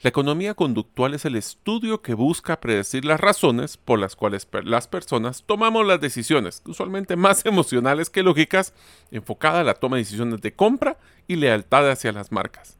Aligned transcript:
La 0.00 0.10
economía 0.10 0.54
conductual 0.54 1.14
es 1.14 1.24
el 1.24 1.34
estudio 1.34 2.02
que 2.02 2.14
busca 2.14 2.60
predecir 2.60 3.04
las 3.04 3.18
razones 3.18 3.76
por 3.76 3.98
las 3.98 4.14
cuales 4.14 4.46
las 4.62 4.86
personas 4.86 5.42
tomamos 5.44 5.84
las 5.84 6.00
decisiones, 6.00 6.62
usualmente 6.66 7.16
más 7.16 7.44
emocionales 7.44 8.08
que 8.08 8.22
lógicas, 8.22 8.74
enfocada 9.10 9.60
a 9.60 9.64
la 9.64 9.74
toma 9.74 9.96
de 9.96 10.02
decisiones 10.02 10.40
de 10.40 10.52
compra 10.52 10.98
y 11.26 11.34
lealtad 11.34 11.90
hacia 11.90 12.12
las 12.12 12.30
marcas. 12.30 12.76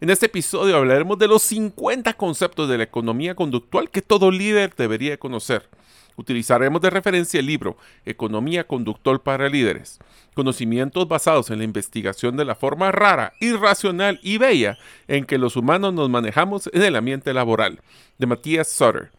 En 0.00 0.08
este 0.08 0.26
episodio 0.26 0.78
hablaremos 0.78 1.18
de 1.18 1.28
los 1.28 1.42
50 1.42 2.14
conceptos 2.14 2.66
de 2.66 2.78
la 2.78 2.84
economía 2.84 3.34
conductual 3.34 3.90
que 3.90 4.00
todo 4.00 4.30
líder 4.30 4.74
debería 4.74 5.18
conocer. 5.18 5.68
Utilizaremos 6.16 6.80
de 6.80 6.90
referencia 6.90 7.40
el 7.40 7.46
libro 7.46 7.76
Economía 8.04 8.66
Conductual 8.66 9.20
para 9.20 9.48
Líderes, 9.48 9.98
conocimientos 10.34 11.08
basados 11.08 11.50
en 11.50 11.58
la 11.58 11.64
investigación 11.64 12.36
de 12.36 12.44
la 12.44 12.54
forma 12.54 12.92
rara, 12.92 13.32
irracional 13.40 14.20
y 14.22 14.38
bella 14.38 14.78
en 15.08 15.24
que 15.24 15.38
los 15.38 15.56
humanos 15.56 15.92
nos 15.92 16.08
manejamos 16.08 16.70
en 16.72 16.82
el 16.82 16.96
ambiente 16.96 17.34
laboral, 17.34 17.80
de 18.18 18.26
Matías 18.26 18.68
Sutter. 18.68 19.10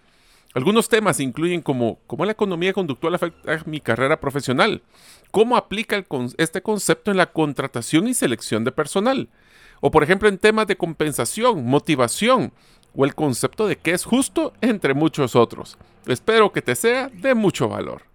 Algunos 0.53 0.87
temas 0.87 1.19
incluyen 1.19 1.61
como 1.61 1.99
cómo 2.07 2.23
la 2.23 2.31
economía 2.31 2.71
conductual 2.71 3.15
afecta 3.15 3.53
a 3.53 3.63
mi 3.65 3.81
carrera 3.81 4.21
profesional, 4.21 4.81
cómo 5.29 5.57
aplica 5.57 6.01
este 6.37 6.61
concepto 6.61 7.11
en 7.11 7.17
la 7.17 7.33
contratación 7.33 8.07
y 8.07 8.13
selección 8.13 8.63
de 8.63 8.71
personal, 8.71 9.27
o 9.81 9.91
por 9.91 10.01
ejemplo 10.01 10.29
en 10.29 10.37
temas 10.37 10.67
de 10.67 10.77
compensación, 10.77 11.65
motivación, 11.65 12.53
o 12.95 13.05
el 13.05 13.15
concepto 13.15 13.67
de 13.67 13.77
qué 13.77 13.91
es 13.91 14.05
justo, 14.05 14.53
entre 14.61 14.93
muchos 14.93 15.35
otros. 15.35 15.77
Espero 16.07 16.51
que 16.51 16.61
te 16.61 16.75
sea 16.75 17.09
de 17.09 17.35
mucho 17.35 17.67
valor. 17.67 18.14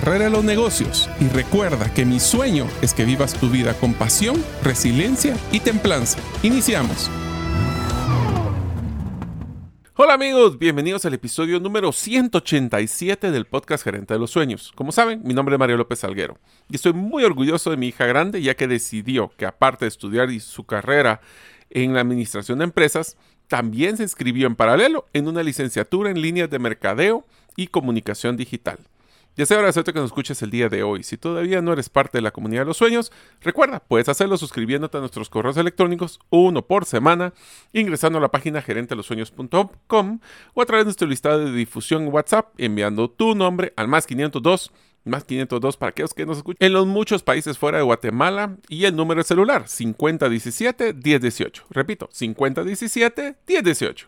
carrera 0.00 0.24
de 0.24 0.30
los 0.30 0.44
negocios 0.44 1.10
y 1.20 1.28
recuerda 1.28 1.92
que 1.92 2.06
mi 2.06 2.20
sueño 2.20 2.66
es 2.80 2.94
que 2.94 3.04
vivas 3.04 3.34
tu 3.34 3.50
vida 3.50 3.74
con 3.74 3.92
pasión, 3.92 4.42
resiliencia 4.62 5.36
y 5.52 5.60
templanza. 5.60 6.18
Iniciamos. 6.42 7.10
Hola 9.96 10.14
amigos, 10.14 10.58
bienvenidos 10.58 11.04
al 11.04 11.12
episodio 11.12 11.60
número 11.60 11.92
187 11.92 13.30
del 13.30 13.44
podcast 13.44 13.84
Gerente 13.84 14.14
de 14.14 14.20
los 14.20 14.30
Sueños. 14.30 14.72
Como 14.74 14.90
saben, 14.90 15.20
mi 15.22 15.34
nombre 15.34 15.56
es 15.56 15.58
Mario 15.58 15.76
López 15.76 15.98
Salguero 15.98 16.38
y 16.70 16.76
estoy 16.76 16.94
muy 16.94 17.22
orgulloso 17.24 17.70
de 17.70 17.76
mi 17.76 17.88
hija 17.88 18.06
grande 18.06 18.40
ya 18.40 18.54
que 18.54 18.68
decidió 18.68 19.30
que 19.36 19.44
aparte 19.44 19.84
de 19.84 19.90
estudiar 19.90 20.30
su 20.40 20.64
carrera 20.64 21.20
en 21.68 21.92
la 21.92 22.00
administración 22.00 22.60
de 22.60 22.64
empresas, 22.64 23.18
también 23.48 23.98
se 23.98 24.04
inscribió 24.04 24.46
en 24.46 24.56
paralelo 24.56 25.08
en 25.12 25.28
una 25.28 25.42
licenciatura 25.42 26.08
en 26.08 26.22
líneas 26.22 26.48
de 26.48 26.58
mercadeo 26.58 27.26
y 27.54 27.66
comunicación 27.66 28.38
digital. 28.38 28.78
Sea 29.36 29.56
agradecerte 29.56 29.92
que 29.92 30.00
nos 30.00 30.08
escuches 30.08 30.42
el 30.42 30.50
día 30.50 30.68
de 30.68 30.82
hoy. 30.82 31.02
Si 31.02 31.16
todavía 31.16 31.62
no 31.62 31.72
eres 31.72 31.88
parte 31.88 32.18
de 32.18 32.22
la 32.22 32.30
comunidad 32.30 32.62
de 32.62 32.66
los 32.66 32.76
sueños, 32.76 33.10
recuerda, 33.40 33.80
puedes 33.80 34.08
hacerlo 34.08 34.36
suscribiéndote 34.36 34.98
a 34.98 35.00
nuestros 35.00 35.30
correos 35.30 35.56
electrónicos, 35.56 36.20
uno 36.28 36.66
por 36.66 36.84
semana, 36.84 37.32
ingresando 37.72 38.18
a 38.18 38.20
la 38.20 38.30
página 38.30 38.60
gerentelosueños.com 38.60 40.20
o 40.54 40.62
a 40.62 40.66
través 40.66 40.84
de 40.84 40.88
nuestro 40.88 41.08
listado 41.08 41.38
de 41.38 41.52
difusión 41.52 42.08
WhatsApp, 42.08 42.52
enviando 42.58 43.08
tu 43.08 43.34
nombre 43.34 43.72
al 43.76 43.88
más 43.88 44.06
502 44.06 44.72
más 45.04 45.24
502 45.24 45.76
para 45.78 45.90
aquellos 45.90 46.12
que 46.12 46.26
nos 46.26 46.36
escuchan 46.38 46.58
en 46.60 46.72
los 46.74 46.86
muchos 46.86 47.22
países 47.22 47.56
fuera 47.56 47.78
de 47.78 47.84
Guatemala 47.84 48.56
y 48.68 48.84
el 48.84 48.94
número 48.94 49.20
de 49.20 49.24
celular 49.24 49.64
5017-1018. 49.64 51.62
Repito, 51.70 52.08
5017-1018. 52.08 54.06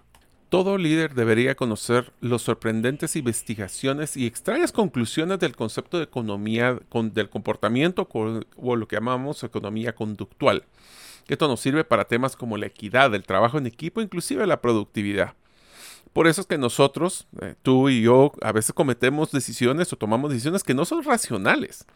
Todo 0.53 0.77
líder 0.77 1.15
debería 1.15 1.55
conocer 1.55 2.13
las 2.21 2.43
sorprendentes 2.43 3.17
investigaciones 3.17 4.19
y 4.19 4.27
extrañas 4.27 4.71
conclusiones 4.71 5.39
del 5.39 5.57
concepto 5.57 5.97
de 5.97 6.05
economía 6.05 6.79
del 6.93 7.31
comportamiento 7.31 8.07
o 8.13 8.77
lo 8.77 8.87
que 8.87 8.97
llamamos 8.97 9.43
economía 9.45 9.95
conductual. 9.95 10.67
Esto 11.27 11.49
nos 11.49 11.59
sirve 11.59 11.85
para 11.85 12.05
temas 12.05 12.37
como 12.37 12.59
la 12.59 12.67
equidad, 12.67 13.15
el 13.15 13.23
trabajo 13.23 13.57
en 13.57 13.67
equipo, 13.67 14.03
inclusive 14.03 14.47
la 14.47 14.61
productividad. 14.61 15.33
Por 16.12 16.27
eso 16.27 16.43
es 16.43 16.47
que 16.47 16.59
nosotros, 16.59 17.27
eh, 17.41 17.55
tú 17.62 17.89
y 17.89 18.03
yo, 18.03 18.33
a 18.43 18.53
veces 18.53 18.75
cometemos 18.75 19.33
decisiones 19.33 19.91
o 19.95 19.97
tomamos 19.97 20.31
decisiones 20.31 20.65
que 20.65 20.75
no 20.75 20.85
son 20.85 21.03
racionales. 21.03 21.87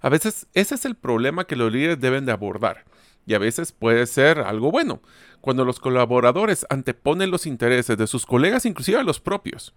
A 0.00 0.08
veces 0.08 0.46
ese 0.54 0.76
es 0.76 0.84
el 0.84 0.94
problema 0.94 1.48
que 1.48 1.56
los 1.56 1.72
líderes 1.72 1.98
deben 1.98 2.26
de 2.26 2.30
abordar 2.30 2.84
y 3.28 3.34
a 3.34 3.38
veces 3.38 3.72
puede 3.72 4.06
ser 4.06 4.40
algo 4.40 4.70
bueno, 4.70 5.02
cuando 5.42 5.66
los 5.66 5.80
colaboradores 5.80 6.66
anteponen 6.70 7.30
los 7.30 7.46
intereses 7.46 7.98
de 7.98 8.06
sus 8.06 8.24
colegas, 8.24 8.64
inclusive 8.64 8.98
a 8.98 9.02
los 9.02 9.20
propios. 9.20 9.74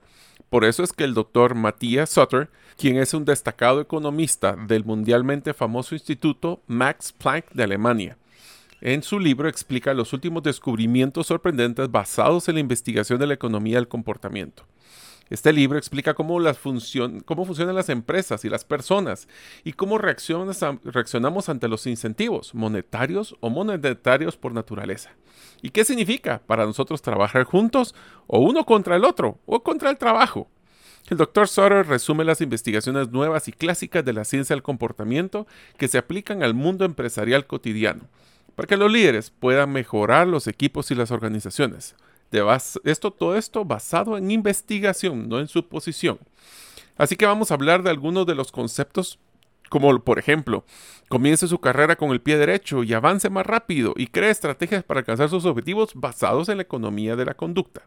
Por 0.49 0.63
eso 0.63 0.83
es 0.83 0.93
que 0.93 1.03
el 1.03 1.13
doctor 1.13 1.53
Matthias 1.53 2.11
Sutter, 2.11 2.49
quien 2.77 2.97
es 2.97 3.13
un 3.13 3.25
destacado 3.25 3.81
economista 3.81 4.55
del 4.55 4.85
mundialmente 4.85 5.53
famoso 5.53 5.95
instituto 5.95 6.63
Max 6.65 7.11
Planck 7.11 7.51
de 7.51 7.63
Alemania, 7.63 8.17
en 8.79 9.03
su 9.03 9.19
libro 9.19 9.49
explica 9.49 9.93
los 9.93 10.13
últimos 10.13 10.41
descubrimientos 10.43 11.27
sorprendentes 11.27 11.91
basados 11.91 12.47
en 12.47 12.55
la 12.55 12.61
investigación 12.61 13.19
de 13.19 13.27
la 13.27 13.33
economía 13.33 13.75
del 13.75 13.89
comportamiento. 13.89 14.65
Este 15.31 15.53
libro 15.53 15.77
explica 15.77 16.13
cómo, 16.13 16.37
cómo 17.23 17.45
funcionan 17.45 17.73
las 17.73 17.87
empresas 17.87 18.43
y 18.43 18.49
las 18.49 18.65
personas 18.65 19.29
y 19.63 19.71
cómo 19.71 19.97
reaccionamos 19.97 21.47
ante 21.47 21.69
los 21.69 21.87
incentivos, 21.87 22.53
monetarios 22.53 23.37
o 23.39 23.49
monetarios 23.49 24.35
por 24.35 24.51
naturaleza. 24.51 25.11
¿Y 25.61 25.69
qué 25.69 25.85
significa 25.85 26.41
para 26.45 26.65
nosotros 26.65 27.01
trabajar 27.01 27.45
juntos 27.45 27.95
o 28.27 28.39
uno 28.39 28.65
contra 28.65 28.97
el 28.97 29.05
otro 29.05 29.39
o 29.45 29.63
contra 29.63 29.89
el 29.89 29.97
trabajo? 29.97 30.49
El 31.09 31.15
Dr. 31.15 31.47
Sutter 31.47 31.87
resume 31.87 32.25
las 32.25 32.41
investigaciones 32.41 33.09
nuevas 33.09 33.47
y 33.47 33.53
clásicas 33.53 34.03
de 34.03 34.11
la 34.11 34.25
ciencia 34.25 34.53
del 34.53 34.63
comportamiento 34.63 35.47
que 35.77 35.87
se 35.87 35.97
aplican 35.97 36.43
al 36.43 36.53
mundo 36.53 36.83
empresarial 36.83 37.47
cotidiano, 37.47 38.09
para 38.57 38.67
que 38.67 38.75
los 38.75 38.91
líderes 38.91 39.31
puedan 39.31 39.71
mejorar 39.71 40.27
los 40.27 40.47
equipos 40.47 40.91
y 40.91 40.95
las 40.95 41.09
organizaciones, 41.09 41.95
esto, 42.83 43.11
todo 43.11 43.35
esto 43.35 43.65
basado 43.65 44.17
en 44.17 44.31
investigación, 44.31 45.27
no 45.29 45.39
en 45.39 45.47
suposición. 45.47 46.19
Así 46.97 47.15
que 47.15 47.25
vamos 47.25 47.51
a 47.51 47.55
hablar 47.55 47.83
de 47.83 47.89
algunos 47.89 48.25
de 48.25 48.35
los 48.35 48.51
conceptos 48.51 49.19
como 49.71 49.97
por 50.03 50.19
ejemplo, 50.19 50.65
comience 51.07 51.47
su 51.47 51.59
carrera 51.59 51.95
con 51.95 52.11
el 52.11 52.19
pie 52.19 52.37
derecho 52.37 52.83
y 52.83 52.93
avance 52.93 53.29
más 53.29 53.45
rápido 53.45 53.93
y 53.95 54.07
cree 54.07 54.29
estrategias 54.29 54.83
para 54.83 54.99
alcanzar 54.99 55.29
sus 55.29 55.45
objetivos 55.45 55.93
basados 55.95 56.49
en 56.49 56.57
la 56.57 56.63
economía 56.63 57.15
de 57.15 57.23
la 57.23 57.35
conducta. 57.35 57.83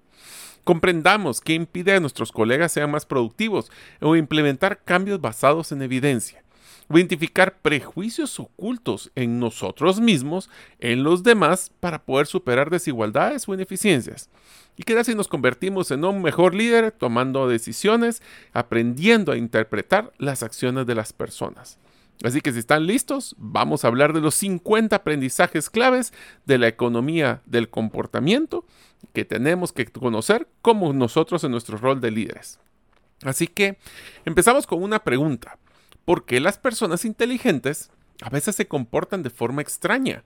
Comprendamos 0.65 1.43
qué 1.43 1.53
impide 1.53 1.95
a 1.95 2.01
nuestros 2.01 2.33
colegas 2.33 2.73
sean 2.73 2.91
más 2.91 3.05
productivos 3.05 3.71
o 4.01 4.17
implementar 4.17 4.83
cambios 4.83 5.21
basados 5.21 5.73
en 5.73 5.83
evidencia 5.83 6.44
identificar 6.91 7.59
prejuicios 7.61 8.39
ocultos 8.39 9.11
en 9.15 9.39
nosotros 9.39 10.01
mismos, 10.01 10.51
en 10.79 11.03
los 11.03 11.23
demás, 11.23 11.73
para 11.81 12.05
poder 12.05 12.27
superar 12.27 12.71
desigualdades 12.71 13.49
o 13.49 13.55
ineficiencias. 13.55 14.29
Y 14.77 14.83
qué 14.83 15.03
si 15.05 15.15
nos 15.15 15.29
convertimos 15.29 15.91
en 15.91 16.05
un 16.05 16.21
mejor 16.21 16.55
líder 16.55 16.91
tomando 16.91 17.49
decisiones, 17.49 18.23
aprendiendo 18.53 19.33
a 19.33 19.37
interpretar 19.37 20.13
las 20.19 20.43
acciones 20.43 20.87
de 20.87 20.95
las 20.95 21.13
personas. 21.13 21.79
Así 22.23 22.41
que 22.41 22.53
si 22.53 22.61
están 22.61 22.87
listos, 22.87 23.35
vamos 23.39 23.85
a 23.85 23.89
hablar 23.89 24.13
de 24.13 24.21
los 24.21 24.35
50 24.37 24.97
aprendizajes 24.97 25.69
claves 25.69 26.13
de 26.45 26.59
la 26.59 26.69
economía 26.69 27.43
del 27.45 27.69
comportamiento 27.71 28.65
que 29.13 29.25
tenemos 29.25 29.73
que 29.73 29.87
conocer 29.87 30.49
como 30.63 30.93
nosotros 30.93 31.45
en 31.45 31.51
nuestro 31.51 31.77
rol 31.77 32.01
de 32.01 32.11
líderes. 32.11 32.59
Así 33.23 33.47
que 33.47 33.79
empezamos 34.25 34.67
con 34.67 34.83
una 34.83 35.01
pregunta. 35.01 35.59
¿Por 36.05 36.27
qué 36.27 36.41
las 36.41 36.59
personas 36.59 37.05
inteligentes 37.05 37.91
a 38.21 38.29
veces 38.29 38.57
se 38.57 38.69
comportan 38.69 39.23
de 39.23 39.31
forma 39.31 39.63
extraña? 39.63 40.23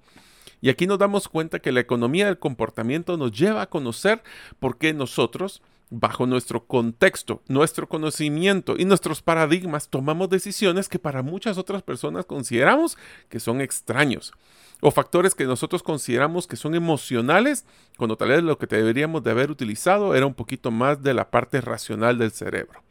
Y 0.61 0.71
aquí 0.71 0.87
nos 0.87 0.99
damos 0.99 1.29
cuenta 1.29 1.61
que 1.61 1.71
la 1.71 1.81
economía 1.81 2.27
del 2.27 2.39
comportamiento 2.39 3.17
nos 3.17 3.33
lleva 3.33 3.63
a 3.63 3.71
conocer 3.71 4.23
por 4.59 4.77
qué 4.77 4.93
nosotros, 4.93 5.63
bajo 5.91 6.27
nuestro 6.27 6.67
contexto, 6.67 7.43
nuestro 7.47 7.89
conocimiento 7.89 8.75
y 8.77 8.85
nuestros 8.85 9.23
paradigmas, 9.23 9.89
tomamos 9.89 10.29
decisiones 10.31 10.89
que 10.89 10.99
para 10.99 11.23
muchas 11.23 11.59
otras 11.59 11.83
personas 11.83 12.27
consideramos 12.27 12.99
que 13.29 13.39
son 13.39 13.61
extraños. 13.61 14.33
O 14.81 14.91
factores 14.91 15.35
que 15.35 15.45
nosotros 15.45 15.83
consideramos 15.83 16.47
que 16.47 16.57
son 16.57 16.75
emocionales, 16.75 17.65
cuando 17.97 18.17
tal 18.17 18.29
vez 18.29 18.43
lo 18.43 18.59
que 18.59 18.67
deberíamos 18.67 19.23
de 19.23 19.31
haber 19.31 19.51
utilizado 19.51 20.15
era 20.15 20.27
un 20.27 20.35
poquito 20.35 20.71
más 20.71 21.03
de 21.03 21.15
la 21.15 21.31
parte 21.31 21.61
racional 21.61 22.19
del 22.19 22.33
cerebro. 22.33 22.83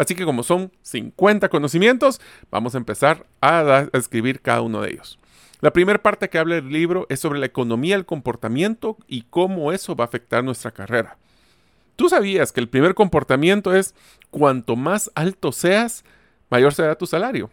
Así 0.00 0.14
que 0.14 0.24
como 0.24 0.42
son 0.42 0.72
50 0.80 1.50
conocimientos, 1.50 2.22
vamos 2.50 2.74
a 2.74 2.78
empezar 2.78 3.26
a, 3.42 3.86
escribir 3.92 4.40
cada 4.40 4.62
uno 4.62 4.80
de 4.80 4.92
ellos. 4.92 5.18
La 5.60 5.74
primera 5.74 6.02
parte 6.02 6.30
que 6.30 6.38
habla 6.38 6.56
el 6.56 6.70
libro 6.70 7.04
es 7.10 7.20
sobre 7.20 7.38
la 7.38 7.44
economía 7.44 7.96
del 7.96 8.06
comportamiento 8.06 8.96
y 9.06 9.24
cómo 9.28 9.72
eso 9.72 9.94
va 9.94 10.04
a 10.04 10.08
afectar 10.08 10.42
nuestra 10.42 10.70
carrera. 10.70 11.18
¿Tú 11.96 12.08
sabías 12.08 12.50
que 12.50 12.60
el 12.60 12.70
primer 12.70 12.94
comportamiento 12.94 13.74
es 13.74 13.94
cuanto 14.30 14.74
más 14.74 15.10
alto 15.14 15.52
seas, 15.52 16.02
mayor 16.48 16.72
será 16.72 16.96
tu 16.96 17.06
salario? 17.06 17.50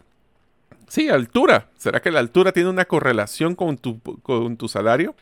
Sí, 0.87 1.09
altura. 1.09 1.69
¿Será 1.77 2.01
que 2.01 2.11
la 2.11 2.19
altura 2.19 2.53
tiene 2.53 2.69
una 2.69 2.85
correlación 2.85 3.55
con 3.55 3.77
tu, 3.77 3.99
con 3.99 4.55
tu 4.55 4.69
salario? 4.69 5.15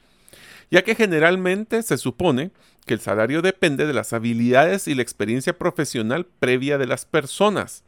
Ya 0.69 0.83
que 0.83 0.94
generalmente 0.94 1.81
se 1.81 1.98
supone 1.98 2.51
que 2.85 2.93
el 2.93 2.99
salario 2.99 3.41
depende 3.41 3.85
de 3.85 3.93
las 3.93 4.13
habilidades 4.13 4.87
y 4.87 4.95
la 4.95 5.01
experiencia 5.01 5.57
profesional 5.57 6.25
previa 6.39 6.77
de 6.77 6.87
las 6.87 7.05
personas. 7.05 7.83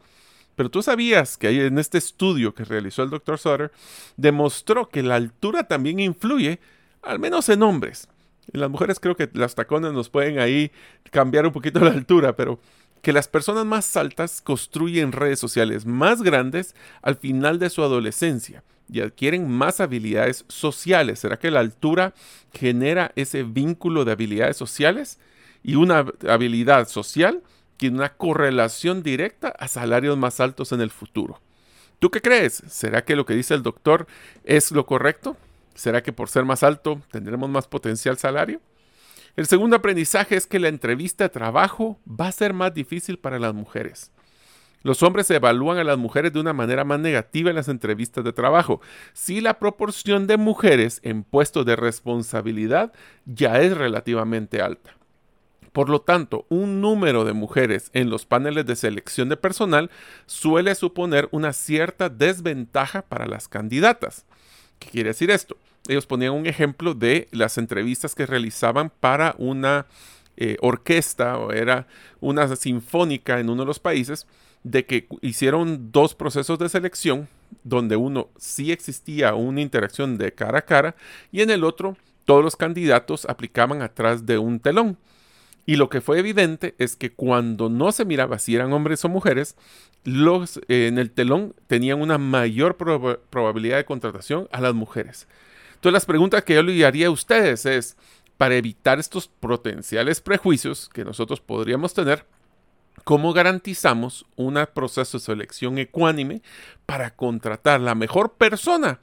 Pero 0.55 0.69
tú 0.69 0.81
sabías 0.81 1.38
que 1.38 1.67
en 1.67 1.77
este 1.77 1.99
estudio 1.99 2.53
que 2.55 2.65
realizó 2.65 3.03
el 3.03 3.11
Dr. 3.11 3.38
Sutter, 3.38 3.71
demostró 4.17 4.89
que 4.89 5.03
la 5.03 5.15
altura 5.15 5.67
también 5.67 5.99
influye, 5.99 6.59
al 7.03 7.19
menos 7.19 7.47
en 7.49 7.61
hombres. 7.61 8.07
En 8.51 8.61
las 8.61 8.69
mujeres 8.69 8.99
creo 8.99 9.15
que 9.15 9.29
las 9.33 9.53
tacones 9.53 9.94
nos 9.94 10.09
pueden 10.09 10.39
ahí 10.39 10.71
cambiar 11.11 11.45
un 11.45 11.53
poquito 11.53 11.79
la 11.79 11.91
altura, 11.91 12.35
pero 12.35 12.59
que 13.03 13.13
las 13.13 13.27
personas 13.27 13.65
más 13.65 13.95
altas 13.95 14.41
construyen 14.41 15.11
redes 15.11 15.39
sociales 15.39 15.85
más 15.85 16.23
grandes 16.23 16.75
al 17.03 17.17
final 17.17 17.59
de 17.59 17.69
su 17.69 17.83
adolescencia 17.83 18.63
y 18.89 19.01
adquieren 19.01 19.50
más 19.50 19.80
habilidades 19.80 20.45
sociales. 20.48 21.19
¿Será 21.19 21.38
que 21.38 21.51
la 21.51 21.60
altura 21.60 22.13
genera 22.54 23.12
ese 23.16 23.44
vínculo 23.44 24.06
de 24.06 24.12
habilidades 24.13 24.57
sociales? 24.57 25.19
Y 25.63 25.75
una 25.75 26.06
habilidad 26.28 26.88
social 26.88 27.44
tiene 27.78 27.98
una 27.98 28.13
correlación 28.13 29.04
directa 29.04 29.50
a 29.50 29.68
salarios 29.68 30.18
más 30.18 30.39
altos 30.39 30.72
en 30.72 30.81
el 30.81 30.89
futuro. 30.89 31.42
¿Tú 32.00 32.12
qué 32.12 32.22
crees? 32.22 32.63
¿Será 32.68 33.04
que 33.04 33.16
lo 33.16 33.25
que 33.25 33.34
dice 33.34 33.54
el 33.54 33.63
doctor 33.63 34.07
es 34.44 34.72
lo 34.72 34.86
correcto? 34.86 35.36
¿Será 35.74 36.01
que 36.04 36.13
por 36.13 36.30
ser 36.30 36.45
más 36.45 36.63
alto 36.63 37.01
tendremos 37.12 37.50
más 37.50 37.68
potencial 37.68 38.18
salario? 38.18 38.62
El 39.36 39.45
segundo 39.45 39.75
aprendizaje 39.75 40.36
es 40.36 40.48
que 40.48 40.60
la 40.60 40.68
entrevista 40.68 41.25
de 41.25 41.30
trabajo 41.30 42.00
va 42.07 42.28
a 42.28 42.31
ser 42.31 42.54
más 42.54 42.74
difícil 42.74 43.19
para 43.19 43.38
las 43.38 43.54
mujeres. 43.54 44.12
Los 44.83 45.03
hombres 45.03 45.29
evalúan 45.31 45.77
a 45.77 45.83
las 45.83 45.97
mujeres 45.97 46.33
de 46.33 46.39
una 46.39 46.53
manera 46.53 46.83
más 46.83 47.00
negativa 47.00 47.50
en 47.50 47.56
las 47.56 47.68
entrevistas 47.68 48.24
de 48.24 48.33
trabajo. 48.33 48.81
Si 49.13 49.41
la 49.41 49.59
proporción 49.59 50.27
de 50.27 50.38
mujeres 50.38 51.00
en 51.03 51.24
puestos 51.24 51.65
de 51.65 51.75
responsabilidad 51.75 52.94
ya 53.25 53.59
es 53.62 53.75
relativamente 53.75 54.62
alta. 54.62 54.97
Por 55.77 55.89
lo 55.89 56.01
tanto, 56.01 56.45
un 56.50 56.81
número 56.81 57.24
de 57.24 57.33
mujeres 57.33 57.91
en 57.94 58.09
los 58.09 58.25
paneles 58.25 58.65
de 58.65 58.75
selección 58.75 59.29
de 59.29 59.38
personal 59.38 59.91
suele 60.25 60.74
suponer 60.74 61.30
una 61.31 61.53
cierta 61.53 62.09
desventaja 62.09 63.03
para 63.03 63.27
las 63.27 63.47
candidatas. 63.47 64.25
¿Qué 64.80 64.89
quiere 64.89 65.09
decir 65.09 65.30
esto? 65.30 65.56
Ellos 65.88 66.06
ponían 66.07 66.33
un 66.33 66.47
ejemplo 66.47 66.94
de 66.94 67.27
las 67.31 67.57
entrevistas 67.57 68.15
que 68.15 68.25
realizaban 68.25 68.91
para 69.00 69.35
una 69.38 69.85
eh, 70.35 70.57
orquesta 70.62 71.38
o 71.38 71.51
era 71.51 71.88
una 72.19 72.56
sinfónica 72.56 73.39
en 73.39 73.50
uno 73.50 73.62
de 73.62 73.68
los 73.68 73.80
países, 73.80 74.27
de 74.63 74.86
que 74.86 75.07
hicieron 75.21 75.92
dos 75.92 76.15
procesos 76.15 76.59
de 76.59 76.69
selección, 76.69 77.27
donde 77.63 77.95
uno 77.95 78.30
sí 78.38 78.71
existía 78.71 79.33
una 79.36 79.62
interacción 79.62 80.18
de 80.18 80.33
cara 80.33 80.59
a 80.59 80.65
cara 80.65 80.95
y 81.31 81.42
en 81.42 81.50
el 81.50 81.63
otro 81.63 81.98
todos 82.25 82.44
los 82.44 82.56
candidatos 82.56 83.25
aplicaban 83.25 83.81
atrás 83.81 84.25
de 84.25 84.38
un 84.38 84.59
telón. 84.59 84.98
Y 85.65 85.75
lo 85.75 85.89
que 85.89 86.01
fue 86.01 86.19
evidente 86.19 86.75
es 86.77 86.95
que 86.95 87.12
cuando 87.12 87.69
no 87.69 87.92
se 87.92 88.06
miraba 88.06 88.39
si 88.39 88.56
eran 88.56 88.71
hombres 88.71 89.04
o 89.04 89.09
mujeres, 89.09 89.56
los 90.04 90.62
en 90.69 90.98
el 90.98 91.12
telón 91.12 91.54
tenían 91.68 92.01
una 92.01 92.18
mayor 92.18 92.77
probabilidad 92.77 93.77
de 93.77 93.86
contratación 93.86 94.48
a 94.51 94.62
las 94.62 94.74
mujeres. 94.74 95.27
Entonces 95.75 95.94
las 95.94 96.06
preguntas 96.06 96.44
que 96.44 96.56
yo 96.56 96.63
le 96.63 96.86
haría 96.86 97.07
a 97.07 97.12
ustedes 97.12 97.65
es, 97.65 97.98
para 98.38 98.56
evitar 98.56 99.00
estos 99.00 99.27
potenciales 99.27 100.21
prejuicios 100.21 100.89
que 100.89 101.04
nosotros 101.04 101.42
podríamos 101.42 101.94
tener, 101.94 102.25
¿cómo 103.07 103.31
garantizamos 103.31 104.25
un 104.36 104.59
proceso 104.74 105.18
de 105.18 105.24
selección 105.24 105.77
ecuánime 105.77 106.42
para 106.86 107.15
contratar 107.15 107.80
la 107.80 107.95
mejor 107.95 108.33
persona 108.33 109.00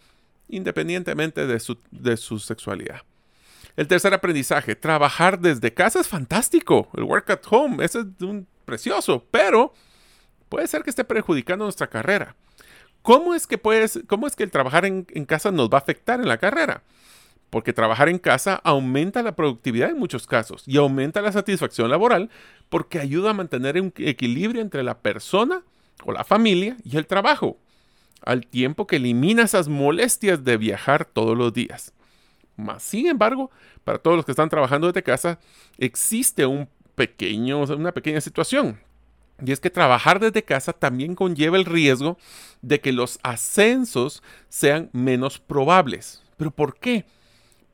independientemente 0.46 1.46
de 1.46 1.58
su, 1.58 1.78
de 1.90 2.18
su 2.18 2.38
sexualidad? 2.38 3.00
El 3.76 3.88
tercer 3.88 4.12
aprendizaje, 4.12 4.76
trabajar 4.76 5.38
desde 5.38 5.72
casa 5.72 6.00
es 6.00 6.08
fantástico. 6.08 6.90
El 6.98 7.04
work 7.04 7.30
at 7.30 7.40
home, 7.48 7.82
es 7.82 7.94
un 7.94 8.46
precioso, 8.66 9.24
pero 9.30 9.72
puede 10.50 10.66
ser 10.66 10.82
que 10.82 10.90
esté 10.90 11.04
perjudicando 11.04 11.64
nuestra 11.64 11.86
carrera. 11.86 12.36
¿Cómo 13.00 13.34
es 13.34 13.46
que, 13.46 13.56
puedes, 13.56 14.00
cómo 14.06 14.26
es 14.26 14.36
que 14.36 14.42
el 14.42 14.50
trabajar 14.50 14.84
en 14.84 15.24
casa 15.24 15.50
nos 15.50 15.70
va 15.70 15.78
a 15.78 15.80
afectar 15.80 16.20
en 16.20 16.28
la 16.28 16.36
carrera? 16.36 16.82
Porque 17.50 17.72
trabajar 17.72 18.08
en 18.08 18.18
casa 18.18 18.60
aumenta 18.64 19.22
la 19.22 19.36
productividad 19.36 19.90
en 19.90 19.98
muchos 19.98 20.26
casos 20.26 20.64
y 20.66 20.76
aumenta 20.76 21.22
la 21.22 21.32
satisfacción 21.32 21.88
laboral 21.88 22.30
porque 22.68 22.98
ayuda 22.98 23.30
a 23.30 23.34
mantener 23.34 23.80
un 23.80 23.92
equilibrio 23.96 24.60
entre 24.60 24.82
la 24.82 24.98
persona 24.98 25.62
o 26.04 26.12
la 26.12 26.24
familia 26.24 26.76
y 26.84 26.96
el 26.96 27.06
trabajo, 27.06 27.58
al 28.22 28.46
tiempo 28.46 28.86
que 28.86 28.96
elimina 28.96 29.42
esas 29.44 29.68
molestias 29.68 30.42
de 30.42 30.56
viajar 30.56 31.04
todos 31.04 31.36
los 31.36 31.52
días. 31.52 31.92
Más 32.56 32.82
sin 32.82 33.06
embargo, 33.06 33.50
para 33.84 33.98
todos 33.98 34.16
los 34.16 34.24
que 34.24 34.32
están 34.32 34.48
trabajando 34.48 34.86
desde 34.86 35.02
casa, 35.02 35.38
existe 35.78 36.46
un 36.46 36.68
pequeño, 36.94 37.62
una 37.62 37.92
pequeña 37.92 38.20
situación. 38.20 38.80
Y 39.44 39.52
es 39.52 39.60
que 39.60 39.70
trabajar 39.70 40.20
desde 40.20 40.44
casa 40.44 40.72
también 40.72 41.14
conlleva 41.14 41.56
el 41.56 41.64
riesgo 41.64 42.18
de 42.62 42.80
que 42.80 42.92
los 42.92 43.18
ascensos 43.22 44.22
sean 44.48 44.90
menos 44.92 45.40
probables. 45.40 46.22
¿Pero 46.36 46.50
por 46.50 46.78
qué? 46.78 47.04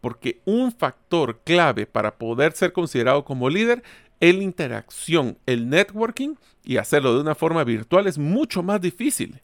Porque 0.00 0.40
un 0.44 0.72
factor 0.72 1.40
clave 1.44 1.86
para 1.86 2.16
poder 2.16 2.52
ser 2.52 2.72
considerado 2.72 3.24
como 3.24 3.50
líder 3.50 3.82
es 4.20 4.34
la 4.34 4.42
interacción, 4.42 5.38
el 5.46 5.68
networking 5.68 6.34
y 6.64 6.76
hacerlo 6.76 7.14
de 7.14 7.20
una 7.20 7.34
forma 7.34 7.64
virtual 7.64 8.06
es 8.06 8.18
mucho 8.18 8.62
más 8.62 8.80
difícil. 8.80 9.40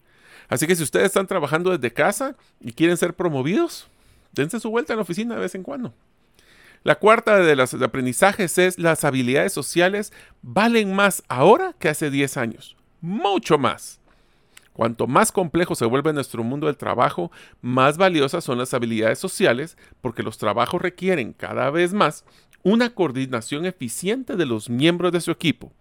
Así 0.49 0.67
que 0.67 0.77
si 0.77 0.83
ustedes 0.83 1.07
están 1.07 1.27
trabajando 1.27 1.71
desde 1.71 1.93
casa 1.93 2.37
y 2.61 2.73
quieren 2.73 2.97
ser 2.97 3.15
promovidos, 3.15 3.89
dense 4.33 4.61
su 4.61 4.71
vuelta 4.71 4.93
en 4.93 4.99
la 4.99 5.03
oficina 5.03 5.35
de 5.35 5.41
vez 5.41 5.55
en 5.55 5.63
cuando. 5.63 5.95
La 6.85 6.97
cuarta 6.97 7.39
de 7.41 7.57
los 7.57 7.75
aprendizajes 7.75 8.59
es 8.59 8.79
las 8.79 9.03
habilidades 9.03 9.53
sociales 9.53 10.13
valen 10.43 10.95
más 10.95 11.25
ahora 11.27 11.75
que 11.81 11.89
hace 11.89 12.11
10 12.11 12.37
años. 12.37 12.77
Mucho 13.01 13.59
más. 13.59 13.99
Cuanto 14.76 15.06
más 15.06 15.33
complejo 15.33 15.75
se 15.75 15.87
vuelve 15.87 16.12
nuestro 16.12 16.45
mundo 16.45 16.66
del 16.66 16.76
trabajo, 16.76 17.33
más 17.62 17.97
valiosas 17.97 18.45
son 18.45 18.59
las 18.59 18.75
habilidades 18.75 19.18
sociales 19.18 19.78
porque 20.02 20.23
los 20.23 20.37
trabajos 20.37 20.83
requieren 20.83 21.33
cada 21.33 21.71
vez 21.71 21.95
más 21.95 22.26
una 22.62 22.90
coordinación 22.90 23.64
eficiente 23.64 24.37
de 24.37 24.45
los 24.45 24.68
miembros 24.68 25.12
de 25.12 25.23
su 25.23 25.30
equipo, 25.30 25.73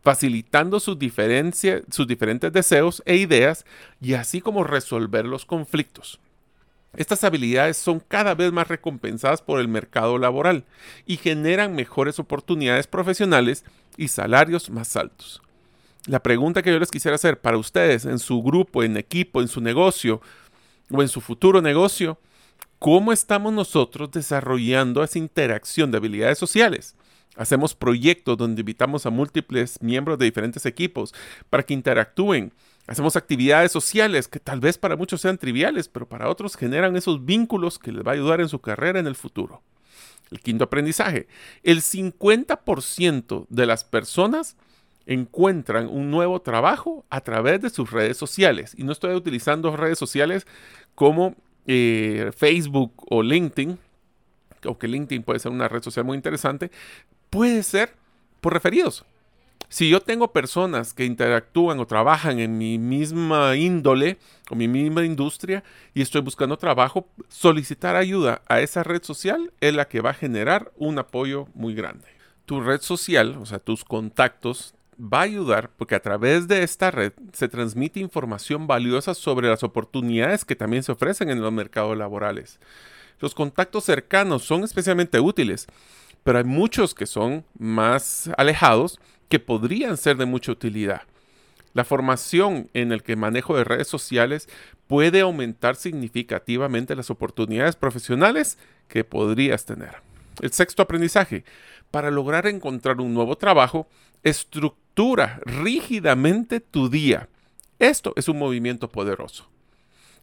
facilitando 0.00 0.78
sus, 0.78 0.96
diferentes 0.96 2.52
deseos 2.52 3.02
e 3.04 3.16
ideas 3.16 3.66
y 4.00 4.14
así 4.14 4.40
como 4.40 4.62
resolver 4.62 5.24
los 5.24 5.44
conflictos. 5.44 6.20
Estas 6.94 7.24
habilidades 7.24 7.76
son 7.76 7.98
cada 7.98 8.36
vez 8.36 8.52
más 8.52 8.68
recompensadas 8.68 9.42
por 9.42 9.58
el 9.58 9.66
mercado 9.66 10.18
laboral 10.18 10.62
y 11.04 11.16
generan 11.16 11.74
mejores 11.74 12.20
oportunidades 12.20 12.86
profesionales 12.86 13.64
y 13.96 14.06
salarios 14.06 14.70
más 14.70 14.94
altos. 14.94 15.42
La 16.06 16.22
pregunta 16.22 16.62
que 16.62 16.70
yo 16.70 16.78
les 16.78 16.90
quisiera 16.90 17.16
hacer 17.16 17.40
para 17.40 17.58
ustedes 17.58 18.04
en 18.04 18.18
su 18.18 18.42
grupo, 18.42 18.82
en 18.82 18.96
equipo, 18.96 19.42
en 19.42 19.48
su 19.48 19.60
negocio 19.60 20.20
o 20.90 21.02
en 21.02 21.08
su 21.08 21.20
futuro 21.20 21.60
negocio, 21.60 22.18
¿cómo 22.78 23.12
estamos 23.12 23.52
nosotros 23.52 24.10
desarrollando 24.12 25.02
esa 25.02 25.18
interacción 25.18 25.90
de 25.90 25.98
habilidades 25.98 26.38
sociales? 26.38 26.94
Hacemos 27.36 27.74
proyectos 27.74 28.36
donde 28.36 28.60
invitamos 28.60 29.04
a 29.04 29.10
múltiples 29.10 29.82
miembros 29.82 30.18
de 30.18 30.26
diferentes 30.26 30.64
equipos 30.64 31.12
para 31.50 31.64
que 31.64 31.74
interactúen, 31.74 32.52
Hacemos 32.86 33.16
actividades 33.16 33.72
sociales 33.72 34.28
que 34.28 34.38
tal 34.38 34.60
vez 34.60 34.78
para 34.78 34.96
muchos 34.96 35.20
sean 35.20 35.38
triviales, 35.38 35.88
pero 35.88 36.08
para 36.08 36.30
otros 36.30 36.56
generan 36.56 36.96
esos 36.96 37.24
vínculos 37.24 37.78
que 37.78 37.90
les 37.90 38.06
va 38.06 38.12
a 38.12 38.14
ayudar 38.14 38.40
en 38.40 38.48
su 38.48 38.60
carrera 38.60 39.00
en 39.00 39.08
el 39.08 39.16
futuro. 39.16 39.62
El 40.30 40.40
quinto 40.40 40.64
aprendizaje. 40.64 41.26
El 41.64 41.82
50% 41.82 43.46
de 43.48 43.66
las 43.66 43.84
personas 43.84 44.56
encuentran 45.06 45.88
un 45.88 46.10
nuevo 46.10 46.40
trabajo 46.42 47.04
a 47.10 47.20
través 47.20 47.60
de 47.62 47.70
sus 47.70 47.90
redes 47.90 48.16
sociales. 48.16 48.74
Y 48.76 48.84
no 48.84 48.92
estoy 48.92 49.14
utilizando 49.14 49.76
redes 49.76 49.98
sociales 49.98 50.46
como 50.94 51.36
eh, 51.66 52.32
Facebook 52.36 52.92
o 53.08 53.22
LinkedIn, 53.22 53.78
o 54.64 54.78
que 54.78 54.88
LinkedIn 54.88 55.22
puede 55.22 55.38
ser 55.38 55.52
una 55.52 55.68
red 55.68 55.82
social 55.82 56.04
muy 56.04 56.16
interesante, 56.16 56.70
puede 57.30 57.62
ser 57.62 57.94
por 58.40 58.52
referidos. 58.52 59.04
Si 59.68 59.90
yo 59.90 60.00
tengo 60.00 60.32
personas 60.32 60.94
que 60.94 61.04
interactúan 61.04 61.80
o 61.80 61.86
trabajan 61.86 62.38
en 62.38 62.56
mi 62.56 62.78
misma 62.78 63.56
índole 63.56 64.16
o 64.48 64.54
mi 64.54 64.68
misma 64.68 65.04
industria 65.04 65.64
y 65.92 66.02
estoy 66.02 66.20
buscando 66.20 66.56
trabajo, 66.56 67.08
solicitar 67.28 67.96
ayuda 67.96 68.42
a 68.46 68.60
esa 68.60 68.84
red 68.84 69.02
social 69.02 69.52
es 69.60 69.74
la 69.74 69.88
que 69.88 70.00
va 70.00 70.10
a 70.10 70.14
generar 70.14 70.70
un 70.76 70.98
apoyo 71.00 71.48
muy 71.54 71.74
grande. 71.74 72.06
Tu 72.44 72.60
red 72.60 72.80
social, 72.80 73.36
o 73.40 73.46
sea, 73.46 73.58
tus 73.58 73.84
contactos, 73.84 74.75
va 74.98 75.20
a 75.20 75.22
ayudar 75.22 75.70
porque 75.76 75.94
a 75.94 76.00
través 76.00 76.48
de 76.48 76.62
esta 76.62 76.90
red 76.90 77.12
se 77.32 77.48
transmite 77.48 78.00
información 78.00 78.66
valiosa 78.66 79.14
sobre 79.14 79.48
las 79.48 79.62
oportunidades 79.62 80.44
que 80.44 80.56
también 80.56 80.82
se 80.82 80.92
ofrecen 80.92 81.30
en 81.30 81.40
los 81.40 81.52
mercados 81.52 81.96
laborales. 81.96 82.58
Los 83.20 83.34
contactos 83.34 83.84
cercanos 83.84 84.42
son 84.42 84.64
especialmente 84.64 85.20
útiles, 85.20 85.66
pero 86.22 86.38
hay 86.38 86.44
muchos 86.44 86.94
que 86.94 87.06
son 87.06 87.44
más 87.58 88.30
alejados 88.36 88.98
que 89.28 89.38
podrían 89.38 89.96
ser 89.96 90.16
de 90.16 90.26
mucha 90.26 90.52
utilidad. 90.52 91.02
La 91.72 91.84
formación 91.84 92.70
en 92.72 92.92
el 92.92 93.02
que 93.02 93.16
manejo 93.16 93.56
de 93.56 93.64
redes 93.64 93.88
sociales 93.88 94.48
puede 94.86 95.20
aumentar 95.20 95.76
significativamente 95.76 96.96
las 96.96 97.10
oportunidades 97.10 97.76
profesionales 97.76 98.58
que 98.88 99.04
podrías 99.04 99.66
tener. 99.66 99.96
El 100.40 100.52
sexto 100.52 100.82
aprendizaje. 100.82 101.44
Para 101.90 102.10
lograr 102.10 102.46
encontrar 102.46 103.00
un 103.00 103.14
nuevo 103.14 103.36
trabajo, 103.36 103.88
estructura 104.22 104.85
rígidamente 105.44 106.60
tu 106.60 106.88
día. 106.88 107.28
Esto 107.78 108.14
es 108.16 108.28
un 108.28 108.38
movimiento 108.38 108.88
poderoso. 108.88 109.46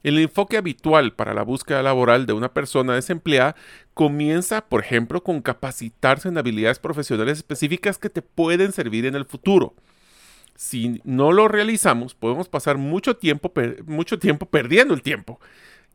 El 0.02 0.18
enfoque 0.18 0.58
habitual 0.58 1.14
para 1.14 1.34
la 1.34 1.44
búsqueda 1.44 1.84
laboral 1.84 2.26
de 2.26 2.34
una 2.34 2.54
persona 2.54 2.96
desempleada 2.96 3.56
comienza, 3.94 4.66
por 4.66 4.82
ejemplo, 4.84 5.24
con 5.24 5.42
capacitarse 5.42 6.28
en 6.28 6.38
habilidades 6.38 6.80
profesionales 6.80 7.38
específicas 7.38 8.00
que 8.00 8.10
te 8.10 8.22
pueden 8.22 8.72
servir 8.72 9.06
en 9.06 9.16
el 9.16 9.26
futuro. 9.26 9.76
Si 10.56 11.02
no 11.04 11.32
lo 11.32 11.48
realizamos, 11.48 12.16
podemos 12.16 12.50
pasar 12.50 12.78
mucho 12.78 13.16
tiempo, 13.16 13.54
mucho 13.86 14.20
tiempo 14.20 14.48
perdiendo 14.48 14.94
el 14.94 15.04
tiempo 15.04 15.40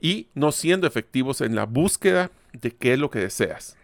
y 0.00 0.28
no 0.34 0.52
siendo 0.52 0.86
efectivos 0.86 1.40
en 1.40 1.54
la 1.54 1.66
búsqueda 1.66 2.30
de 2.52 2.70
qué 2.70 2.94
es 2.94 2.98
lo 2.98 3.10
que 3.10 3.18
deseas. 3.18 3.76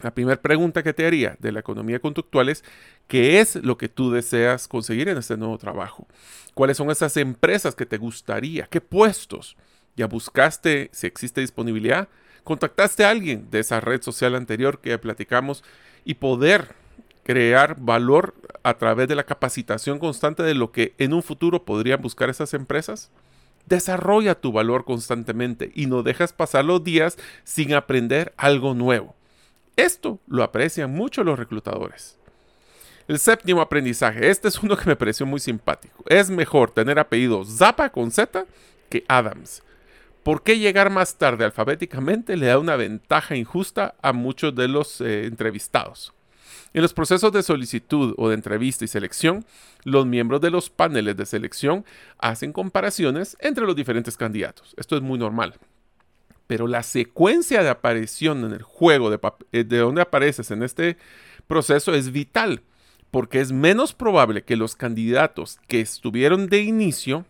La 0.00 0.14
primera 0.14 0.40
pregunta 0.40 0.84
que 0.84 0.94
te 0.94 1.06
haría 1.06 1.36
de 1.40 1.50
la 1.50 1.60
economía 1.60 1.98
conductual 1.98 2.48
es, 2.48 2.62
¿qué 3.08 3.40
es 3.40 3.56
lo 3.56 3.76
que 3.76 3.88
tú 3.88 4.12
deseas 4.12 4.68
conseguir 4.68 5.08
en 5.08 5.18
este 5.18 5.36
nuevo 5.36 5.58
trabajo? 5.58 6.06
¿Cuáles 6.54 6.76
son 6.76 6.90
esas 6.90 7.16
empresas 7.16 7.74
que 7.74 7.86
te 7.86 7.98
gustaría? 7.98 8.66
¿Qué 8.66 8.80
puestos? 8.80 9.56
¿Ya 9.96 10.06
buscaste 10.06 10.90
si 10.92 11.06
existe 11.06 11.40
disponibilidad? 11.40 12.08
¿Contactaste 12.44 13.04
a 13.04 13.10
alguien 13.10 13.50
de 13.50 13.60
esa 13.60 13.80
red 13.80 14.02
social 14.02 14.34
anterior 14.34 14.80
que 14.80 14.96
platicamos 14.98 15.64
y 16.04 16.14
poder 16.14 16.74
crear 17.24 17.76
valor 17.78 18.34
a 18.62 18.78
través 18.78 19.08
de 19.08 19.14
la 19.14 19.24
capacitación 19.24 19.98
constante 19.98 20.42
de 20.42 20.54
lo 20.54 20.72
que 20.72 20.94
en 20.98 21.12
un 21.12 21.22
futuro 21.22 21.64
podrían 21.64 22.00
buscar 22.00 22.30
esas 22.30 22.54
empresas? 22.54 23.10
Desarrolla 23.66 24.40
tu 24.40 24.52
valor 24.52 24.84
constantemente 24.84 25.72
y 25.74 25.86
no 25.86 26.02
dejas 26.02 26.32
pasar 26.32 26.64
los 26.64 26.82
días 26.84 27.18
sin 27.44 27.74
aprender 27.74 28.32
algo 28.36 28.74
nuevo. 28.74 29.14
Esto 29.76 30.20
lo 30.26 30.42
aprecian 30.42 30.90
mucho 30.90 31.22
los 31.22 31.38
reclutadores. 31.38 32.17
El 33.08 33.18
séptimo 33.18 33.62
aprendizaje, 33.62 34.28
este 34.28 34.48
es 34.48 34.62
uno 34.62 34.76
que 34.76 34.84
me 34.84 34.94
pareció 34.94 35.24
muy 35.24 35.40
simpático. 35.40 36.04
Es 36.08 36.28
mejor 36.28 36.70
tener 36.72 36.98
apellido 36.98 37.42
Zappa 37.42 37.88
con 37.88 38.10
Z 38.10 38.44
que 38.90 39.06
Adams. 39.08 39.62
¿Por 40.22 40.42
qué 40.42 40.58
llegar 40.58 40.90
más 40.90 41.16
tarde 41.16 41.46
alfabéticamente 41.46 42.36
le 42.36 42.46
da 42.48 42.58
una 42.58 42.76
ventaja 42.76 43.34
injusta 43.34 43.94
a 44.02 44.12
muchos 44.12 44.54
de 44.54 44.68
los 44.68 45.00
eh, 45.00 45.24
entrevistados? 45.24 46.12
En 46.74 46.82
los 46.82 46.92
procesos 46.92 47.32
de 47.32 47.42
solicitud 47.42 48.14
o 48.18 48.28
de 48.28 48.34
entrevista 48.34 48.84
y 48.84 48.88
selección, 48.88 49.46
los 49.84 50.04
miembros 50.04 50.42
de 50.42 50.50
los 50.50 50.68
paneles 50.68 51.16
de 51.16 51.24
selección 51.24 51.86
hacen 52.18 52.52
comparaciones 52.52 53.38
entre 53.40 53.64
los 53.64 53.74
diferentes 53.74 54.18
candidatos. 54.18 54.74
Esto 54.76 54.96
es 54.96 55.02
muy 55.02 55.18
normal 55.18 55.54
pero 56.46 56.66
la 56.66 56.82
secuencia 56.82 57.62
de 57.62 57.68
aparición 57.68 58.42
en 58.42 58.52
el 58.54 58.62
juego 58.62 59.10
de, 59.10 59.20
eh, 59.52 59.64
de 59.64 59.76
donde 59.76 60.00
apareces 60.00 60.50
en 60.50 60.62
este 60.62 60.96
proceso 61.46 61.92
es 61.92 62.10
vital, 62.10 62.62
porque 63.10 63.40
es 63.40 63.52
menos 63.52 63.94
probable 63.94 64.44
que 64.44 64.56
los 64.56 64.76
candidatos 64.76 65.58
que 65.66 65.80
estuvieron 65.80 66.48
de 66.48 66.62
inicio 66.62 67.24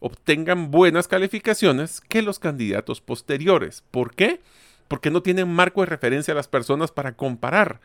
obtengan 0.00 0.70
buenas 0.70 1.08
calificaciones 1.08 2.00
que 2.00 2.22
los 2.22 2.38
candidatos 2.38 3.00
posteriores. 3.00 3.84
¿Por 3.90 4.14
qué? 4.14 4.40
Porque 4.88 5.10
no 5.10 5.22
tienen 5.22 5.48
marco 5.48 5.80
de 5.80 5.86
referencia 5.86 6.32
a 6.32 6.34
las 6.34 6.48
personas 6.48 6.90
para 6.90 7.12
comparar. 7.12 7.80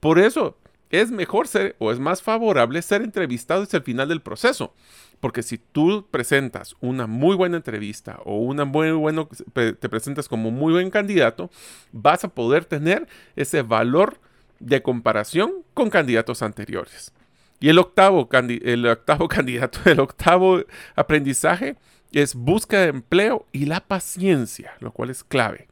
Por 0.00 0.18
eso 0.18 0.58
es 0.90 1.10
mejor 1.10 1.48
ser 1.48 1.74
o 1.78 1.90
es 1.90 1.98
más 1.98 2.20
favorable 2.20 2.82
ser 2.82 3.02
entrevistado 3.02 3.62
hacia 3.62 3.78
el 3.78 3.82
final 3.82 4.08
del 4.08 4.20
proceso, 4.20 4.74
porque 5.20 5.42
si 5.42 5.56
tú 5.56 6.06
presentas 6.10 6.76
una 6.80 7.06
muy 7.06 7.34
buena 7.34 7.56
entrevista 7.56 8.20
o 8.24 8.38
una 8.40 8.66
muy 8.66 8.90
bueno, 8.90 9.28
te 9.54 9.88
presentas 9.88 10.28
como 10.28 10.50
muy 10.50 10.72
buen 10.72 10.90
candidato, 10.90 11.50
vas 11.92 12.24
a 12.24 12.28
poder 12.28 12.66
tener 12.66 13.08
ese 13.36 13.62
valor 13.62 14.20
de 14.62 14.82
comparación 14.82 15.52
con 15.74 15.90
candidatos 15.90 16.42
anteriores. 16.42 17.12
Y 17.60 17.68
el 17.68 17.78
octavo, 17.78 18.28
el 18.32 18.86
octavo 18.86 19.28
candidato, 19.28 19.78
el 19.84 20.00
octavo 20.00 20.62
aprendizaje 20.96 21.76
es 22.12 22.34
búsqueda 22.34 22.82
de 22.82 22.88
empleo 22.88 23.46
y 23.52 23.66
la 23.66 23.80
paciencia, 23.80 24.74
lo 24.80 24.92
cual 24.92 25.10
es 25.10 25.24
clave. 25.24 25.68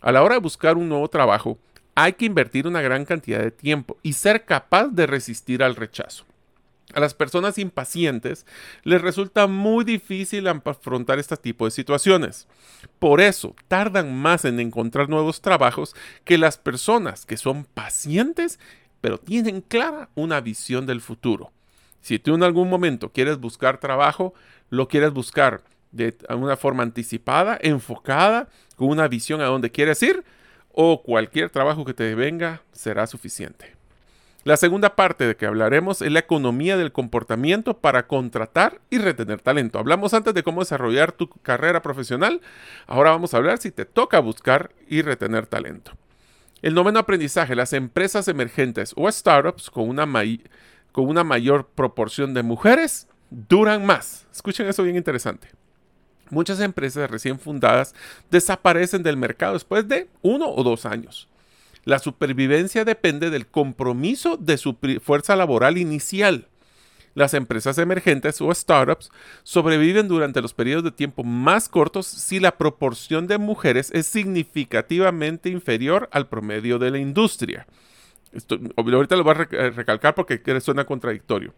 A 0.00 0.12
la 0.12 0.22
hora 0.22 0.36
de 0.36 0.40
buscar 0.40 0.76
un 0.76 0.88
nuevo 0.88 1.08
trabajo, 1.08 1.58
hay 1.94 2.14
que 2.14 2.24
invertir 2.24 2.66
una 2.66 2.80
gran 2.80 3.04
cantidad 3.04 3.40
de 3.40 3.50
tiempo 3.50 3.98
y 4.02 4.14
ser 4.14 4.44
capaz 4.44 4.88
de 4.88 5.06
resistir 5.06 5.62
al 5.62 5.76
rechazo. 5.76 6.24
A 6.94 7.00
las 7.00 7.14
personas 7.14 7.58
impacientes 7.58 8.46
les 8.82 9.00
resulta 9.00 9.46
muy 9.46 9.84
difícil 9.84 10.46
afrontar 10.48 11.18
este 11.18 11.36
tipo 11.36 11.64
de 11.64 11.70
situaciones. 11.70 12.46
Por 12.98 13.20
eso 13.20 13.54
tardan 13.68 14.14
más 14.14 14.44
en 14.44 14.60
encontrar 14.60 15.08
nuevos 15.08 15.40
trabajos 15.40 15.94
que 16.24 16.38
las 16.38 16.58
personas 16.58 17.24
que 17.24 17.36
son 17.36 17.64
pacientes 17.64 18.58
pero 19.02 19.18
tienen 19.18 19.60
clara 19.60 20.08
una 20.14 20.40
visión 20.40 20.86
del 20.86 21.00
futuro. 21.00 21.52
Si 22.00 22.18
tú 22.18 22.34
en 22.34 22.42
algún 22.42 22.70
momento 22.70 23.10
quieres 23.10 23.38
buscar 23.38 23.78
trabajo, 23.78 24.32
lo 24.70 24.88
quieres 24.88 25.12
buscar 25.12 25.62
de 25.90 26.16
una 26.30 26.56
forma 26.56 26.82
anticipada, 26.82 27.58
enfocada, 27.60 28.48
con 28.76 28.88
una 28.88 29.08
visión 29.08 29.40
a 29.40 29.46
dónde 29.46 29.70
quieres 29.70 30.02
ir, 30.02 30.24
o 30.72 31.02
cualquier 31.02 31.50
trabajo 31.50 31.84
que 31.84 31.94
te 31.94 32.14
venga 32.14 32.62
será 32.72 33.06
suficiente. 33.06 33.81
La 34.44 34.56
segunda 34.56 34.96
parte 34.96 35.24
de 35.24 35.36
que 35.36 35.46
hablaremos 35.46 36.02
es 36.02 36.10
la 36.10 36.18
economía 36.18 36.76
del 36.76 36.90
comportamiento 36.90 37.78
para 37.78 38.08
contratar 38.08 38.80
y 38.90 38.98
retener 38.98 39.40
talento. 39.40 39.78
Hablamos 39.78 40.14
antes 40.14 40.34
de 40.34 40.42
cómo 40.42 40.62
desarrollar 40.62 41.12
tu 41.12 41.28
carrera 41.28 41.80
profesional. 41.80 42.40
Ahora 42.88 43.10
vamos 43.10 43.34
a 43.34 43.36
hablar 43.36 43.58
si 43.58 43.70
te 43.70 43.84
toca 43.84 44.18
buscar 44.18 44.72
y 44.88 45.02
retener 45.02 45.46
talento. 45.46 45.92
El 46.60 46.74
noveno 46.74 46.98
aprendizaje, 46.98 47.54
las 47.54 47.72
empresas 47.72 48.26
emergentes 48.26 48.94
o 48.96 49.10
startups 49.10 49.70
con 49.70 49.88
una, 49.88 50.08
con 50.90 51.06
una 51.06 51.22
mayor 51.22 51.68
proporción 51.68 52.34
de 52.34 52.42
mujeres 52.42 53.06
duran 53.30 53.86
más. 53.86 54.26
Escuchen 54.32 54.66
eso 54.66 54.82
bien 54.82 54.96
interesante. 54.96 55.48
Muchas 56.30 56.58
empresas 56.58 57.08
recién 57.08 57.38
fundadas 57.38 57.94
desaparecen 58.28 59.04
del 59.04 59.16
mercado 59.16 59.52
después 59.52 59.86
de 59.86 60.08
uno 60.20 60.48
o 60.48 60.64
dos 60.64 60.84
años. 60.84 61.28
La 61.84 61.98
supervivencia 61.98 62.84
depende 62.84 63.30
del 63.30 63.46
compromiso 63.46 64.36
de 64.36 64.56
su 64.56 64.76
fuerza 65.02 65.34
laboral 65.36 65.78
inicial. 65.78 66.48
Las 67.14 67.34
empresas 67.34 67.76
emergentes 67.78 68.40
o 68.40 68.54
startups 68.54 69.10
sobreviven 69.42 70.08
durante 70.08 70.40
los 70.40 70.54
periodos 70.54 70.84
de 70.84 70.92
tiempo 70.92 71.24
más 71.24 71.68
cortos 71.68 72.06
si 72.06 72.40
la 72.40 72.56
proporción 72.56 73.26
de 73.26 73.36
mujeres 73.36 73.90
es 73.92 74.06
significativamente 74.06 75.50
inferior 75.50 76.08
al 76.12 76.28
promedio 76.28 76.78
de 76.78 76.90
la 76.90 76.98
industria. 76.98 77.66
Esto, 78.32 78.58
ahorita 78.76 79.16
lo 79.16 79.24
voy 79.24 79.34
a 79.34 79.70
recalcar 79.70 80.14
porque 80.14 80.40
suena 80.60 80.86
contradictorio. 80.86 81.52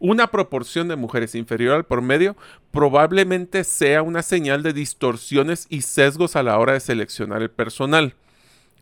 Una 0.00 0.28
proporción 0.28 0.88
de 0.88 0.96
mujeres 0.96 1.34
inferior 1.34 1.76
al 1.76 1.84
promedio 1.84 2.34
probablemente 2.72 3.62
sea 3.64 4.02
una 4.02 4.22
señal 4.22 4.62
de 4.62 4.72
distorsiones 4.72 5.66
y 5.68 5.82
sesgos 5.82 6.34
a 6.34 6.42
la 6.42 6.58
hora 6.58 6.72
de 6.72 6.80
seleccionar 6.80 7.42
el 7.42 7.50
personal. 7.50 8.14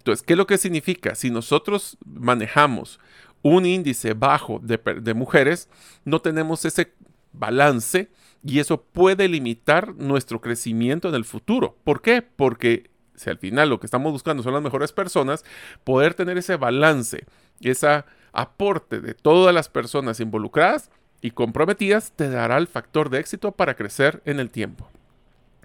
Entonces, 0.09 0.27
¿qué 0.27 0.33
es 0.33 0.38
lo 0.38 0.47
que 0.47 0.57
significa? 0.57 1.15
Si 1.15 1.31
nosotros 1.31 1.99
manejamos 2.07 2.99
un 3.43 3.67
índice 3.67 4.15
bajo 4.15 4.59
de, 4.62 5.15
mujeres, 5.15 5.69
no 6.07 6.21
tenemos 6.21 6.65
ese 6.65 6.95
balance 7.35 8.11
y 8.43 8.59
eso 8.59 8.83
puede 8.83 9.29
limitar 9.29 9.95
nuestro 9.97 10.41
crecimiento 10.41 11.11
en 11.11 11.15
el 11.15 11.27
futuro. 11.27 11.77
¿Por 11.85 12.00
qué? 12.00 12.23
Porque 12.23 12.91
si 13.17 13.29
al 13.29 13.37
final 13.37 13.69
lo 13.69 13.81
que 13.81 13.87
estamos 13.87 14.12
buscando 14.12 14.43
son 14.43 14.55
las 14.55 14.62
mejores 14.62 14.93
personas, 14.93 15.45
poder 15.85 16.15
tener 16.15 16.38
ese 16.38 16.57
balance, 16.57 17.27
ese 17.61 18.05
aporte 18.33 19.00
de 19.00 19.12
todas 19.12 19.55
las 19.55 19.69
personas 19.69 20.21
involucradas 20.21 20.91
y 21.21 21.33
comprometidas 21.33 22.12
te 22.17 22.31
dará 22.31 22.57
el 22.57 22.67
factor 22.67 23.11
de 23.11 23.21
éxito 23.21 23.53
para 23.53 23.75
crecer 23.75 24.23
en 24.25 24.41
el 24.41 24.49
tiempo. 24.49 24.88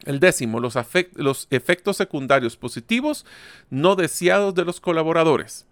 El 0.06 0.20
décimo, 0.20 0.60
los, 0.60 0.76
efectos 1.50 1.98
secundarios 1.98 2.58
positivos 2.58 3.26
no 3.70 3.96
deseados 3.96 4.54
de 4.54 4.66
los 4.66 4.80
colaboradores. 4.80 5.66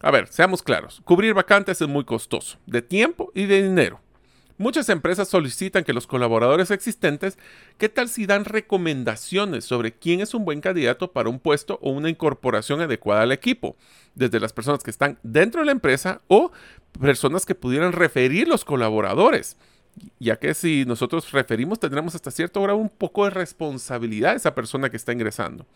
A 0.00 0.10
ver, 0.10 0.28
seamos 0.28 0.62
claros, 0.62 1.00
cubrir 1.04 1.32
vacantes 1.32 1.80
es 1.80 1.88
muy 1.88 2.04
costoso, 2.04 2.58
de 2.66 2.82
tiempo 2.82 3.30
y 3.34 3.46
de 3.46 3.62
dinero. 3.62 4.00
Muchas 4.58 4.88
empresas 4.90 5.28
solicitan 5.28 5.82
que 5.82 5.92
los 5.92 6.06
colaboradores 6.06 6.70
existentes, 6.70 7.38
¿qué 7.78 7.88
tal 7.88 8.08
si 8.08 8.26
dan 8.26 8.44
recomendaciones 8.44 9.64
sobre 9.64 9.92
quién 9.92 10.20
es 10.20 10.34
un 10.34 10.44
buen 10.44 10.60
candidato 10.60 11.12
para 11.12 11.30
un 11.30 11.40
puesto 11.40 11.78
o 11.82 11.90
una 11.90 12.10
incorporación 12.10 12.80
adecuada 12.80 13.22
al 13.22 13.32
equipo? 13.32 13.76
Desde 14.14 14.40
las 14.40 14.52
personas 14.52 14.82
que 14.84 14.90
están 14.90 15.18
dentro 15.22 15.62
de 15.62 15.66
la 15.66 15.72
empresa 15.72 16.20
o 16.28 16.52
personas 17.00 17.46
que 17.46 17.54
pudieran 17.54 17.92
referir 17.92 18.46
los 18.46 18.64
colaboradores. 18.64 19.56
Ya 20.18 20.36
que 20.36 20.54
si 20.54 20.84
nosotros 20.84 21.30
referimos, 21.32 21.78
tendremos 21.78 22.14
hasta 22.14 22.30
cierto 22.30 22.62
grado 22.62 22.78
un 22.78 22.88
poco 22.88 23.24
de 23.24 23.30
responsabilidad 23.30 24.30
de 24.30 24.36
esa 24.38 24.54
persona 24.54 24.90
que 24.90 24.96
está 24.96 25.12
ingresando. 25.12 25.66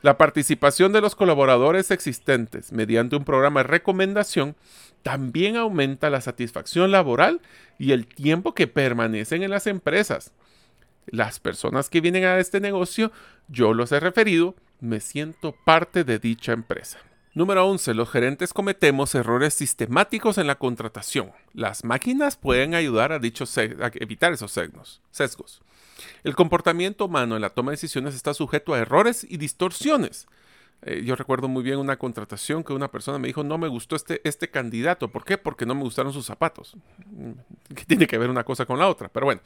La 0.00 0.16
participación 0.16 0.92
de 0.92 1.00
los 1.00 1.16
colaboradores 1.16 1.90
existentes 1.90 2.72
mediante 2.72 3.16
un 3.16 3.24
programa 3.24 3.60
de 3.60 3.68
recomendación 3.68 4.54
también 5.02 5.56
aumenta 5.56 6.08
la 6.08 6.20
satisfacción 6.20 6.92
laboral 6.92 7.40
y 7.78 7.92
el 7.92 8.06
tiempo 8.06 8.54
que 8.54 8.68
permanecen 8.68 9.42
en 9.42 9.50
las 9.50 9.66
empresas. 9.66 10.32
Las 11.06 11.40
personas 11.40 11.90
que 11.90 12.00
vienen 12.00 12.24
a 12.24 12.38
este 12.38 12.60
negocio, 12.60 13.10
yo 13.48 13.74
los 13.74 13.90
he 13.90 13.98
referido, 13.98 14.54
me 14.80 15.00
siento 15.00 15.56
parte 15.64 16.04
de 16.04 16.18
dicha 16.18 16.52
empresa. 16.52 16.98
Número 17.34 17.66
11. 17.68 17.94
Los 17.94 18.10
gerentes 18.10 18.52
cometemos 18.52 19.14
errores 19.14 19.54
sistemáticos 19.54 20.38
en 20.38 20.46
la 20.46 20.56
contratación. 20.56 21.32
Las 21.52 21.84
máquinas 21.84 22.36
pueden 22.36 22.74
ayudar 22.74 23.12
a, 23.12 23.18
dichos 23.18 23.56
evitar 23.56 24.32
esos 24.32 24.52
sesgos. 24.52 25.62
El 26.24 26.34
comportamiento 26.34 27.04
humano 27.04 27.36
en 27.36 27.42
la 27.42 27.50
toma 27.50 27.70
de 27.70 27.76
decisiones 27.76 28.14
está 28.14 28.34
sujeto 28.34 28.74
a 28.74 28.78
errores 28.78 29.26
y 29.28 29.36
distorsiones. 29.36 30.26
Eh, 30.82 31.02
yo 31.04 31.16
recuerdo 31.16 31.48
muy 31.48 31.64
bien 31.64 31.78
una 31.78 31.98
contratación 31.98 32.62
que 32.62 32.72
una 32.72 32.90
persona 32.90 33.18
me 33.18 33.26
dijo, 33.26 33.42
no 33.42 33.58
me 33.58 33.66
gustó 33.66 33.96
este, 33.96 34.20
este 34.22 34.48
candidato. 34.48 35.08
¿Por 35.08 35.24
qué? 35.24 35.36
Porque 35.36 35.66
no 35.66 35.74
me 35.74 35.82
gustaron 35.82 36.12
sus 36.12 36.26
zapatos. 36.26 36.76
Mm, 37.06 37.32
¿Qué 37.74 37.84
tiene 37.84 38.06
que 38.06 38.16
ver 38.16 38.30
una 38.30 38.44
cosa 38.44 38.64
con 38.64 38.78
la 38.78 38.88
otra? 38.88 39.08
Pero 39.08 39.26
bueno, 39.26 39.40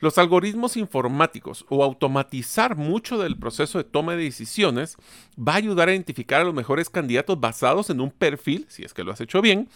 los 0.00 0.18
algoritmos 0.18 0.76
informáticos 0.76 1.64
o 1.70 1.82
automatizar 1.82 2.76
mucho 2.76 3.18
del 3.18 3.38
proceso 3.38 3.78
de 3.78 3.84
toma 3.84 4.14
de 4.14 4.24
decisiones 4.24 4.96
va 5.38 5.54
a 5.54 5.56
ayudar 5.56 5.88
a 5.88 5.92
identificar 5.92 6.42
a 6.42 6.44
los 6.44 6.54
mejores 6.54 6.90
candidatos 6.90 7.40
basados 7.40 7.88
en 7.88 8.00
un 8.00 8.10
perfil, 8.10 8.66
si 8.68 8.84
es 8.84 8.92
que 8.92 9.04
lo 9.04 9.12
has 9.12 9.20
hecho 9.22 9.40
bien, 9.40 9.68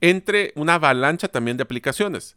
entre 0.00 0.52
una 0.56 0.74
avalancha 0.74 1.28
también 1.28 1.56
de 1.56 1.62
aplicaciones 1.62 2.36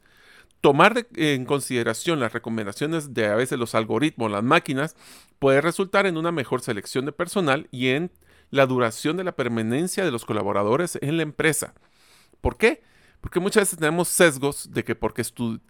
tomar 0.62 1.08
en 1.16 1.46
consideración 1.46 2.20
las 2.20 2.34
recomendaciones 2.34 3.14
de 3.14 3.28
a 3.28 3.36
veces 3.36 3.58
los 3.58 3.76
algoritmos, 3.76 4.32
las 4.32 4.44
máquinas, 4.44 4.96
puede 5.40 5.62
resultar 5.62 6.06
en 6.06 6.18
una 6.18 6.32
mejor 6.32 6.62
selección 6.62 7.06
de 7.06 7.12
personal 7.12 7.68
y 7.72 7.90
en 7.90 8.12
la 8.52 8.66
duración 8.66 9.18
de 9.18 9.24
la 9.24 9.36
permanencia 9.36 10.04
de 10.04 10.12
los 10.12 10.26
colaboradores 10.26 10.98
en 11.02 11.18
la 11.18 11.24
empresa. 11.24 11.74
¿Por 12.42 12.58
qué? 12.58 12.82
Porque 13.22 13.40
muchas 13.40 13.64
veces 13.64 13.80
tenemos 13.80 14.08
sesgos 14.08 14.72
de 14.72 14.84
que 14.84 14.96
porque 14.96 15.24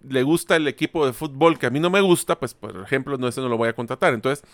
le 0.07 0.23
gusta 0.23 0.55
el 0.55 0.67
equipo 0.67 1.05
de 1.05 1.13
fútbol 1.13 1.57
que 1.57 1.65
a 1.65 1.71
mí 1.71 1.79
no 1.79 1.89
me 1.89 2.01
gusta, 2.01 2.39
pues 2.39 2.53
por 2.53 2.81
ejemplo, 2.81 3.17
no, 3.17 3.27
ese 3.27 3.41
no 3.41 3.49
lo 3.49 3.57
voy 3.57 3.69
a 3.69 3.73
contratar. 3.73 4.13
Entonces, 4.13 4.45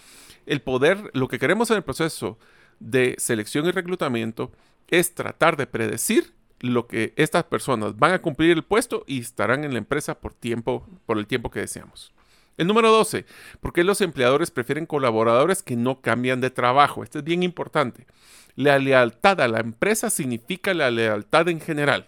el 0.46 0.62
poder, 0.62 1.12
lo 1.14 1.28
que 1.28 1.40
queremos 1.40 1.70
en 1.72 1.78
el 1.78 1.84
proceso 1.84 2.38
de 2.80 3.16
selección 3.18 3.66
y 3.66 3.72
reclutamiento 3.72 4.52
es 4.88 5.14
tratar 5.14 5.58
de 5.58 5.68
predecir 5.68 6.35
lo 6.74 6.88
que 6.88 7.14
estas 7.16 7.44
personas 7.44 7.98
van 7.98 8.14
a 8.14 8.22
cumplir 8.22 8.52
el 8.52 8.64
puesto 8.64 9.04
y 9.08 9.20
estarán 9.20 9.64
en 9.64 9.74
la 9.74 9.80
empresa 9.80 10.20
por 10.20 10.34
tiempo, 10.34 10.88
por 11.06 11.18
el 11.18 11.28
tiempo 11.28 11.52
que 11.52 11.62
deseamos. 11.62 12.14
El 12.58 12.68
número 12.68 12.90
12, 12.90 13.26
¿por 13.60 13.74
qué 13.74 13.84
los 13.84 14.00
empleadores 14.00 14.50
prefieren 14.50 14.86
colaboradores 14.86 15.62
que 15.62 15.76
no 15.76 16.00
cambian 16.00 16.40
de 16.40 16.50
trabajo? 16.50 17.04
Esto 17.04 17.20
es 17.20 17.26
bien 17.26 17.44
importante. 17.44 18.08
La 18.56 18.80
lealtad 18.80 19.42
a 19.42 19.50
la 19.50 19.60
empresa 19.60 20.10
significa 20.10 20.74
la 20.74 20.90
lealtad 20.90 21.50
en 21.50 21.60
general. 21.60 22.08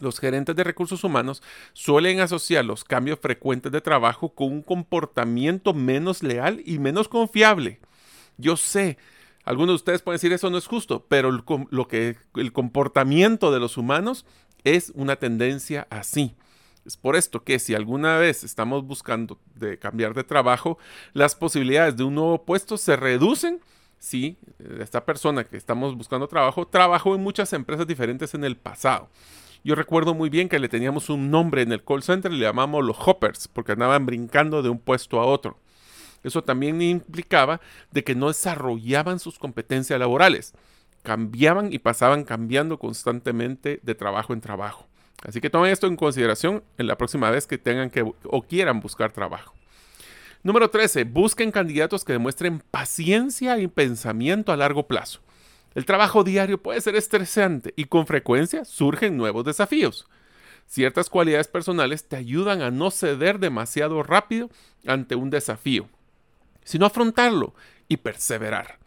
Los 0.00 0.18
gerentes 0.18 0.56
de 0.56 0.64
recursos 0.64 1.04
humanos 1.04 1.42
suelen 1.72 2.20
asociar 2.20 2.64
los 2.64 2.84
cambios 2.84 3.20
frecuentes 3.20 3.70
de 3.70 3.80
trabajo 3.80 4.30
con 4.30 4.50
un 4.50 4.62
comportamiento 4.62 5.72
menos 5.72 6.22
leal 6.22 6.62
y 6.64 6.78
menos 6.78 7.06
confiable. 7.06 7.78
Yo 8.38 8.56
sé, 8.56 8.96
algunos 9.50 9.72
de 9.72 9.76
ustedes 9.76 10.02
pueden 10.02 10.14
decir 10.14 10.32
eso 10.32 10.48
no 10.48 10.58
es 10.58 10.68
justo, 10.68 11.06
pero 11.08 11.28
el, 11.28 11.42
lo 11.70 11.88
que, 11.88 12.16
el 12.36 12.52
comportamiento 12.52 13.50
de 13.50 13.58
los 13.58 13.76
humanos 13.76 14.24
es 14.62 14.92
una 14.94 15.16
tendencia 15.16 15.88
así. 15.90 16.36
Es 16.86 16.96
por 16.96 17.16
esto 17.16 17.42
que 17.42 17.58
si 17.58 17.74
alguna 17.74 18.16
vez 18.16 18.44
estamos 18.44 18.86
buscando 18.86 19.40
de 19.56 19.76
cambiar 19.76 20.14
de 20.14 20.22
trabajo, 20.22 20.78
las 21.14 21.34
posibilidades 21.34 21.96
de 21.96 22.04
un 22.04 22.14
nuevo 22.14 22.44
puesto 22.44 22.76
se 22.76 22.94
reducen 22.94 23.60
si 23.98 24.38
esta 24.78 25.04
persona 25.04 25.42
que 25.42 25.56
estamos 25.56 25.96
buscando 25.96 26.28
trabajo 26.28 26.68
trabajó 26.68 27.16
en 27.16 27.22
muchas 27.22 27.52
empresas 27.52 27.88
diferentes 27.88 28.32
en 28.34 28.44
el 28.44 28.56
pasado. 28.56 29.08
Yo 29.64 29.74
recuerdo 29.74 30.14
muy 30.14 30.30
bien 30.30 30.48
que 30.48 30.60
le 30.60 30.68
teníamos 30.68 31.10
un 31.10 31.28
nombre 31.28 31.62
en 31.62 31.72
el 31.72 31.82
call 31.82 32.04
center, 32.04 32.32
le 32.32 32.46
llamamos 32.46 32.84
los 32.84 32.96
hoppers, 33.04 33.48
porque 33.48 33.72
andaban 33.72 34.06
brincando 34.06 34.62
de 34.62 34.68
un 34.68 34.78
puesto 34.78 35.20
a 35.20 35.26
otro. 35.26 35.58
Eso 36.22 36.44
también 36.44 36.80
implicaba 36.82 37.60
de 37.90 38.04
que 38.04 38.14
no 38.14 38.28
desarrollaban 38.28 39.18
sus 39.18 39.38
competencias 39.38 39.98
laborales, 39.98 40.52
cambiaban 41.02 41.72
y 41.72 41.78
pasaban 41.78 42.24
cambiando 42.24 42.78
constantemente 42.78 43.80
de 43.82 43.94
trabajo 43.94 44.32
en 44.32 44.40
trabajo. 44.40 44.86
Así 45.22 45.40
que 45.40 45.50
tomen 45.50 45.70
esto 45.70 45.86
en 45.86 45.96
consideración 45.96 46.62
en 46.78 46.86
la 46.86 46.96
próxima 46.96 47.30
vez 47.30 47.46
que 47.46 47.58
tengan 47.58 47.90
que 47.90 48.02
o 48.02 48.42
quieran 48.42 48.80
buscar 48.80 49.12
trabajo. 49.12 49.54
Número 50.42 50.70
13. 50.70 51.04
Busquen 51.04 51.52
candidatos 51.52 52.04
que 52.04 52.14
demuestren 52.14 52.62
paciencia 52.70 53.58
y 53.58 53.66
pensamiento 53.66 54.52
a 54.52 54.56
largo 54.56 54.86
plazo. 54.86 55.20
El 55.74 55.84
trabajo 55.84 56.24
diario 56.24 56.62
puede 56.62 56.80
ser 56.80 56.96
estresante 56.96 57.74
y 57.76 57.84
con 57.84 58.06
frecuencia 58.06 58.64
surgen 58.64 59.16
nuevos 59.16 59.44
desafíos. 59.44 60.08
Ciertas 60.66 61.10
cualidades 61.10 61.48
personales 61.48 62.08
te 62.08 62.16
ayudan 62.16 62.62
a 62.62 62.70
no 62.70 62.90
ceder 62.90 63.38
demasiado 63.38 64.02
rápido 64.02 64.50
ante 64.86 65.14
un 65.14 65.30
desafío 65.30 65.88
sino 66.64 66.86
afrontarlo 66.86 67.54
y 67.88 67.98
perseverar. 67.98 68.78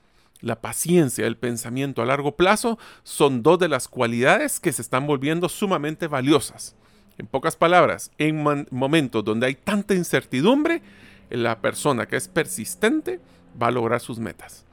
La 0.42 0.60
paciencia 0.60 1.24
y 1.24 1.28
el 1.28 1.38
pensamiento 1.38 2.02
a 2.02 2.06
largo 2.06 2.36
plazo 2.36 2.78
son 3.04 3.44
dos 3.44 3.60
de 3.60 3.70
las 3.70 3.88
cualidades 3.88 4.60
que 4.60 4.74
se 4.74 4.82
están 4.82 5.08
volviendo 5.08 5.48
sumamente 5.48 6.08
valiosas. 6.08 6.76
En 7.18 7.28
pocas 7.28 7.56
palabras, 7.56 8.12
en 8.18 8.44
momentos 8.72 9.24
donde 9.24 9.48
hay 9.48 9.56
tanta 9.56 9.94
incertidumbre, 9.94 10.82
la 11.30 11.62
persona 11.62 12.08
que 12.08 12.18
es 12.18 12.28
persistente 12.28 13.20
va 13.62 13.68
a 13.68 13.72
lograr 13.72 14.02
sus 14.02 14.20
metas. 14.20 14.66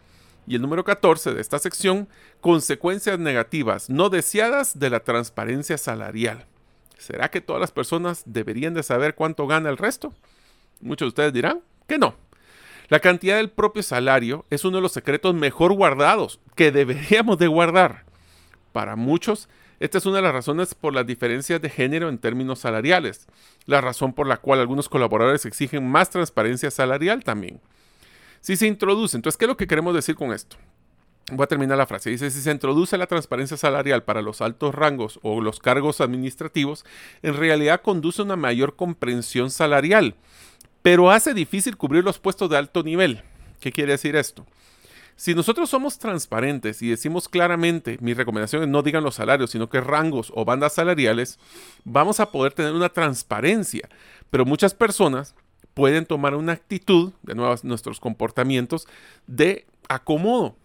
Y 0.47 0.57
el 0.57 0.63
número 0.63 0.83
14 0.83 1.35
de 1.35 1.41
esta 1.41 1.59
sección, 1.59 2.09
consecuencias 2.41 3.19
negativas 3.19 3.89
no 3.89 4.11
deseadas 4.11 4.79
de 4.79 4.91
la 4.91 5.01
transparencia 5.01 5.79
salarial. 5.79 6.47
¿Será 6.99 7.31
que 7.31 7.41
todas 7.41 7.61
las 7.61 7.71
personas 7.71 8.23
deberían 8.27 8.75
de 8.75 8.83
saber 8.83 9.15
cuánto 9.15 9.47
gana 9.47 9.71
el 9.71 9.79
resto? 9.79 10.13
Muchos 10.81 11.07
de 11.07 11.09
ustedes 11.09 11.33
dirán 11.33 11.61
que 11.87 11.99
no. 11.99 12.15
La 12.91 12.99
cantidad 12.99 13.37
del 13.37 13.51
propio 13.51 13.85
salario 13.85 14.45
es 14.51 14.65
uno 14.65 14.79
de 14.79 14.83
los 14.83 14.91
secretos 14.91 15.33
mejor 15.33 15.73
guardados 15.75 16.41
que 16.57 16.73
deberíamos 16.73 17.39
de 17.39 17.47
guardar. 17.47 18.05
Para 18.73 18.97
muchos, 18.97 19.49
esta 19.79 19.99
es 19.99 20.07
una 20.07 20.17
de 20.17 20.23
las 20.23 20.33
razones 20.33 20.75
por 20.75 20.93
las 20.93 21.07
diferencias 21.07 21.63
de 21.63 21.71
género 21.71 22.09
en 22.09 22.19
términos 22.19 22.59
salariales, 22.59 23.29
la 23.67 23.81
razón 23.81 24.13
por 24.13 24.27
la 24.27 24.39
cual 24.39 24.59
algunos 24.59 24.89
colaboradores 24.89 25.47
exigen 25.47 25.89
más 25.89 26.11
transparencia 26.11 26.69
salarial 26.73 27.23
también. 27.23 27.61
Si 28.41 28.57
se 28.57 28.67
introduce, 28.67 29.17
entonces, 29.17 29.39
¿qué 29.39 29.45
es 29.45 29.51
lo 29.51 29.57
que 29.57 29.69
queremos 29.69 29.95
decir 29.95 30.17
con 30.17 30.33
esto? 30.33 30.57
Voy 31.31 31.45
a 31.45 31.47
terminar 31.47 31.79
la 31.79 31.87
frase. 31.87 32.11
Dice, 32.11 32.29
si 32.33 32.41
se 32.41 32.51
introduce 32.51 32.99
la 32.99 33.07
transparencia 33.07 33.57
salarial 33.57 34.03
para 34.03 34.21
los 34.21 34.41
altos 34.41 34.75
rangos 34.75 35.21
o 35.23 35.41
los 35.41 35.61
cargos 35.61 36.01
administrativos, 36.01 36.85
en 37.23 37.37
realidad 37.37 37.83
conduce 37.83 38.21
a 38.21 38.25
una 38.25 38.35
mayor 38.35 38.75
comprensión 38.75 39.53
salarial 39.53 40.17
pero 40.83 41.11
hace 41.11 41.35
difícil 41.35 41.77
cubrir 41.77 42.05
los 42.05 42.19
puestos 42.19 42.49
de 42.51 42.57
alto 42.57 42.83
nivel. 42.83 43.23
¿Qué 43.61 43.73
quiere 43.73 43.93
decir 43.93 44.17
esto? 44.17 44.47
Si 45.21 45.35
nosotros 45.35 45.69
somos 45.69 45.99
transparentes 45.99 46.81
y 46.81 46.89
decimos 46.89 47.29
claramente, 47.29 47.99
mis 48.01 48.17
recomendaciones 48.17 48.69
no 48.69 48.83
digan 48.83 49.05
los 49.05 49.17
salarios, 49.17 49.51
sino 49.51 49.69
que 49.69 49.83
rangos 49.83 50.33
o 50.35 50.47
bandas 50.47 50.73
salariales, 50.73 51.39
vamos 51.85 52.21
a 52.21 52.31
poder 52.31 52.55
tener 52.55 52.73
una 52.73 52.89
transparencia. 52.89 53.87
Pero 54.31 54.47
muchas 54.47 54.73
personas 54.73 55.35
pueden 55.75 56.07
tomar 56.07 56.35
una 56.35 56.53
actitud, 56.53 57.13
de 57.23 57.35
nuevo 57.35 57.55
nuestros 57.65 58.01
comportamientos, 58.01 58.89
de 59.27 59.67
acomodo. 59.91 60.57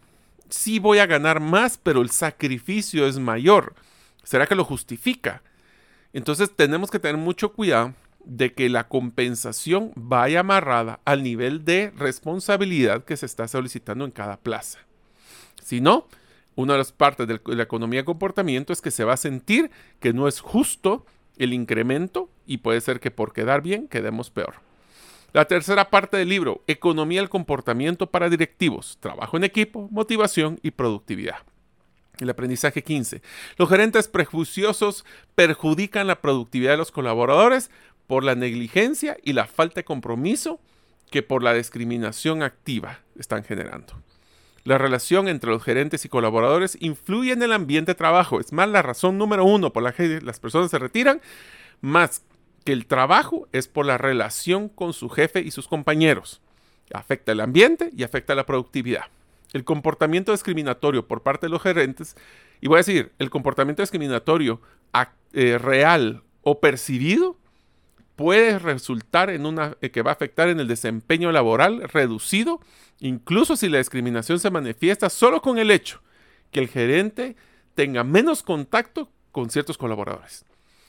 Sí 0.48 0.80
voy 0.80 1.00
a 1.00 1.06
ganar 1.06 1.42
más, 1.42 1.78
pero 1.78 2.02
el 2.02 2.10
sacrificio 2.10 3.08
es 3.08 3.20
mayor. 3.20 3.76
¿Será 4.24 4.48
que 4.48 4.56
lo 4.56 4.64
justifica? 4.64 5.44
Entonces 6.14 6.50
tenemos 6.56 6.90
que 6.90 7.00
tener 7.00 7.18
mucho 7.18 7.52
cuidado 7.52 7.94
de 8.26 8.54
que 8.54 8.70
la 8.70 8.88
compensación 8.88 9.92
vaya 9.96 10.42
amarrada 10.42 11.00
al 11.06 11.24
nivel 11.24 11.64
de 11.64 11.92
responsabilidad 11.96 13.06
que 13.06 13.18
se 13.18 13.26
está 13.26 13.48
solicitando 13.48 14.06
en 14.06 14.12
cada 14.12 14.38
plaza. 14.38 14.80
Si 15.64 15.82
no, 15.82 16.08
una 16.56 16.74
de 16.74 16.80
las 16.80 16.92
partes 16.92 17.28
de 17.28 17.40
la 17.46 17.64
economía 17.64 18.02
de 18.02 18.06
comportamiento 18.06 18.74
es 18.74 18.82
que 18.82 18.92
se 18.92 19.04
va 19.04 19.14
a 19.14 19.18
sentir 19.18 19.72
que 20.00 20.14
no 20.14 20.28
es 20.28 20.40
justo 20.40 21.06
el 21.38 21.54
incremento 21.54 22.30
y 22.46 22.58
puede 22.58 22.82
ser 22.82 23.00
que 23.00 23.12
por 23.12 23.34
quedar 23.34 23.62
bien 23.62 23.88
quedemos 23.88 24.30
peor. 24.30 24.56
La 25.34 25.46
tercera 25.46 25.90
parte 25.90 26.16
del 26.16 26.30
libro, 26.30 26.64
Economía 26.66 27.20
del 27.20 27.30
comportamiento 27.30 28.08
para 28.08 28.30
directivos, 28.30 28.98
trabajo 29.02 29.36
en 29.36 29.44
equipo, 29.44 29.90
motivación 29.92 30.60
y 30.64 30.72
productividad. 30.72 31.40
El 32.20 32.30
aprendizaje 32.30 32.84
15. 32.84 33.22
Los 33.58 33.68
gerentes 33.68 34.08
prejuiciosos 34.08 35.04
perjudican 35.36 36.08
la 36.08 36.22
productividad 36.22 36.72
de 36.72 36.78
los 36.78 36.92
colaboradores 36.92 37.70
por 38.08 38.24
la 38.24 38.36
negligencia 38.36 39.18
y 39.24 39.34
la 39.34 39.46
falta 39.46 39.76
de 39.76 39.86
compromiso 39.86 40.60
que 41.10 41.24
por 41.24 41.44
la 41.44 41.54
discriminación 41.54 42.44
activa 42.44 43.00
están 43.18 43.44
generando. 43.44 43.94
La 44.64 44.80
relación 44.80 45.28
entre 45.28 45.52
los 45.52 45.64
gerentes 45.64 46.06
y 46.06 46.10
colaboradores 46.10 46.76
influye 46.82 47.32
en 47.32 47.44
el 47.44 47.54
ambiente 47.54 47.92
de 47.92 47.96
trabajo. 47.96 48.40
Es 48.40 48.52
más, 48.52 48.68
la 48.68 48.82
razón 48.82 49.18
número 49.18 49.46
uno 49.46 49.72
por 49.72 49.84
la 49.84 49.94
que 49.94 50.20
las 50.22 50.40
personas 50.40 50.72
se 50.72 50.80
retiran, 50.80 51.22
más 51.82 52.24
que 52.64 52.74
el 52.74 52.88
trabajo, 52.88 53.48
es 53.52 53.68
por 53.68 53.86
la 53.86 54.00
relación 54.00 54.70
con 54.70 54.94
su 54.94 55.10
jefe 55.10 55.42
y 55.42 55.52
sus 55.52 55.68
compañeros. 55.68 56.42
Afecta 56.92 57.32
el 57.32 57.42
ambiente 57.42 57.92
y 57.96 58.02
afecta 58.04 58.34
la 58.34 58.48
productividad. 58.48 59.04
El 59.54 59.64
comportamiento 59.64 60.32
discriminatorio 60.32 61.08
por 61.08 61.22
parte 61.22 61.46
de 61.46 61.52
los 61.52 61.62
gerentes, 61.62 62.18
y 62.60 62.68
voy 62.68 62.78
a 62.78 62.78
decir, 62.78 63.12
el 63.20 63.30
comportamiento 63.30 63.84
discriminatorio 63.84 64.62
eh, 65.34 65.60
real 65.60 66.24
o 66.42 66.60
percibido, 66.60 67.38
puede 68.16 68.60
resultar 68.60 69.30
en 69.30 69.46
una 69.46 69.78
eh, 69.82 69.92
que 69.92 70.02
va 70.02 70.12
a 70.12 70.14
afectar 70.14 70.50
en 70.50 70.60
el 70.60 70.68
desempeño 70.68 71.32
laboral 71.32 71.88
reducido, 71.90 72.62
incluso 73.00 73.56
si 73.56 73.70
la 73.70 73.78
discriminación 73.78 74.40
se 74.40 74.52
manifiesta 74.52 75.10
solo 75.10 75.42
con 75.42 75.58
el 75.58 75.72
hecho 75.72 76.02
que 76.52 76.60
el 76.62 76.70
gerente 76.70 77.36
tenga 77.74 78.04
menos 78.04 78.42
contacto 78.42 79.10
con 79.32 79.50
ciertos 79.50 79.78
colaboradores. 79.78 80.46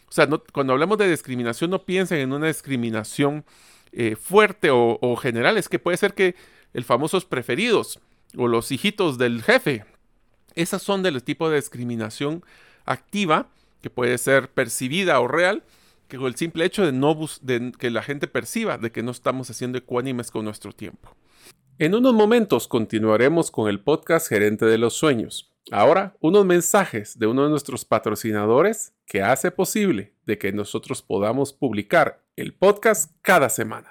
O 0.08 0.12
sea, 0.12 0.28
cuando 0.52 0.72
hablamos 0.72 0.98
de 0.98 1.10
discriminación 1.10 1.70
no 1.70 1.84
piensen 1.84 2.18
en 2.18 2.32
una 2.32 2.46
discriminación 2.46 3.44
eh, 3.90 4.14
fuerte 4.14 4.70
o, 4.70 4.98
o, 5.00 5.16
general, 5.16 5.58
es 5.58 5.68
que 5.68 5.80
puede 5.80 5.96
ser 5.96 6.14
que 6.14 6.36
el 6.72 6.84
famosos 6.84 7.24
preferidos 7.24 7.98
o 8.36 8.46
los 8.46 8.70
hijitos 8.70 9.18
del 9.18 9.42
jefe, 9.42 9.84
esas 10.54 10.82
son 10.82 11.02
del 11.02 11.22
tipo 11.22 11.50
de 11.50 11.56
discriminación 11.56 12.44
activa 12.84 13.48
que 13.82 13.90
puede 13.90 14.18
ser 14.18 14.48
percibida 14.50 15.20
o 15.20 15.28
real, 15.28 15.64
que 16.08 16.16
el 16.16 16.34
simple 16.36 16.64
hecho 16.64 16.84
de, 16.84 16.92
no 16.92 17.16
de 17.42 17.72
que 17.78 17.90
la 17.90 18.02
gente 18.02 18.26
perciba 18.26 18.78
de 18.78 18.92
que 18.92 19.02
no 19.02 19.10
estamos 19.10 19.50
haciendo 19.50 19.78
ecuánimes 19.78 20.30
con 20.30 20.44
nuestro 20.44 20.72
tiempo. 20.72 21.16
En 21.78 21.94
unos 21.94 22.14
momentos 22.14 22.68
continuaremos 22.68 23.50
con 23.50 23.68
el 23.68 23.80
podcast 23.80 24.28
Gerente 24.28 24.64
de 24.64 24.78
los 24.78 24.94
Sueños. 24.94 25.52
Ahora, 25.70 26.16
unos 26.20 26.46
mensajes 26.46 27.18
de 27.18 27.26
uno 27.26 27.42
de 27.44 27.50
nuestros 27.50 27.84
patrocinadores 27.84 28.94
que 29.04 29.22
hace 29.22 29.50
posible 29.50 30.14
de 30.24 30.38
que 30.38 30.52
nosotros 30.52 31.02
podamos 31.02 31.52
publicar 31.52 32.22
el 32.36 32.54
podcast 32.54 33.12
cada 33.20 33.48
semana. 33.48 33.90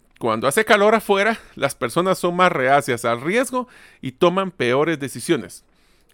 cuando 0.21 0.47
hace 0.47 0.63
calor 0.63 0.93
afuera, 0.93 1.39
las 1.55 1.73
personas 1.73 2.19
son 2.19 2.35
más 2.35 2.51
reacias 2.51 3.05
al 3.05 3.21
riesgo 3.21 3.67
y 4.01 4.11
toman 4.11 4.51
peores 4.51 4.99
decisiones. 4.99 5.65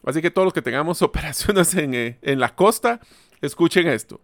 Así 0.06 0.22
que 0.22 0.32
todos 0.32 0.46
los 0.46 0.54
que 0.54 0.62
tengamos 0.62 1.02
operaciones 1.04 1.76
eh, 1.76 2.18
en, 2.22 2.40
la 2.40 2.56
costa, 2.56 3.02
escuchen 3.42 3.86
esto. 3.90 4.22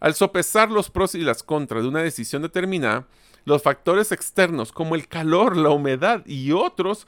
Al 0.00 0.14
sopesar 0.14 0.72
los 0.72 0.90
pros 0.90 1.14
y 1.14 1.20
las 1.20 1.44
contras 1.44 1.84
de 1.84 1.88
una 1.88 2.02
decisión 2.02 2.42
determinada, 2.42 3.06
los 3.44 3.62
factores 3.62 4.10
externos 4.10 4.72
como 4.72 4.96
el 4.96 5.06
calor, 5.06 5.56
la 5.56 5.70
humedad 5.70 6.26
y 6.26 6.50
otros 6.50 7.06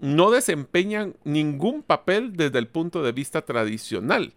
no 0.00 0.32
desempeñan 0.32 1.14
ningún 1.22 1.84
papel 1.84 2.36
desde 2.36 2.58
el 2.58 2.66
punto 2.66 3.04
de 3.04 3.12
vista 3.12 3.42
tradicional. 3.42 4.34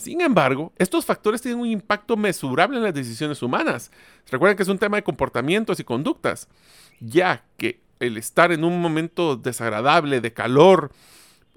Sin 0.00 0.22
embargo, 0.22 0.72
estos 0.78 1.04
factores 1.04 1.42
tienen 1.42 1.60
un 1.60 1.66
impacto 1.66 2.16
mesurable 2.16 2.78
en 2.78 2.84
las 2.84 2.94
decisiones 2.94 3.42
humanas. 3.42 3.90
Recuerden 4.30 4.56
que 4.56 4.62
es 4.62 4.68
un 4.70 4.78
tema 4.78 4.96
de 4.96 5.02
comportamientos 5.02 5.78
y 5.78 5.84
conductas, 5.84 6.48
ya 7.00 7.44
que 7.58 7.80
el 7.98 8.16
estar 8.16 8.50
en 8.50 8.64
un 8.64 8.80
momento 8.80 9.36
desagradable, 9.36 10.22
de 10.22 10.32
calor, 10.32 10.90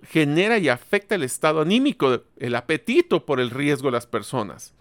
genera 0.10 0.58
y 0.58 0.67
afecta 0.67 1.15
el 1.15 1.23
estado 1.23 1.62
anímico, 1.62 2.23
el 2.36 2.56
apetito 2.56 3.25
por 3.25 3.39
el 3.39 3.49
riesgo 3.49 3.88
de 3.88 3.93
las 3.93 4.08
personas. 4.08 4.73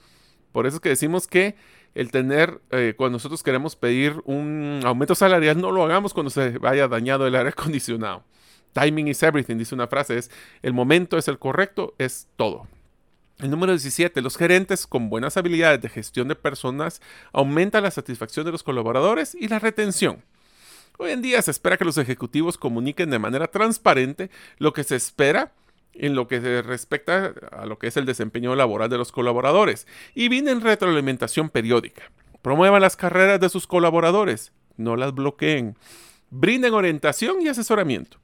Por 0.51 0.66
eso 0.66 0.79
es 0.79 0.81
que 0.81 0.88
decimos 0.88 1.29
que 1.29 1.55
el 1.94 2.11
tener, 2.11 2.61
eh, 2.72 2.94
cuando 2.96 3.14
nosotros 3.14 3.44
queremos 3.44 3.77
pedir 3.77 4.20
un 4.25 4.81
aumento 4.85 5.14
salarial, 5.14 5.61
no 5.61 5.70
lo 5.70 5.85
hagamos 5.85 6.12
cuando 6.12 6.31
se 6.31 6.59
vaya 6.59 6.88
dañado 6.88 7.29
el 7.29 7.37
aire 7.37 7.51
acondicionado. 7.57 8.25
Timing 8.72 9.07
is 9.07 9.22
everything, 9.22 9.57
dice 9.57 9.72
una 9.72 9.87
frase, 9.87 10.18
es 10.18 10.33
el 10.62 10.72
momento 10.72 11.16
es 11.16 11.29
el 11.29 11.38
correcto, 11.38 11.94
es 11.98 12.27
todo. 12.35 12.66
El 13.42 13.50
número 13.50 13.72
17. 13.72 14.22
Los 14.22 14.37
gerentes 14.37 14.87
con 14.87 15.11
buenas 15.11 15.37
habilidades 15.37 15.83
de 15.83 15.88
gestión 15.88 16.28
de 16.28 16.37
personas 16.37 17.02
aumentan 17.33 17.83
la 17.83 17.90
satisfacción 17.90 18.46
de 18.46 18.52
los 18.52 18.62
colaboradores 18.62 19.35
y 19.35 19.48
la 19.48 19.59
retención. 19.59 20.22
Hoy 20.96 21.11
en 21.11 21.22
día 21.22 21.42
se 21.42 21.50
espera 21.50 21.76
que 21.76 21.85
los 21.85 21.98
ejecutivos 21.98 22.57
comuniquen 22.57 23.11
de 23.11 23.18
manera 23.18 23.48
transparente 23.48 24.31
lo 24.59 24.72
que 24.72 24.85
se 24.85 24.94
espera 24.94 25.50
en 25.92 26.14
lo 26.14 26.28
que 26.28 26.62
respecta 26.62 27.35
a 27.50 27.66
lo 27.66 27.81
que 27.81 27.88
es 27.88 27.96
el 27.96 28.07
desempeño 28.07 28.55
laboral 28.55 28.88
de 28.88 28.98
los 28.98 29.11
colaboradores 29.11 29.88
y 30.14 30.28
viene 30.28 30.52
en 30.52 30.61
retroalimentación 30.61 31.50
periódica. 31.50 32.12
Promuevan 32.42 32.81
las 32.81 32.94
carreras 32.94 33.40
de 33.40 33.48
sus 33.48 33.66
colaboradores, 33.66 34.52
no 34.76 34.94
las 34.94 35.12
bloqueen. 35.12 35.76
Brinden 36.31 36.74
orientación 36.74 37.42
y 37.42 37.48
asesoramiento. 37.48 38.21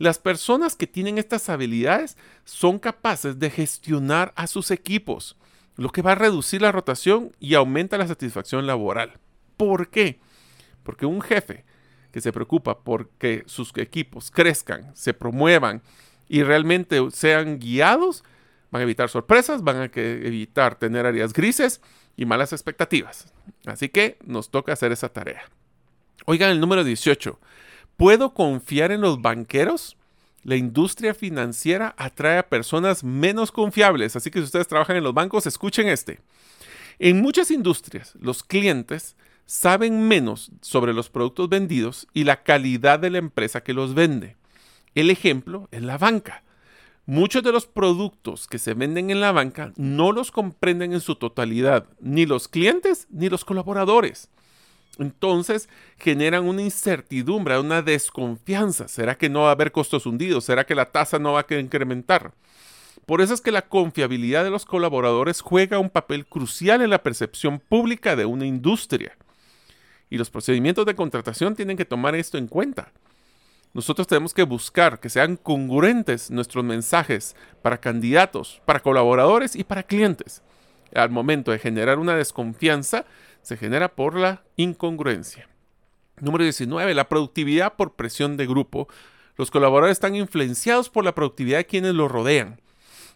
Las 0.00 0.18
personas 0.18 0.76
que 0.76 0.86
tienen 0.86 1.18
estas 1.18 1.50
habilidades 1.50 2.16
son 2.44 2.78
capaces 2.78 3.38
de 3.38 3.50
gestionar 3.50 4.32
a 4.34 4.46
sus 4.46 4.70
equipos, 4.70 5.36
lo 5.76 5.90
que 5.90 6.00
va 6.00 6.12
a 6.12 6.14
reducir 6.14 6.62
la 6.62 6.72
rotación 6.72 7.36
y 7.38 7.52
aumenta 7.52 7.98
la 7.98 8.08
satisfacción 8.08 8.66
laboral. 8.66 9.20
¿Por 9.58 9.90
qué? 9.90 10.18
Porque 10.84 11.04
un 11.04 11.20
jefe 11.20 11.66
que 12.12 12.22
se 12.22 12.32
preocupa 12.32 12.78
por 12.78 13.10
que 13.18 13.42
sus 13.44 13.76
equipos 13.76 14.30
crezcan, 14.30 14.90
se 14.96 15.12
promuevan 15.12 15.82
y 16.30 16.44
realmente 16.44 16.98
sean 17.10 17.58
guiados, 17.58 18.24
van 18.70 18.80
a 18.80 18.84
evitar 18.84 19.10
sorpresas, 19.10 19.62
van 19.62 19.76
a 19.82 19.90
evitar 19.94 20.76
tener 20.76 21.04
áreas 21.04 21.34
grises 21.34 21.82
y 22.16 22.24
malas 22.24 22.54
expectativas. 22.54 23.30
Así 23.66 23.90
que 23.90 24.16
nos 24.24 24.50
toca 24.50 24.72
hacer 24.72 24.92
esa 24.92 25.10
tarea. 25.10 25.42
Oigan 26.24 26.48
el 26.50 26.58
número 26.58 26.84
18. 26.84 27.38
¿Puedo 28.00 28.32
confiar 28.32 28.92
en 28.92 29.02
los 29.02 29.20
banqueros? 29.20 29.98
La 30.42 30.56
industria 30.56 31.12
financiera 31.12 31.94
atrae 31.98 32.38
a 32.38 32.48
personas 32.48 33.04
menos 33.04 33.52
confiables, 33.52 34.16
así 34.16 34.30
que 34.30 34.38
si 34.38 34.46
ustedes 34.46 34.68
trabajan 34.68 34.96
en 34.96 35.04
los 35.04 35.12
bancos, 35.12 35.46
escuchen 35.46 35.86
este. 35.86 36.18
En 36.98 37.20
muchas 37.20 37.50
industrias, 37.50 38.14
los 38.18 38.42
clientes 38.42 39.16
saben 39.44 40.08
menos 40.08 40.50
sobre 40.62 40.94
los 40.94 41.10
productos 41.10 41.50
vendidos 41.50 42.08
y 42.14 42.24
la 42.24 42.42
calidad 42.42 42.98
de 43.00 43.10
la 43.10 43.18
empresa 43.18 43.62
que 43.62 43.74
los 43.74 43.92
vende. 43.92 44.38
El 44.94 45.10
ejemplo 45.10 45.68
es 45.70 45.82
la 45.82 45.98
banca. 45.98 46.42
Muchos 47.04 47.42
de 47.42 47.52
los 47.52 47.66
productos 47.66 48.46
que 48.46 48.58
se 48.58 48.72
venden 48.72 49.10
en 49.10 49.20
la 49.20 49.32
banca 49.32 49.74
no 49.76 50.12
los 50.12 50.30
comprenden 50.30 50.94
en 50.94 51.00
su 51.00 51.16
totalidad, 51.16 51.84
ni 52.00 52.24
los 52.24 52.48
clientes 52.48 53.08
ni 53.10 53.28
los 53.28 53.44
colaboradores. 53.44 54.30
Entonces 54.98 55.68
generan 55.98 56.46
una 56.46 56.62
incertidumbre, 56.62 57.58
una 57.58 57.82
desconfianza. 57.82 58.88
¿Será 58.88 59.16
que 59.16 59.28
no 59.28 59.42
va 59.42 59.48
a 59.48 59.52
haber 59.52 59.72
costos 59.72 60.06
hundidos? 60.06 60.44
¿Será 60.44 60.64
que 60.66 60.74
la 60.74 60.86
tasa 60.86 61.18
no 61.18 61.32
va 61.32 61.46
a 61.48 61.54
incrementar? 61.54 62.32
Por 63.06 63.20
eso 63.20 63.34
es 63.34 63.40
que 63.40 63.52
la 63.52 63.68
confiabilidad 63.68 64.44
de 64.44 64.50
los 64.50 64.64
colaboradores 64.64 65.40
juega 65.40 65.78
un 65.78 65.90
papel 65.90 66.26
crucial 66.26 66.82
en 66.82 66.90
la 66.90 67.02
percepción 67.02 67.58
pública 67.58 68.14
de 68.14 68.24
una 68.24 68.46
industria. 68.46 69.16
Y 70.10 70.18
los 70.18 70.30
procedimientos 70.30 70.86
de 70.86 70.94
contratación 70.94 71.54
tienen 71.54 71.76
que 71.76 71.84
tomar 71.84 72.14
esto 72.14 72.36
en 72.36 72.46
cuenta. 72.46 72.92
Nosotros 73.72 74.08
tenemos 74.08 74.34
que 74.34 74.42
buscar 74.42 74.98
que 74.98 75.08
sean 75.08 75.36
congruentes 75.36 76.30
nuestros 76.30 76.64
mensajes 76.64 77.36
para 77.62 77.78
candidatos, 77.78 78.60
para 78.64 78.80
colaboradores 78.80 79.54
y 79.54 79.62
para 79.62 79.84
clientes. 79.84 80.42
Al 80.94 81.10
momento 81.10 81.50
de 81.50 81.58
generar 81.58 81.98
una 81.98 82.16
desconfianza, 82.16 83.04
se 83.42 83.56
genera 83.56 83.94
por 83.94 84.16
la 84.16 84.42
incongruencia. 84.56 85.48
Número 86.20 86.44
19. 86.44 86.94
La 86.94 87.08
productividad 87.08 87.74
por 87.74 87.94
presión 87.94 88.36
de 88.36 88.46
grupo. 88.46 88.88
Los 89.36 89.50
colaboradores 89.50 89.96
están 89.96 90.16
influenciados 90.16 90.90
por 90.90 91.04
la 91.04 91.14
productividad 91.14 91.58
de 91.58 91.66
quienes 91.66 91.94
los 91.94 92.10
rodean. 92.10 92.60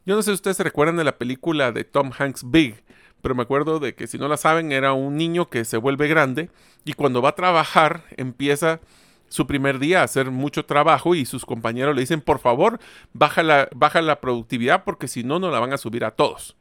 Yo 0.06 0.14
no 0.16 0.22
sé 0.22 0.30
si 0.30 0.34
ustedes 0.34 0.56
se 0.56 0.64
recuerdan 0.64 0.96
de 0.96 1.04
la 1.04 1.18
película 1.18 1.72
de 1.72 1.84
Tom 1.84 2.10
Hanks 2.16 2.50
Big, 2.50 2.82
pero 3.22 3.34
me 3.34 3.42
acuerdo 3.42 3.78
de 3.78 3.94
que 3.94 4.06
si 4.06 4.18
no 4.18 4.28
la 4.28 4.36
saben 4.36 4.70
era 4.70 4.92
un 4.92 5.16
niño 5.16 5.48
que 5.48 5.64
se 5.64 5.78
vuelve 5.78 6.08
grande 6.08 6.50
y 6.84 6.92
cuando 6.92 7.22
va 7.22 7.30
a 7.30 7.34
trabajar 7.34 8.04
empieza 8.16 8.80
su 9.28 9.46
primer 9.46 9.78
día 9.78 10.02
a 10.02 10.04
hacer 10.04 10.30
mucho 10.30 10.66
trabajo 10.66 11.14
y 11.14 11.24
sus 11.24 11.46
compañeros 11.46 11.94
le 11.94 12.02
dicen 12.02 12.20
por 12.20 12.38
favor 12.38 12.78
baja 13.14 13.42
la, 13.42 13.68
baja 13.74 14.02
la 14.02 14.20
productividad 14.20 14.84
porque 14.84 15.08
si 15.08 15.24
no 15.24 15.38
no 15.38 15.50
la 15.50 15.58
van 15.58 15.72
a 15.72 15.78
subir 15.78 16.04
a 16.04 16.10
todos. 16.10 16.54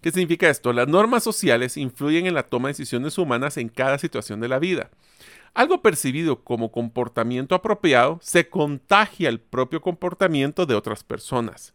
¿Qué 0.00 0.12
significa 0.12 0.48
esto? 0.48 0.72
Las 0.72 0.86
normas 0.86 1.24
sociales 1.24 1.76
influyen 1.76 2.26
en 2.26 2.34
la 2.34 2.44
toma 2.44 2.68
de 2.68 2.72
decisiones 2.72 3.18
humanas 3.18 3.56
en 3.56 3.68
cada 3.68 3.98
situación 3.98 4.40
de 4.40 4.48
la 4.48 4.58
vida. 4.58 4.90
Algo 5.54 5.82
percibido 5.82 6.44
como 6.44 6.70
comportamiento 6.70 7.54
apropiado 7.54 8.20
se 8.22 8.48
contagia 8.48 9.28
el 9.28 9.40
propio 9.40 9.80
comportamiento 9.80 10.66
de 10.66 10.76
otras 10.76 11.02
personas. 11.02 11.74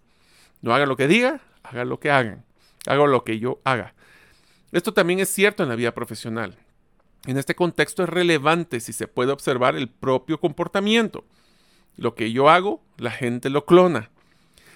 No 0.62 0.74
hagan 0.74 0.88
lo 0.88 0.96
que 0.96 1.08
diga, 1.08 1.42
hagan 1.64 1.90
lo 1.90 2.00
que 2.00 2.12
hagan. 2.12 2.46
Hago 2.86 3.08
lo 3.08 3.24
que 3.26 3.40
yo 3.40 3.60
haga. 3.66 3.94
Esto 4.72 4.94
también 4.94 5.20
es 5.20 5.30
cierto 5.30 5.64
en 5.64 5.70
la 5.70 5.76
vida 5.76 5.94
profesional. 5.94 6.58
En 7.26 7.38
este 7.38 7.56
contexto 7.56 8.04
es 8.04 8.10
relevante 8.10 8.80
si 8.80 8.94
se 8.94 9.08
puede 9.08 9.32
observar 9.32 9.76
el 9.76 9.90
propio 9.90 10.40
comportamiento. 10.40 11.26
Lo 11.96 12.16
que 12.16 12.32
yo 12.32 12.50
hago, 12.50 12.82
la 12.98 13.12
gente 13.12 13.50
lo 13.50 13.66
clona. 13.66 14.10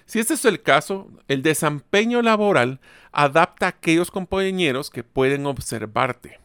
Si 0.08 0.20
este 0.20 0.36
es 0.36 0.46
el 0.46 0.62
caso, 0.62 1.12
el 1.28 1.42
desempeño 1.42 2.22
laboral 2.22 2.80
adapta 3.12 3.66
a 3.66 3.70
aquellos 3.70 4.10
compañeros 4.10 4.90
que 4.90 5.04
pueden 5.04 5.46
observarte. 5.46 6.40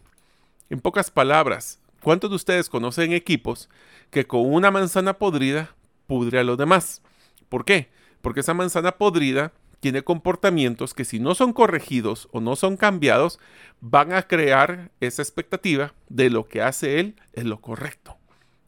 En 0.69 0.81
pocas 0.81 1.13
palabras, 1.13 1.81
¿cuántos 2.03 2.29
de 2.31 2.37
ustedes 2.37 2.69
conocen 2.69 3.13
equipos 3.13 3.69
que 4.11 4.27
con 4.27 4.53
una 4.53 4.73
manzana 4.73 5.13
podrida 5.13 5.77
pudre 6.09 6.41
a 6.41 6.45
los 6.45 6.59
demás? 6.59 7.03
¿Por 7.49 7.65
qué? 7.65 7.89
Porque 8.21 8.41
esa 8.41 8.53
manzana 8.53 8.99
podrida 8.99 9.53
tiene 9.79 10.03
comportamientos 10.03 10.93
que 10.93 11.05
si 11.05 11.21
no 11.21 11.37
son 11.37 11.53
corregidos 11.53 12.29
o 12.33 12.41
no 12.41 12.57
son 12.57 12.77
cambiados, 12.77 13.39
van 13.81 14.13
a 14.13 14.23
crear 14.23 14.91
esa 14.99 15.23
expectativa 15.23 15.95
de 16.09 16.31
lo 16.31 16.49
que 16.49 16.63
hace 16.63 16.99
él 16.99 17.15
es 17.33 17.45
lo 17.45 17.61
correcto. 17.61 18.17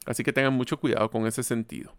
Así 0.06 0.22
que 0.22 0.32
tengan 0.32 0.54
mucho 0.54 0.78
cuidado 0.78 1.10
con 1.10 1.26
ese 1.26 1.42
sentido. 1.42 1.92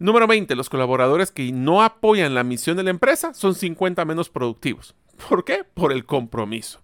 Número 0.00 0.28
20. 0.28 0.54
Los 0.54 0.70
colaboradores 0.70 1.32
que 1.32 1.50
no 1.50 1.82
apoyan 1.82 2.34
la 2.34 2.44
misión 2.44 2.76
de 2.76 2.84
la 2.84 2.90
empresa 2.90 3.34
son 3.34 3.56
50 3.56 4.04
menos 4.04 4.28
productivos. 4.30 4.94
¿Por 5.28 5.44
qué? 5.44 5.64
Por 5.64 5.92
el 5.92 6.04
compromiso. 6.04 6.80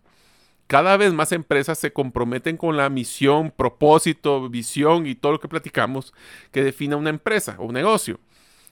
Cada 0.67 0.97
vez 0.97 1.13
más 1.13 1.31
empresas 1.31 1.79
se 1.79 1.93
comprometen 1.93 2.57
con 2.57 2.77
la 2.77 2.89
misión, 2.89 3.53
propósito, 3.53 4.49
visión 4.49 5.07
y 5.07 5.15
todo 5.15 5.33
lo 5.33 5.41
que 5.41 5.47
platicamos 5.47 6.13
que 6.51 6.65
define 6.65 6.97
una 6.97 7.11
empresa 7.11 7.55
o 7.59 7.67
un 7.67 7.75
negocio 7.75 8.19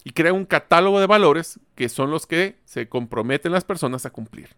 y 0.02 0.10
crea 0.10 0.32
un 0.32 0.46
catálogo 0.46 0.98
de 0.98 1.06
valores 1.06 1.60
que 1.76 1.88
son 1.88 2.10
los 2.10 2.26
que 2.26 2.56
se 2.64 2.88
comprometen 2.88 3.52
las 3.52 3.62
personas 3.62 4.06
a 4.06 4.10
cumplir. 4.10 4.56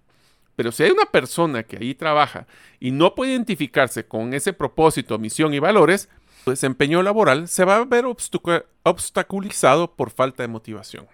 Pero 0.56 0.72
si 0.72 0.84
hay 0.84 0.92
una 0.92 1.06
persona 1.06 1.64
que 1.64 1.76
ahí 1.76 1.94
trabaja 1.94 2.46
y 2.80 2.92
no 2.92 3.14
puede 3.14 3.32
identificarse 3.32 4.06
con 4.06 4.32
ese 4.32 4.54
propósito, 4.54 5.18
misión 5.18 5.52
y 5.52 5.58
valores, 5.58 6.08
desempeño 6.50 7.02
laboral 7.02 7.48
se 7.48 7.64
va 7.64 7.76
a 7.76 7.84
ver 7.84 8.04
obstaculizado 8.04 9.94
por 9.94 10.10
falta 10.10 10.42
de 10.42 10.48
motivación. 10.48 11.06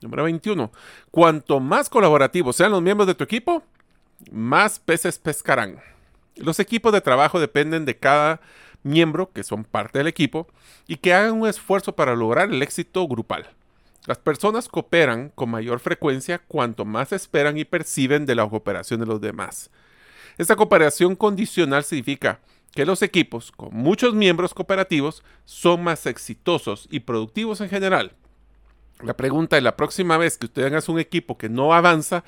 Número 0.00 0.24
21. 0.24 0.70
Cuanto 1.10 1.60
más 1.60 1.88
colaborativos 1.88 2.56
sean 2.56 2.72
los 2.72 2.82
miembros 2.82 3.06
de 3.06 3.14
tu 3.14 3.24
equipo, 3.24 3.62
más 4.30 4.78
peces 4.78 5.18
pescarán. 5.18 5.80
Los 6.36 6.60
equipos 6.60 6.92
de 6.92 7.00
trabajo 7.00 7.40
dependen 7.40 7.84
de 7.84 7.96
cada 7.96 8.40
miembro, 8.82 9.30
que 9.32 9.42
son 9.42 9.64
parte 9.64 9.98
del 9.98 10.08
equipo, 10.08 10.46
y 10.86 10.96
que 10.96 11.14
hagan 11.14 11.40
un 11.40 11.48
esfuerzo 11.48 11.94
para 11.94 12.14
lograr 12.14 12.50
el 12.50 12.62
éxito 12.62 13.06
grupal. 13.08 13.48
Las 14.06 14.18
personas 14.18 14.68
cooperan 14.68 15.30
con 15.34 15.50
mayor 15.50 15.80
frecuencia 15.80 16.38
cuanto 16.38 16.84
más 16.84 17.12
esperan 17.12 17.56
y 17.56 17.64
perciben 17.64 18.26
de 18.26 18.34
la 18.34 18.46
cooperación 18.46 19.00
de 19.00 19.06
los 19.06 19.20
demás. 19.20 19.70
Esta 20.36 20.56
cooperación 20.56 21.16
condicional 21.16 21.84
significa 21.84 22.40
que 22.74 22.84
los 22.84 23.02
equipos 23.02 23.52
con 23.52 23.74
muchos 23.74 24.14
miembros 24.14 24.52
cooperativos 24.54 25.22
son 25.44 25.84
más 25.84 26.06
exitosos 26.06 26.88
y 26.90 27.00
productivos 27.00 27.60
en 27.60 27.68
general. 27.68 28.12
La 29.02 29.16
pregunta 29.16 29.56
es, 29.56 29.62
la 29.62 29.76
próxima 29.76 30.18
vez 30.18 30.38
que 30.38 30.46
usted 30.46 30.64
haga 30.64 30.80
un 30.88 30.98
equipo 30.98 31.38
que 31.38 31.48
no 31.48 31.72
avanza, 31.72 32.24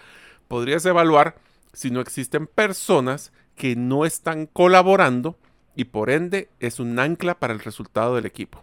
podrías 0.48 0.84
evaluar 0.86 1.36
si 1.72 1.90
no 1.90 2.00
existen 2.00 2.46
personas 2.46 3.32
que 3.54 3.76
no 3.76 4.04
están 4.04 4.46
colaborando 4.46 5.36
y 5.74 5.84
por 5.84 6.10
ende 6.10 6.48
es 6.60 6.80
un 6.80 6.98
ancla 6.98 7.38
para 7.38 7.52
el 7.52 7.60
resultado 7.60 8.14
del 8.14 8.26
equipo. 8.26 8.62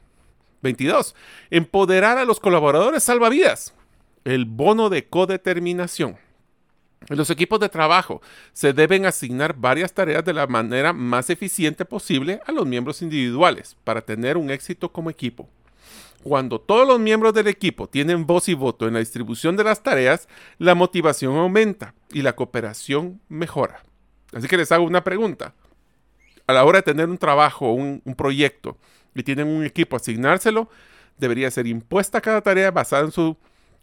22. 0.62 1.16
Empoderar 1.50 2.18
a 2.18 2.26
los 2.26 2.40
colaboradores 2.40 3.04
salva 3.04 3.30
vidas. 3.30 3.74
El 4.24 4.46
bono 4.46 4.90
de 4.90 5.08
codeterminación. 5.08 6.18
Los 7.10 7.30
equipos 7.30 7.60
de 7.60 7.70
trabajo 7.70 8.22
se 8.54 8.74
deben 8.74 9.06
asignar 9.06 9.56
varias 9.58 9.94
tareas 9.94 10.24
de 10.24 10.34
la 10.34 10.48
manera 10.48 10.94
más 10.94 11.30
eficiente 11.30 11.86
posible 11.86 12.40
a 12.46 12.52
los 12.52 12.66
miembros 12.66 13.02
individuales 13.02 13.76
para 13.84 14.02
tener 14.02 14.38
un 14.38 14.50
éxito 14.50 14.92
como 14.92 15.10
equipo. 15.10 15.50
Cuando 16.24 16.62
todos 16.62 16.88
los 16.88 17.00
miembros 17.00 17.34
del 17.34 17.48
equipo 17.48 17.88
tienen 17.88 18.26
voz 18.26 18.48
y 18.48 18.54
voto 18.54 18.88
en 18.88 18.94
la 18.94 19.00
distribución 19.00 19.58
de 19.58 19.66
las 19.66 19.84
tareas, 19.84 20.30
la 20.58 20.74
motivación 20.74 21.36
aumenta 21.36 21.94
y 22.14 22.22
la 22.22 22.34
cooperación 22.34 23.20
mejora. 23.28 23.84
Así 24.32 24.48
que 24.48 24.56
les 24.56 24.72
hago 24.72 24.86
una 24.86 25.04
pregunta 25.04 25.54
a 26.48 26.54
la 26.54 26.64
hora 26.64 26.80
de 26.80 26.84
tener 26.84 27.10
un 27.10 27.18
trabajo, 27.18 27.74
un, 27.74 28.02
un 28.06 28.16
proyecto, 28.16 28.78
y 29.14 29.24
tienen 29.24 29.48
un 29.48 29.66
equipo, 29.66 29.98
asignárselo, 29.98 30.70
debería 31.18 31.52
ser 31.52 31.68
impuesta 31.68 32.22
cada 32.22 32.42
tarea 32.42 32.72
basada 32.72 33.04
en 33.04 33.12
su 33.12 33.38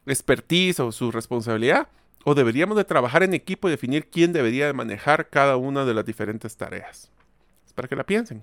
expertise 0.06 0.80
o 0.80 0.92
su 0.92 1.12
responsabilidad, 1.12 1.88
o 2.24 2.34
deberíamos 2.34 2.76
de 2.76 2.84
trabajar 2.84 3.22
en 3.22 3.34
equipo 3.34 3.68
y 3.68 3.70
definir 3.70 4.08
quién 4.08 4.32
debería 4.32 4.66
de 4.66 4.72
manejar 4.72 5.28
cada 5.28 5.56
una 5.56 5.84
de 5.84 5.94
las 5.94 6.04
diferentes 6.04 6.56
tareas. 6.56 7.10
Es 7.66 7.72
para 7.72 7.88
que 7.88 7.96
la 7.96 8.04
piensen. 8.04 8.42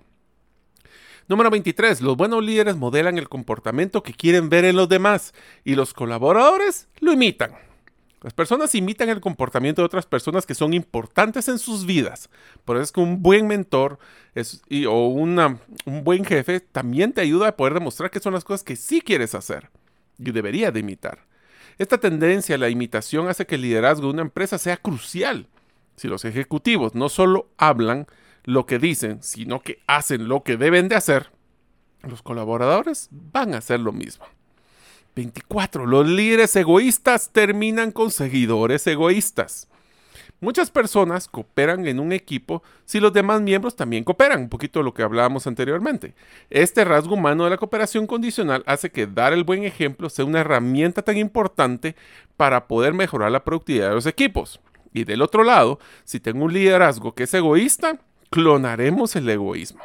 Número 1.28 1.50
23. 1.50 2.02
Los 2.02 2.16
buenos 2.16 2.44
líderes 2.44 2.78
modelan 2.78 3.18
el 3.18 3.28
comportamiento 3.28 4.02
que 4.02 4.13
quieren 4.13 4.50
ver 4.50 4.63
en 4.63 4.78
los 4.78 4.88
demás 4.88 5.34
y 5.66 5.76
los 5.76 5.94
colaboradores 5.94 6.88
lo 7.00 7.12
imitan. 7.12 7.52
Las 8.24 8.34
personas 8.34 8.74
imitan 8.74 9.10
el 9.10 9.22
comportamiento 9.22 9.82
de 9.82 9.86
otras 9.86 10.06
personas 10.06 10.46
que 10.46 10.56
son 10.56 10.74
importantes 10.74 11.48
en 11.50 11.60
sus 11.60 11.86
vidas. 11.86 12.30
Por 12.66 12.78
eso 12.78 12.84
es 12.84 12.92
que 12.92 13.02
un 13.02 13.22
buen 13.22 13.46
mentor 13.46 14.00
o 14.88 15.08
un 15.10 16.04
buen 16.04 16.26
jefe 16.26 16.60
también 16.60 17.13
te 17.13 17.22
ayuda 17.22 17.50
a 17.50 17.56
poder 17.56 17.76
demostrar 17.76 18.10
que 18.10 18.20
son 18.20 18.34
las 18.34 18.44
cosas 18.44 18.63
que 18.63 18.76
sí 18.76 19.02
quieres 19.02 19.36
hacer 19.36 19.70
y 20.18 20.32
debería 20.32 20.72
de 20.72 20.80
imitar. 20.80 21.27
Esta 21.78 22.00
tendencia 22.00 22.56
a 22.56 22.58
la 22.58 22.70
imitación 22.70 23.28
hace 23.28 23.46
que 23.46 23.56
el 23.56 23.62
liderazgo 23.62 24.08
de 24.08 24.13
una 24.13 24.22
empresa 24.24 24.58
sea 24.58 24.78
crucial. 24.78 25.48
Si 25.96 26.08
los 26.08 26.26
ejecutivos 26.26 26.96
no 26.96 27.10
solo 27.10 27.50
hablan 27.58 28.08
lo 28.44 28.66
que 28.66 28.80
dicen, 28.80 29.22
sino 29.22 29.62
que 29.62 29.82
hacen 29.88 30.28
lo 30.28 30.44
que 30.44 30.58
deben 30.58 30.88
de 30.88 30.96
hacer, 30.96 31.32
los 32.02 32.22
colaboradores 32.22 33.10
van 33.12 33.54
a 33.54 33.58
hacer 33.58 33.80
lo 33.80 33.92
mismo. 33.92 34.26
24. 35.16 35.86
Los 35.86 36.08
líderes 36.08 36.56
egoístas 36.56 37.32
terminan 37.32 37.92
con 37.92 38.12
seguidores 38.12 38.86
egoístas. 38.88 39.68
Muchas 40.39 40.69
personas 40.69 41.28
cooperan 41.28 41.88
en 41.88 42.00
un 42.00 42.12
equipo 42.12 42.62
si 42.86 43.00
los 43.00 43.12
demás 43.12 43.41
miembros 43.41 43.76
también 43.76 44.04
cooperan, 44.04 44.41
un 44.41 44.50
poquito 44.50 44.80
de 44.80 44.86
lo 44.86 44.93
que 44.93 45.02
hablábamos 45.02 45.47
anteriormente. 45.47 46.13
Este 46.52 46.86
rasgo 46.86 47.15
humano 47.15 47.45
de 47.45 47.50
la 47.50 47.58
cooperación 47.58 48.06
condicional 48.06 48.63
hace 48.67 48.91
que 48.91 49.08
dar 49.08 49.34
el 49.34 49.43
buen 49.43 49.63
ejemplo 49.63 50.10
sea 50.10 50.26
una 50.26 50.41
herramienta 50.41 51.02
tan 51.02 51.17
importante 51.17 51.95
para 52.38 52.67
poder 52.67 52.93
mejorar 52.93 53.32
la 53.32 53.43
productividad 53.43 53.89
de 53.89 53.95
los 53.95 54.06
equipos. 54.06 54.60
Y 54.93 55.06
del 55.06 55.23
otro 55.23 55.43
lado, 55.43 55.80
si 56.04 56.19
tengo 56.19 56.45
un 56.45 56.54
liderazgo 56.54 57.15
que 57.15 57.23
es 57.23 57.34
egoísta, 57.34 58.00
clonaremos 58.30 59.15
el 59.15 59.28
egoísmo. 59.28 59.82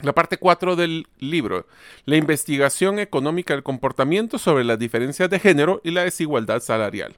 La 0.00 0.14
parte 0.14 0.38
4 0.38 0.76
del 0.76 1.06
libro, 1.18 1.66
la 2.06 2.16
investigación 2.16 2.98
económica 2.98 3.52
del 3.52 3.62
comportamiento 3.62 4.38
sobre 4.38 4.64
las 4.64 4.78
diferencias 4.78 5.28
de 5.28 5.38
género 5.38 5.82
y 5.84 5.90
la 5.90 6.04
desigualdad 6.04 6.60
salarial. 6.60 7.16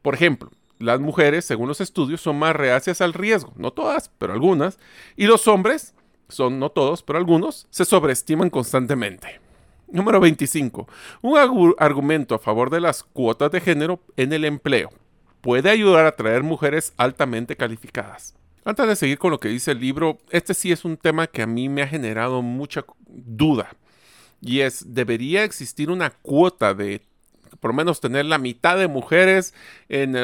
Por 0.00 0.14
ejemplo, 0.14 0.50
las 0.80 0.98
mujeres, 0.98 1.44
según 1.44 1.68
los 1.68 1.80
estudios, 1.80 2.20
son 2.20 2.38
más 2.38 2.56
reacias 2.56 3.00
al 3.00 3.12
riesgo, 3.12 3.52
no 3.56 3.70
todas, 3.70 4.10
pero 4.18 4.32
algunas, 4.32 4.78
y 5.16 5.26
los 5.26 5.46
hombres, 5.46 5.94
son 6.28 6.58
no 6.58 6.70
todos, 6.70 7.02
pero 7.02 7.18
algunos, 7.18 7.66
se 7.70 7.84
sobreestiman 7.84 8.50
constantemente. 8.50 9.40
Número 9.88 10.20
25. 10.20 10.88
Un 11.22 11.74
argumento 11.78 12.34
a 12.34 12.38
favor 12.38 12.70
de 12.70 12.80
las 12.80 13.02
cuotas 13.02 13.50
de 13.50 13.60
género 13.60 14.00
en 14.16 14.32
el 14.32 14.44
empleo. 14.44 14.90
Puede 15.40 15.68
ayudar 15.70 16.04
a 16.04 16.10
atraer 16.10 16.42
mujeres 16.42 16.94
altamente 16.96 17.56
calificadas. 17.56 18.34
Antes 18.64 18.86
de 18.86 18.96
seguir 18.96 19.18
con 19.18 19.30
lo 19.30 19.40
que 19.40 19.48
dice 19.48 19.72
el 19.72 19.80
libro, 19.80 20.18
este 20.30 20.54
sí 20.54 20.70
es 20.70 20.84
un 20.84 20.96
tema 20.96 21.26
que 21.26 21.42
a 21.42 21.46
mí 21.46 21.68
me 21.68 21.82
ha 21.82 21.88
generado 21.88 22.40
mucha 22.40 22.84
duda. 23.06 23.70
Y 24.40 24.60
es, 24.60 24.94
¿debería 24.94 25.44
existir 25.44 25.90
una 25.90 26.10
cuota 26.10 26.72
de 26.72 27.02
por 27.60 27.70
lo 27.70 27.76
menos 27.76 28.00
tener 28.00 28.26
la 28.26 28.38
mitad 28.38 28.78
de 28.78 28.88
mujeres 28.88 29.54
en 29.88 30.16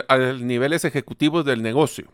niveles 0.46 0.84
ejecutivos 0.84 1.44
del 1.44 1.62
negocio? 1.62 2.08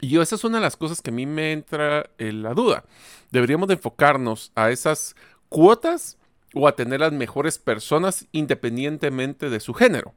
Y 0.00 0.08
yo, 0.08 0.22
esa 0.22 0.34
es 0.34 0.44
una 0.44 0.58
de 0.58 0.62
las 0.62 0.76
cosas 0.76 1.02
que 1.02 1.10
a 1.10 1.12
mí 1.12 1.26
me 1.26 1.52
entra 1.52 2.08
en 2.18 2.42
la 2.42 2.54
duda. 2.54 2.84
Deberíamos 3.30 3.68
de 3.68 3.74
enfocarnos 3.74 4.50
a 4.54 4.70
esas 4.70 5.14
cuotas 5.48 6.16
o 6.54 6.66
a 6.66 6.74
tener 6.74 7.00
las 7.00 7.12
mejores 7.12 7.58
personas 7.58 8.26
independientemente 8.32 9.50
de 9.50 9.60
su 9.60 9.74
género. 9.74 10.14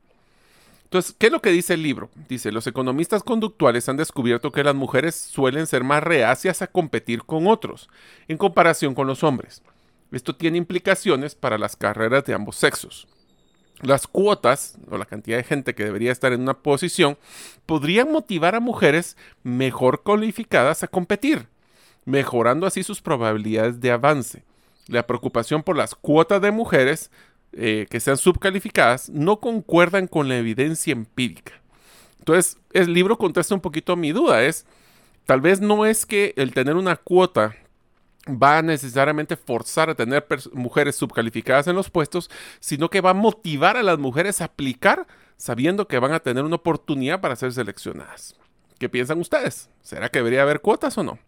Entonces, 0.85 1.15
¿qué 1.17 1.25
es 1.25 1.31
lo 1.31 1.41
que 1.41 1.49
dice 1.49 1.73
el 1.73 1.81
libro? 1.81 2.11
Dice, 2.29 2.51
los 2.51 2.67
economistas 2.67 3.23
conductuales 3.23 3.89
han 3.89 3.97
descubierto 3.97 4.51
que 4.51 4.63
las 4.63 4.75
mujeres 4.75 5.15
suelen 5.15 5.65
ser 5.65 5.83
más 5.83 6.03
reacias 6.03 6.61
a 6.61 6.67
competir 6.67 7.23
con 7.23 7.47
otros 7.47 7.89
en 8.27 8.37
comparación 8.37 8.93
con 8.93 9.07
los 9.07 9.23
hombres. 9.23 9.63
Esto 10.11 10.35
tiene 10.35 10.59
implicaciones 10.59 11.33
para 11.33 11.57
las 11.57 11.75
carreras 11.75 12.23
de 12.25 12.35
ambos 12.35 12.55
sexos. 12.57 13.07
Las 13.83 14.07
cuotas 14.07 14.77
o 14.89 14.97
la 14.97 15.05
cantidad 15.05 15.37
de 15.37 15.43
gente 15.43 15.75
que 15.75 15.83
debería 15.83 16.11
estar 16.11 16.31
en 16.31 16.41
una 16.41 16.53
posición 16.53 17.17
podrían 17.65 18.11
motivar 18.11 18.55
a 18.55 18.61
mujeres 18.61 19.17
mejor 19.43 20.03
cualificadas 20.03 20.83
a 20.83 20.87
competir, 20.87 21.47
mejorando 22.05 22.65
así 22.65 22.81
sus 22.81 23.01
probabilidades 23.01 23.81
de 23.81 23.91
avance. 23.91 24.43
La 24.87 25.05
preocupación 25.05 25.63
por 25.63 25.75
las 25.75 25.95
cuotas 25.95 26.41
de 26.41 26.51
mujeres 26.51 27.11
eh, 27.51 27.85
que 27.89 27.99
sean 27.99 28.17
subcalificadas 28.17 29.09
no 29.09 29.39
concuerdan 29.39 30.07
con 30.07 30.29
la 30.29 30.37
evidencia 30.37 30.93
empírica. 30.93 31.53
Entonces, 32.19 32.57
el 32.71 32.93
libro 32.93 33.17
contesta 33.17 33.53
un 33.53 33.61
poquito 33.61 33.97
mi 33.97 34.13
duda, 34.13 34.43
es, 34.43 34.65
tal 35.25 35.41
vez 35.41 35.59
no 35.59 35.85
es 35.85 36.05
que 36.05 36.33
el 36.37 36.53
tener 36.53 36.77
una 36.77 36.95
cuota 36.95 37.53
va 38.27 38.59
a 38.59 38.61
necesariamente 38.61 39.35
forzar 39.35 39.89
a 39.89 39.95
tener 39.95 40.25
mujeres 40.53 40.95
subcalificadas 40.95 41.67
en 41.67 41.75
los 41.75 41.89
puestos, 41.89 42.29
sino 42.59 42.89
que 42.89 43.01
va 43.01 43.11
a 43.11 43.15
motivar 43.15 43.77
a 43.77 43.83
las 43.83 43.99
mujeres 43.99 44.41
a 44.41 44.45
aplicar 44.45 45.07
sabiendo 45.37 45.87
que 45.87 45.99
van 45.99 46.13
a 46.13 46.21
tener 46.21 46.43
una 46.43 46.55
oportunidad 46.55 47.19
para 47.19 47.35
ser 47.35 47.51
seleccionadas. 47.51 48.35
¿Qué 48.79 48.89
piensan 48.89 49.19
ustedes? 49.19 49.69
¿Será 49.81 50.09
que 50.09 50.19
debería 50.19 50.43
haber 50.43 50.61
cuotas 50.61 50.97
o 50.97 51.03
no? 51.03 51.19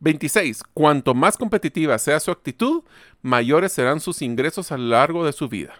26. 0.00 0.62
Cuanto 0.74 1.14
más 1.14 1.36
competitiva 1.36 1.98
sea 1.98 2.18
su 2.18 2.30
actitud, 2.30 2.82
mayores 3.20 3.72
serán 3.72 4.00
sus 4.00 4.22
ingresos 4.22 4.72
a 4.72 4.78
lo 4.78 4.88
largo 4.88 5.24
de 5.24 5.32
su 5.32 5.48
vida. 5.48 5.74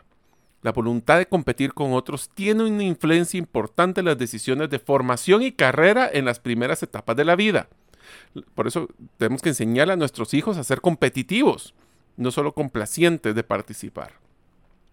La 0.63 0.71
voluntad 0.71 1.19
de 1.19 1.27
competir 1.27 1.75
con 1.75 1.93
otros 1.93 2.31
tiene 2.33 2.65
una 2.65 2.85
influencia 2.85 3.37
importante 3.37 4.01
en 4.01 4.07
las 4.07 4.19
decisiones 4.19 4.71
de 4.71 4.79
formación 4.79 5.43
y 5.43 5.51
carrera 5.51 6.09
en 6.13 6.25
las 6.25 6.39
primeras 6.39 6.83
etapas 6.85 7.17
de 7.17 7.25
la 7.25 7.35
vida. 7.35 7.69
Por 8.55 8.67
eso 8.67 8.89
tenemos 9.19 9.43
que 9.43 9.51
enseñar 9.51 9.91
a 9.91 9.97
nuestros 9.97 10.35
hijos 10.35 10.57
a 10.57 10.65
ser 10.65 10.81
competitivos, 10.81 11.75
no 12.17 12.31
solo 12.31 12.53
complacientes 12.53 13.35
de 13.35 13.43
participar. 13.43 14.15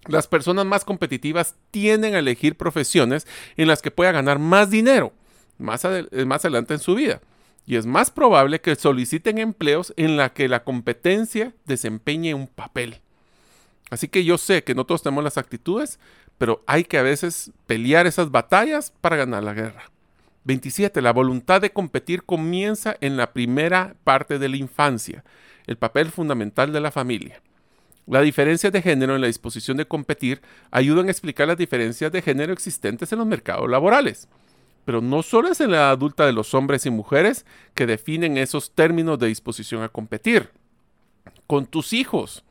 Las 0.07 0.27
personas 0.27 0.65
más 0.65 0.85
competitivas 0.85 1.55
tienden 1.71 2.15
a 2.15 2.19
elegir 2.19 2.55
profesiones 2.55 3.27
en 3.57 3.67
las 3.67 3.81
que 3.81 3.91
pueda 3.91 4.11
ganar 4.11 4.39
más 4.39 4.69
dinero 4.69 5.13
más, 5.59 5.85
más 6.25 6.45
adelante 6.45 6.73
en 6.73 6.79
su 6.79 6.95
vida. 6.95 7.21
Y 7.65 7.75
es 7.75 7.85
más 7.85 8.09
probable 8.09 8.61
que 8.61 8.75
soliciten 8.75 9.37
empleos 9.37 9.93
en 9.95 10.17
la 10.17 10.33
que 10.33 10.47
la 10.47 10.63
competencia 10.63 11.53
desempeñe 11.65 12.33
un 12.33 12.47
papel. 12.47 13.01
Así 13.91 14.07
que 14.07 14.23
yo 14.23 14.37
sé 14.37 14.63
que 14.63 14.73
no 14.73 14.85
todos 14.85 15.03
tenemos 15.03 15.23
las 15.23 15.37
actitudes, 15.37 15.99
pero 16.37 16.63
hay 16.65 16.83
que 16.83 16.97
a 16.97 17.03
veces 17.03 17.51
pelear 17.67 18.07
esas 18.07 18.31
batallas 18.31 18.91
para 19.01 19.17
ganar 19.17 19.43
la 19.43 19.53
guerra. 19.53 19.91
27. 20.45 21.01
La 21.01 21.13
voluntad 21.13 21.61
de 21.61 21.71
competir 21.71 22.23
comienza 22.23 22.95
en 23.01 23.17
la 23.17 23.33
primera 23.33 23.95
parte 24.03 24.39
de 24.39 24.49
la 24.49 24.57
infancia, 24.57 25.23
el 25.67 25.77
papel 25.77 26.09
fundamental 26.09 26.71
de 26.71 26.81
la 26.81 26.91
familia. 26.91 27.41
La 28.07 28.21
diferencia 28.21 28.71
de 28.71 28.81
género 28.81 29.13
en 29.13 29.21
la 29.21 29.27
disposición 29.27 29.77
de 29.77 29.87
competir 29.87 30.41
ayudan 30.71 31.07
a 31.07 31.11
explicar 31.11 31.47
las 31.47 31.57
diferencias 31.57 32.11
de 32.11 32.23
género 32.23 32.53
existentes 32.53 33.11
en 33.11 33.19
los 33.19 33.27
mercados 33.27 33.69
laborales. 33.69 34.27
Pero 34.83 35.01
no 35.01 35.21
solo 35.21 35.49
es 35.49 35.61
en 35.61 35.69
la 35.69 35.77
edad 35.77 35.91
adulta 35.91 36.25
de 36.25 36.33
los 36.33 36.55
hombres 36.55 36.87
y 36.87 36.89
mujeres 36.89 37.45
que 37.75 37.85
definen 37.85 38.37
esos 38.37 38.71
términos 38.71 39.19
de 39.19 39.27
disposición 39.27 39.83
a 39.83 39.89
competir. 39.89 40.49
Con 41.45 41.67
tus 41.67 41.93
hijos, 41.93 42.43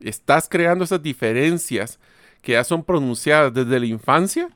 ¿estás 0.00 0.46
creando 0.46 0.84
esas 0.84 1.02
diferencias 1.02 1.98
que 2.42 2.52
ya 2.52 2.64
son 2.64 2.84
pronunciadas 2.84 3.54
desde 3.54 3.80
la 3.80 3.86
infancia? 3.86 4.50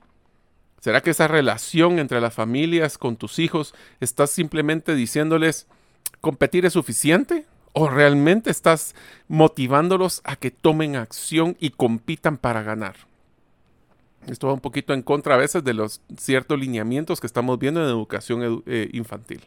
¿Será 0.83 1.01
que 1.01 1.11
esa 1.11 1.29
relación 1.29 2.01
entre 2.01 2.21
las 2.21 2.35
familias 2.35 2.99
con 2.99 3.14
tus 3.14 3.38
hijos 3.38 3.73
estás 4.01 4.33
simplemente 4.33 4.97
diciéndoles 4.97 5.68
competir 6.21 6.66
es 6.66 6.73
suficiente? 6.73 7.47
¿O 7.73 7.88
realmente 7.88 8.51
estás 8.51 8.97
motivándolos 9.29 10.23
a 10.25 10.35
que 10.35 10.51
tomen 10.51 10.97
acción 10.97 11.57
y 11.61 11.71
compitan 11.71 12.37
para 12.37 12.64
ganar? 12.64 12.97
Esto 14.27 14.49
va 14.49 14.55
un 14.55 14.61
poquito 14.61 14.92
en 14.92 15.03
contra 15.03 15.37
a 15.37 15.38
veces 15.38 15.62
de 15.62 15.73
los 15.73 16.01
ciertos 16.18 16.59
lineamientos 16.59 17.21
que 17.21 17.29
estamos 17.29 17.61
viendo 17.61 17.81
en 17.81 17.87
educación 17.87 18.64
eh, 18.66 18.90
infantil. 18.92 19.40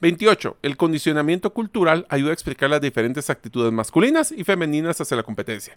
28. 0.00 0.56
El 0.62 0.76
condicionamiento 0.76 1.52
cultural 1.52 2.06
ayuda 2.08 2.30
a 2.30 2.34
explicar 2.34 2.70
las 2.70 2.80
diferentes 2.80 3.28
actitudes 3.28 3.72
masculinas 3.72 4.32
y 4.32 4.44
femeninas 4.44 5.00
hacia 5.00 5.16
la 5.16 5.22
competencia. 5.22 5.76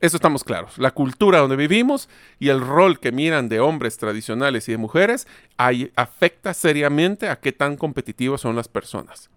Eso 0.00 0.16
estamos 0.16 0.44
claros. 0.44 0.78
La 0.78 0.92
cultura 0.92 1.38
donde 1.38 1.56
vivimos 1.56 2.08
y 2.38 2.50
el 2.50 2.60
rol 2.60 3.00
que 3.00 3.12
miran 3.12 3.48
de 3.48 3.60
hombres 3.60 3.96
tradicionales 3.96 4.68
y 4.68 4.72
de 4.72 4.78
mujeres 4.78 5.26
afecta 5.56 6.54
seriamente 6.54 7.28
a 7.28 7.36
qué 7.36 7.52
tan 7.52 7.76
competitivos 7.76 8.40
son 8.40 8.54
las 8.54 8.68
personas. 8.68 9.30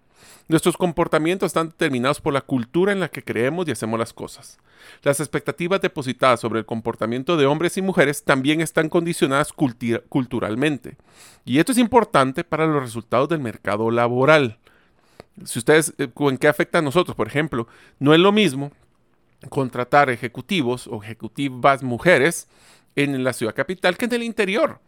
Nuestros 0.48 0.76
comportamientos 0.76 1.48
están 1.48 1.68
determinados 1.68 2.20
por 2.20 2.32
la 2.32 2.40
cultura 2.40 2.92
en 2.92 3.00
la 3.00 3.08
que 3.08 3.22
creemos 3.22 3.68
y 3.68 3.72
hacemos 3.72 3.98
las 3.98 4.12
cosas. 4.12 4.58
Las 5.02 5.20
expectativas 5.20 5.80
depositadas 5.80 6.40
sobre 6.40 6.60
el 6.60 6.66
comportamiento 6.66 7.36
de 7.36 7.46
hombres 7.46 7.76
y 7.76 7.82
mujeres 7.82 8.24
también 8.24 8.60
están 8.60 8.88
condicionadas 8.88 9.52
culturalmente. 9.52 10.96
Y 11.44 11.58
esto 11.58 11.72
es 11.72 11.78
importante 11.78 12.44
para 12.44 12.66
los 12.66 12.82
resultados 12.82 13.28
del 13.28 13.40
mercado 13.40 13.90
laboral. 13.90 14.58
Si 15.44 15.58
ustedes, 15.58 15.92
eh, 15.98 16.08
¿en 16.16 16.38
qué 16.38 16.48
afecta 16.48 16.78
a 16.78 16.82
nosotros? 16.82 17.16
Por 17.16 17.28
ejemplo, 17.28 17.68
no 17.98 18.14
es 18.14 18.20
lo 18.20 18.32
mismo 18.32 18.72
contratar 19.50 20.10
ejecutivos 20.10 20.88
o 20.88 21.02
ejecutivas 21.02 21.82
mujeres 21.82 22.48
en 22.96 23.22
la 23.22 23.32
ciudad 23.32 23.54
capital 23.54 23.96
que 23.96 24.06
en 24.06 24.14
el 24.14 24.22
interior 24.24 24.80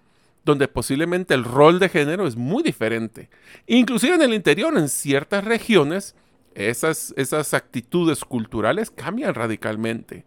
donde 0.44 0.68
posiblemente 0.68 1.34
el 1.34 1.44
rol 1.44 1.78
de 1.78 1.88
género 1.88 2.26
es 2.26 2.36
muy 2.36 2.62
diferente. 2.62 3.28
Inclusive 3.66 4.14
en 4.14 4.22
el 4.22 4.34
interior, 4.34 4.76
en 4.76 4.88
ciertas 4.88 5.44
regiones, 5.44 6.14
esas, 6.54 7.14
esas 7.16 7.54
actitudes 7.54 8.24
culturales 8.24 8.90
cambian 8.90 9.34
radicalmente. 9.34 10.24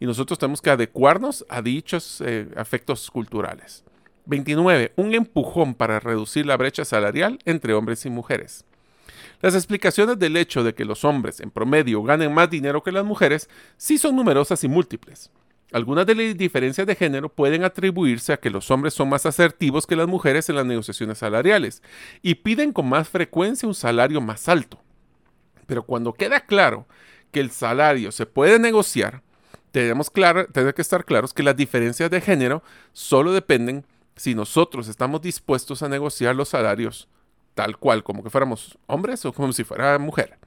Y 0.00 0.06
nosotros 0.06 0.38
tenemos 0.38 0.60
que 0.60 0.70
adecuarnos 0.70 1.44
a 1.48 1.62
dichos 1.62 2.22
eh, 2.24 2.48
afectos 2.56 3.10
culturales. 3.10 3.84
29. 4.26 4.92
Un 4.96 5.14
empujón 5.14 5.74
para 5.74 6.00
reducir 6.00 6.46
la 6.46 6.56
brecha 6.56 6.84
salarial 6.84 7.38
entre 7.44 7.74
hombres 7.74 8.04
y 8.06 8.10
mujeres. 8.10 8.64
Las 9.40 9.54
explicaciones 9.54 10.18
del 10.18 10.36
hecho 10.36 10.64
de 10.64 10.74
que 10.74 10.84
los 10.84 11.04
hombres 11.04 11.40
en 11.40 11.50
promedio 11.50 12.02
ganen 12.02 12.32
más 12.32 12.48
dinero 12.48 12.82
que 12.82 12.92
las 12.92 13.04
mujeres 13.04 13.48
sí 13.76 13.98
son 13.98 14.16
numerosas 14.16 14.64
y 14.64 14.68
múltiples. 14.68 15.30
Algunas 15.72 16.06
de 16.06 16.14
las 16.14 16.36
diferencias 16.36 16.86
de 16.86 16.94
género 16.94 17.28
pueden 17.28 17.64
atribuirse 17.64 18.32
a 18.32 18.36
que 18.36 18.50
los 18.50 18.70
hombres 18.70 18.94
son 18.94 19.08
más 19.08 19.26
asertivos 19.26 19.86
que 19.86 19.96
las 19.96 20.06
mujeres 20.06 20.48
en 20.48 20.56
las 20.56 20.66
negociaciones 20.66 21.18
salariales 21.18 21.82
y 22.22 22.36
piden 22.36 22.72
con 22.72 22.88
más 22.88 23.08
frecuencia 23.08 23.66
un 23.68 23.74
salario 23.74 24.20
más 24.20 24.48
alto. 24.48 24.80
Pero 25.66 25.84
cuando 25.84 26.12
queda 26.12 26.40
claro 26.40 26.86
que 27.32 27.40
el 27.40 27.50
salario 27.50 28.12
se 28.12 28.26
puede 28.26 28.58
negociar, 28.58 29.22
tenemos, 29.72 30.10
que 30.10 30.74
estar 30.76 31.04
claros 31.04 31.34
que 31.34 31.42
las 31.42 31.56
diferencias 31.56 32.08
de 32.08 32.20
género 32.20 32.62
solo 32.92 33.32
dependen 33.32 33.84
si 34.14 34.34
nosotros 34.34 34.86
estamos 34.86 35.20
dispuestos 35.20 35.82
a 35.82 35.88
negociar 35.88 36.36
los 36.36 36.50
salarios 36.50 37.08
tal 37.54 37.76
cual, 37.78 38.04
como 38.04 38.22
que 38.22 38.30
fuéramos 38.30 38.78
hombres 38.86 39.24
o 39.24 39.32
como 39.32 39.52
si 39.52 39.64
fuera 39.64 39.98
mujer. 39.98 40.38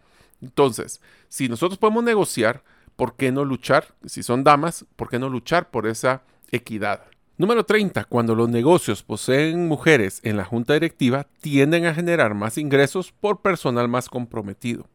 Entonces, 0.41 1.01
si 1.29 1.49
nosotros 1.49 1.77
podemos 1.77 2.03
negociar, 2.03 2.63
¿por 2.97 3.15
qué 3.15 3.31
no 3.31 3.45
luchar? 3.45 3.95
Si 4.05 4.23
son 4.23 4.43
damas, 4.43 4.85
¿por 4.97 5.09
qué 5.09 5.19
no 5.19 5.29
luchar 5.29 5.69
por 5.69 5.87
esa 5.87 6.23
equidad? 6.51 7.03
Número 7.37 7.63
30. 7.63 8.05
Cuando 8.05 8.35
los 8.35 8.49
negocios 8.49 9.03
poseen 9.03 9.67
mujeres 9.67 10.19
en 10.23 10.35
la 10.35 10.43
junta 10.43 10.73
directiva, 10.73 11.27
tienden 11.39 11.85
a 11.85 11.93
generar 11.93 12.33
más 12.33 12.57
ingresos 12.57 13.13
por 13.13 13.41
personal 13.41 13.87
más 13.87 14.09
comprometido. 14.09 14.89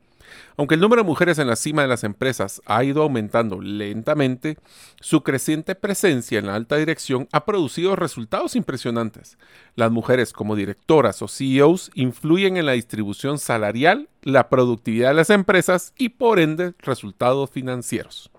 Aunque 0.57 0.75
el 0.75 0.81
número 0.81 1.03
de 1.03 1.09
mujeres 1.09 1.39
en 1.39 1.47
la 1.47 1.57
cima 1.57 1.83
de 1.83 1.89
las 1.89 2.05
empresas 2.05 2.63
ha 2.67 2.85
ido 2.85 3.03
aumentando 3.03 3.61
lentamente, 3.61 4.59
su 5.01 5.23
creciente 5.23 5.75
presencia 5.75 6.39
en 6.39 6.47
la 6.47 6.55
alta 6.55 6.77
dirección 6.77 7.29
ha 7.33 7.45
producido 7.45 7.97
resultados 7.97 8.57
impresionantes. 8.57 9.39
Las 9.75 9.91
mujeres 9.91 10.33
como 10.33 10.57
directoras 10.57 11.23
o 11.23 11.29
CEOs 11.29 11.91
influyen 11.95 12.57
en 12.57 12.67
la 12.67 12.73
distribución 12.73 13.39
salarial, 13.39 14.09
la 14.23 14.49
productividad 14.49 15.09
de 15.09 15.15
las 15.15 15.31
empresas 15.31 15.93
y 15.97 16.11
por 16.11 16.39
ende 16.39 16.75
resultados 16.79 17.51
financieros. 17.51 18.31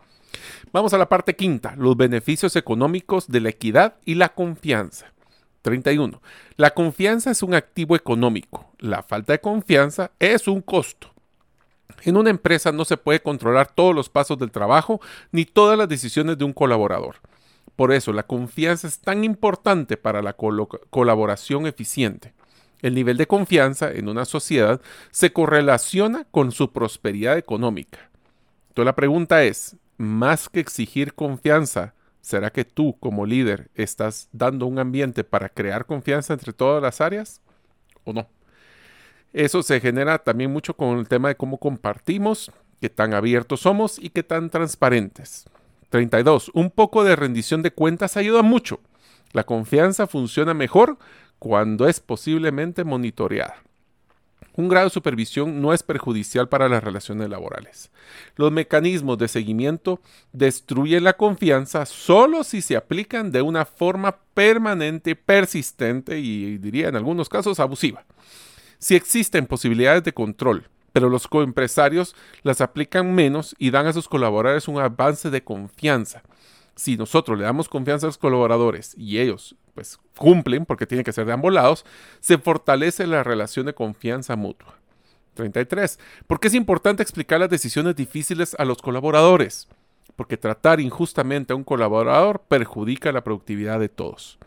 Vamos 0.72 0.94
a 0.94 0.98
la 0.98 1.10
parte 1.10 1.36
quinta, 1.36 1.76
los 1.78 1.96
beneficios 1.96 2.56
económicos 2.56 3.28
de 3.28 3.42
la 3.42 3.50
equidad 3.50 3.96
y 4.06 4.16
la 4.16 4.30
confianza. 4.30 5.14
31. 5.62 6.22
La 6.58 6.72
confianza 6.72 7.32
es 7.32 7.42
un 7.42 7.56
activo 7.56 7.96
económico. 7.96 8.72
La 8.80 9.02
falta 9.02 9.34
de 9.34 9.40
confianza 9.40 10.12
es 10.20 10.48
un 10.48 10.62
costo. 10.62 11.13
En 12.06 12.18
una 12.18 12.30
empresa 12.30 12.72
no 12.72 12.84
se 12.86 12.98
puede 12.98 13.22
controlar 13.22 13.72
todos 13.74 13.96
los 13.96 14.10
pasos 14.10 14.38
del 14.38 14.52
trabajo 14.52 15.00
ni 15.32 15.46
todas 15.46 15.78
las 15.78 15.88
decisiones 15.88 16.38
de 16.38 16.44
un 16.44 16.54
colaborador. 16.54 17.16
Por 17.76 17.92
eso 17.92 18.12
la 18.14 18.24
confianza 18.24 18.88
es 18.88 19.00
tan 19.00 19.24
importante 19.24 19.98
para 19.98 20.22
la 20.22 20.34
colaboración 20.34 21.66
eficiente. 21.66 22.34
El 22.82 22.94
nivel 22.94 23.16
de 23.16 23.28
confianza 23.28 23.92
en 23.92 24.10
una 24.10 24.26
sociedad 24.26 24.82
se 25.12 25.32
correlaciona 25.32 26.26
con 26.30 26.52
su 26.52 26.72
prosperidad 26.72 27.38
económica. 27.38 28.10
Entonces 28.70 28.86
la 28.86 28.96
pregunta 28.96 29.44
es, 29.44 29.78
más 29.98 30.50
que 30.50 30.60
exigir 30.60 31.14
confianza, 31.14 31.94
¿será 32.20 32.52
que 32.52 32.66
tú 32.66 32.98
como 33.00 33.26
líder 33.26 33.70
estás 33.76 34.28
dando 34.34 34.66
un 34.66 34.80
ambiente 34.80 35.24
para 35.24 35.50
crear 35.50 35.86
confianza 35.86 36.34
entre 36.34 36.52
todas 36.52 36.82
las 36.82 37.00
áreas 37.00 37.42
o 38.04 38.12
no? 38.12 38.28
Eso 39.34 39.64
se 39.64 39.82
genera 39.82 40.20
también 40.20 40.52
mucho 40.52 40.76
con 40.76 41.00
el 41.00 41.08
tema 41.08 41.28
de 41.28 41.36
cómo 41.36 41.58
compartimos, 41.58 42.52
qué 42.80 42.90
tan 42.90 43.14
abiertos 43.14 43.62
somos 43.62 43.98
y 43.98 44.12
qué 44.12 44.22
tan 44.22 44.52
transparentes. 44.52 45.46
32. 45.90 46.52
Un 46.54 46.70
poco 46.70 47.04
de 47.04 47.16
rendición 47.16 47.64
de 47.64 47.72
cuentas 47.72 48.16
ayuda 48.16 48.44
mucho. 48.44 48.80
La 49.32 49.44
confianza 49.44 50.06
funciona 50.06 50.54
mejor 50.54 50.98
cuando 51.40 51.88
es 51.88 52.00
posiblemente 52.00 52.84
monitoreada. 52.84 53.56
Un 54.56 54.70
grado 54.70 54.86
de 54.86 54.92
supervisión 54.92 55.62
no 55.62 55.74
es 55.74 55.82
perjudicial 55.82 56.48
para 56.48 56.70
las 56.70 56.84
relaciones 56.84 57.28
laborales. 57.28 57.90
Los 58.36 58.52
mecanismos 58.52 59.18
de 59.18 59.28
seguimiento 59.28 60.00
destruyen 60.32 61.04
la 61.04 61.14
confianza 61.14 61.88
solo 61.88 62.44
si 62.44 62.62
se 62.62 62.76
aplican 62.76 63.32
de 63.32 63.42
una 63.42 63.66
forma 63.66 64.18
permanente, 64.36 65.16
persistente 65.16 66.20
y 66.20 66.60
diría 66.60 66.90
en 66.90 66.96
algunos 66.96 67.30
casos 67.30 67.60
abusiva. 67.60 68.06
Si 68.84 68.98
existen 68.98 69.48
posibilidades 69.48 70.04
de 70.04 70.14
control, 70.14 70.68
pero 70.92 71.08
los 71.08 71.30
coempresarios 71.30 72.18
las 72.42 72.60
aplican 72.60 73.16
menos 73.16 73.56
y 73.58 73.72
dan 73.72 73.88
a 73.88 73.94
sus 73.94 74.10
colaboradores 74.10 74.68
un 74.68 74.78
avance 74.78 75.30
de 75.30 75.42
confianza. 75.42 76.22
Si 76.76 76.98
nosotros 76.98 77.38
le 77.38 77.46
damos 77.46 77.70
confianza 77.70 78.08
a 78.08 78.10
los 78.10 78.18
colaboradores 78.18 78.94
y 78.98 79.20
ellos 79.20 79.56
pues 79.74 80.00
cumplen, 80.18 80.66
porque 80.66 80.86
tiene 80.86 81.06
que 81.06 81.14
ser 81.14 81.26
de 81.26 81.32
ambos 81.32 81.54
lados, 81.54 81.86
se 82.20 82.38
fortalece 82.38 83.08
la 83.08 83.24
relación 83.24 83.68
de 83.68 83.74
confianza 83.74 84.36
mutua. 84.36 84.78
33. 85.36 85.98
¿Por 86.28 86.42
qué 86.42 86.50
es 86.50 86.54
importante 86.54 87.04
explicar 87.04 87.40
las 87.40 87.50
decisiones 87.50 87.96
difíciles 87.96 88.54
a 88.60 88.66
los 88.66 88.82
colaboradores? 88.82 89.70
Porque 90.18 90.36
tratar 90.36 90.82
injustamente 90.82 91.54
a 91.54 91.56
un 91.56 91.64
colaborador 91.64 92.42
perjudica 92.50 93.14
la 93.14 93.24
productividad 93.24 93.80
de 93.80 93.88
todos. 93.88 94.40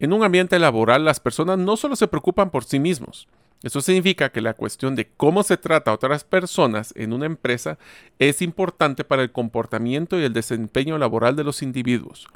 En 0.00 0.12
un 0.12 0.24
ambiente 0.24 0.58
laboral 0.58 1.04
las 1.04 1.20
personas 1.20 1.58
no 1.58 1.76
solo 1.76 1.94
se 1.94 2.08
preocupan 2.08 2.50
por 2.50 2.64
sí 2.64 2.80
mismos, 2.80 3.28
eso 3.62 3.80
significa 3.80 4.30
que 4.30 4.40
la 4.40 4.54
cuestión 4.54 4.96
de 4.96 5.08
cómo 5.16 5.42
se 5.42 5.56
trata 5.56 5.90
a 5.90 5.94
otras 5.94 6.24
personas 6.24 6.92
en 6.96 7.12
una 7.12 7.26
empresa 7.26 7.78
es 8.18 8.42
importante 8.42 9.04
para 9.04 9.22
el 9.22 9.30
comportamiento 9.30 10.18
y 10.18 10.24
el 10.24 10.32
desempeño 10.32 10.98
laboral 10.98 11.36
de 11.36 11.44
los 11.44 11.62
individuos. 11.62 12.26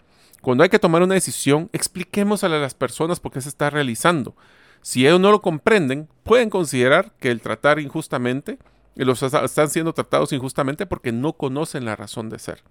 Cuando 0.40 0.62
hay 0.62 0.70
que 0.70 0.78
tomar 0.78 1.02
una 1.02 1.14
decisión, 1.14 1.68
expliquemos 1.72 2.44
a 2.44 2.48
las 2.48 2.74
personas 2.74 3.18
por 3.18 3.32
qué 3.32 3.40
se 3.40 3.48
está 3.48 3.70
realizando. 3.70 4.36
Si 4.82 5.04
ellos 5.04 5.18
no 5.18 5.32
lo 5.32 5.42
comprenden, 5.42 6.08
pueden 6.22 6.50
considerar 6.50 7.12
que 7.18 7.30
el 7.30 7.40
tratar 7.40 7.80
injustamente, 7.80 8.58
los 8.94 9.22
están 9.22 9.68
siendo 9.68 9.92
tratados 9.92 10.32
injustamente 10.32 10.86
porque 10.86 11.10
no 11.10 11.32
conocen 11.32 11.84
la 11.84 11.96
razón 11.96 12.30
de 12.30 12.38
ser. 12.38 12.62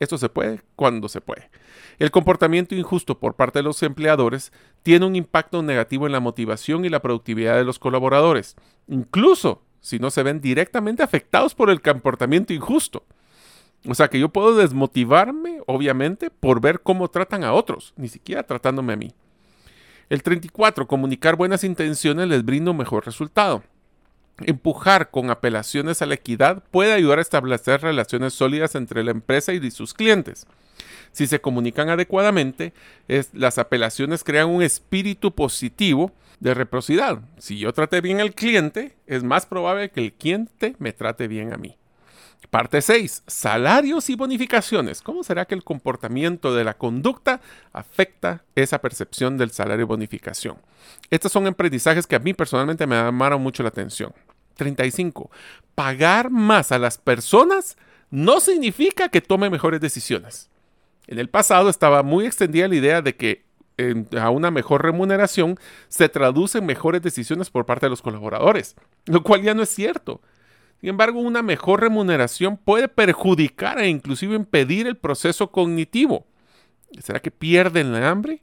Esto 0.00 0.18
se 0.18 0.30
puede 0.30 0.62
cuando 0.74 1.08
se 1.08 1.20
puede. 1.20 1.50
El 1.98 2.10
comportamiento 2.10 2.74
injusto 2.74 3.20
por 3.20 3.34
parte 3.34 3.60
de 3.60 3.62
los 3.62 3.82
empleadores 3.82 4.50
tiene 4.82 5.06
un 5.06 5.14
impacto 5.14 5.62
negativo 5.62 6.06
en 6.06 6.12
la 6.12 6.20
motivación 6.20 6.84
y 6.84 6.88
la 6.88 7.02
productividad 7.02 7.56
de 7.56 7.64
los 7.64 7.78
colaboradores, 7.78 8.56
incluso 8.88 9.62
si 9.80 9.98
no 9.98 10.10
se 10.10 10.22
ven 10.22 10.40
directamente 10.40 11.02
afectados 11.02 11.54
por 11.54 11.70
el 11.70 11.82
comportamiento 11.82 12.52
injusto. 12.52 13.04
O 13.86 13.94
sea 13.94 14.08
que 14.08 14.18
yo 14.18 14.30
puedo 14.30 14.56
desmotivarme, 14.56 15.60
obviamente, 15.66 16.30
por 16.30 16.60
ver 16.60 16.80
cómo 16.80 17.08
tratan 17.08 17.44
a 17.44 17.52
otros, 17.52 17.94
ni 17.96 18.08
siquiera 18.08 18.42
tratándome 18.42 18.94
a 18.94 18.96
mí. 18.96 19.12
El 20.08 20.22
34. 20.22 20.86
Comunicar 20.86 21.36
buenas 21.36 21.62
intenciones 21.62 22.26
les 22.28 22.44
brinda 22.44 22.72
un 22.72 22.76
mejor 22.78 23.06
resultado. 23.06 23.62
Empujar 24.44 25.10
con 25.10 25.30
apelaciones 25.30 26.02
a 26.02 26.06
la 26.06 26.14
equidad 26.14 26.62
puede 26.70 26.92
ayudar 26.92 27.18
a 27.18 27.22
establecer 27.22 27.82
relaciones 27.82 28.34
sólidas 28.34 28.74
entre 28.74 29.04
la 29.04 29.10
empresa 29.10 29.52
y 29.52 29.70
sus 29.70 29.94
clientes. 29.94 30.46
Si 31.12 31.26
se 31.26 31.40
comunican 31.40 31.88
adecuadamente, 31.88 32.72
las 33.32 33.58
apelaciones 33.58 34.24
crean 34.24 34.48
un 34.48 34.62
espíritu 34.62 35.34
positivo 35.34 36.12
de 36.38 36.54
reciprocidad. 36.54 37.20
Si 37.38 37.58
yo 37.58 37.72
trate 37.72 38.00
bien 38.00 38.20
al 38.20 38.34
cliente, 38.34 38.96
es 39.06 39.22
más 39.22 39.44
probable 39.44 39.90
que 39.90 40.00
el 40.00 40.12
cliente 40.12 40.76
me 40.78 40.92
trate 40.92 41.28
bien 41.28 41.52
a 41.52 41.56
mí. 41.56 41.76
Parte 42.48 42.82
6. 42.82 43.24
Salarios 43.26 44.10
y 44.10 44.16
bonificaciones. 44.16 45.02
¿Cómo 45.02 45.22
será 45.22 45.44
que 45.44 45.54
el 45.54 45.62
comportamiento 45.62 46.52
de 46.52 46.64
la 46.64 46.74
conducta 46.74 47.40
afecta 47.72 48.42
esa 48.56 48.80
percepción 48.80 49.36
del 49.36 49.52
salario 49.52 49.84
y 49.84 49.86
bonificación? 49.86 50.56
Estos 51.10 51.30
son 51.30 51.46
aprendizajes 51.46 52.06
que 52.06 52.16
a 52.16 52.20
mí 52.20 52.34
personalmente 52.34 52.86
me 52.86 52.96
llamaron 52.96 53.40
mucho 53.40 53.62
la 53.62 53.68
atención. 53.68 54.12
35. 54.54 55.30
Pagar 55.74 56.30
más 56.30 56.72
a 56.72 56.78
las 56.78 56.98
personas 56.98 57.76
no 58.10 58.40
significa 58.40 59.08
que 59.08 59.20
tome 59.20 59.50
mejores 59.50 59.80
decisiones. 59.80 60.50
En 61.06 61.18
el 61.18 61.28
pasado 61.28 61.68
estaba 61.68 62.02
muy 62.02 62.26
extendida 62.26 62.68
la 62.68 62.76
idea 62.76 63.02
de 63.02 63.16
que 63.16 63.44
a 64.18 64.30
una 64.30 64.50
mejor 64.50 64.82
remuneración 64.82 65.58
se 65.88 66.08
traducen 66.08 66.66
mejores 66.66 67.02
decisiones 67.02 67.50
por 67.50 67.66
parte 67.66 67.86
de 67.86 67.90
los 67.90 68.02
colaboradores, 68.02 68.76
lo 69.06 69.22
cual 69.22 69.42
ya 69.42 69.54
no 69.54 69.62
es 69.62 69.70
cierto. 69.70 70.20
Sin 70.80 70.90
embargo, 70.90 71.20
una 71.20 71.42
mejor 71.42 71.80
remuneración 71.80 72.56
puede 72.56 72.88
perjudicar 72.88 73.78
e 73.78 73.88
inclusive 73.88 74.34
impedir 74.34 74.86
el 74.86 74.96
proceso 74.96 75.50
cognitivo. 75.50 76.26
¿Será 77.02 77.20
que 77.20 77.30
pierden 77.30 77.92
la 77.92 78.10
hambre? 78.10 78.42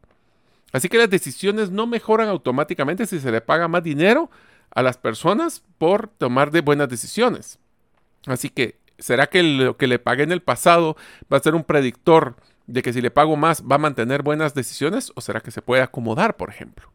Así 0.72 0.90
que 0.90 0.98
las 0.98 1.10
decisiones 1.10 1.72
no 1.72 1.88
mejoran 1.88 2.30
automáticamente 2.30 3.06
si 3.06 3.20
se 3.20 3.32
le 3.32 3.42
paga 3.42 3.68
más 3.68 3.84
dinero 3.84 4.30
a 4.72 4.84
las 4.84 4.98
personas 4.98 5.64
por 5.78 6.08
tomar 6.08 6.52
de 6.52 6.62
buenas 6.62 6.90
decisiones. 6.90 7.60
Así 8.26 8.50
que, 8.50 8.78
¿será 8.98 9.28
que 9.28 9.44
lo 9.44 9.78
que 9.78 9.88
le 9.88 10.00
pagué 10.00 10.24
en 10.24 10.32
el 10.32 10.42
pasado 10.42 10.98
va 11.32 11.38
a 11.38 11.42
ser 11.42 11.56
un 11.56 11.64
predictor 11.64 12.36
de 12.68 12.82
que 12.82 12.94
si 12.94 13.02
le 13.02 13.12
pago 13.12 13.36
más 13.36 13.64
va 13.64 13.76
a 13.76 13.80
mantener 13.80 14.24
buenas 14.24 14.54
decisiones 14.54 15.12
o 15.16 15.22
será 15.22 15.40
que 15.40 15.52
se 15.52 15.62
puede 15.62 15.82
acomodar, 15.82 16.36
por 16.36 16.50
ejemplo? 16.50 16.92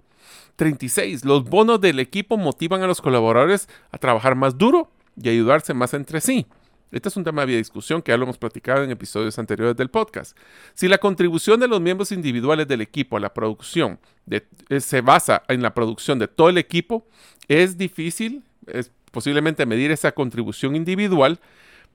36. 0.57 1.25
Los 1.25 1.45
bonos 1.45 1.81
del 1.81 1.99
equipo 1.99 2.37
motivan 2.37 2.83
a 2.83 2.87
los 2.87 3.01
colaboradores 3.01 3.69
a 3.91 3.99
trabajar 3.99 4.35
más 4.35 4.59
duro 4.59 4.91
y 5.21 5.29
ayudarse 5.29 5.75
más 5.75 5.95
entre 5.95 6.21
sí. 6.21 6.47
Este 6.93 7.09
es 7.09 7.17
un 7.17 7.25
tema 7.25 7.45
de 7.45 7.57
discusión 7.57 8.03
que 8.03 8.13
ya 8.13 8.17
lo 8.17 8.25
hemos 8.25 8.39
platicado 8.39 8.85
en 8.85 8.91
episodios 8.91 9.39
anteriores 9.39 9.77
del 9.77 9.89
podcast. 9.89 10.37
Si 10.75 10.87
la 10.87 10.99
contribución 10.99 11.59
de 11.59 11.67
los 11.67 11.81
miembros 11.81 12.13
individuales 12.13 12.69
del 12.69 12.83
equipo 12.83 13.17
a 13.17 13.21
la 13.21 13.35
producción 13.35 13.99
eh, 14.31 14.43
se 14.79 15.01
basa 15.01 15.43
en 15.49 15.63
la 15.63 15.75
producción 15.75 16.19
de 16.19 16.29
todo 16.29 16.51
el 16.51 16.59
equipo, 16.59 17.07
es 17.49 17.77
difícil 17.77 18.45
es 18.67 18.91
posiblemente 19.11 19.67
medir 19.67 19.91
esa 19.91 20.13
contribución 20.13 20.77
individual, 20.77 21.41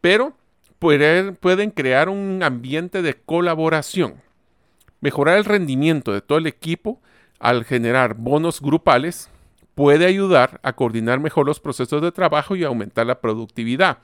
pero 0.01 0.33
pueden 0.79 1.71
crear 1.71 2.09
un 2.09 2.43
ambiente 2.43 3.01
de 3.01 3.15
colaboración. 3.15 4.15
Mejorar 5.01 5.37
el 5.37 5.45
rendimiento 5.45 6.13
de 6.13 6.21
todo 6.21 6.37
el 6.37 6.47
equipo 6.47 7.01
al 7.39 7.65
generar 7.65 8.15
bonos 8.15 8.61
grupales 8.61 9.29
puede 9.75 10.05
ayudar 10.05 10.59
a 10.63 10.73
coordinar 10.73 11.19
mejor 11.19 11.45
los 11.45 11.59
procesos 11.59 12.01
de 12.01 12.11
trabajo 12.11 12.55
y 12.55 12.63
aumentar 12.63 13.05
la 13.05 13.21
productividad 13.21 13.99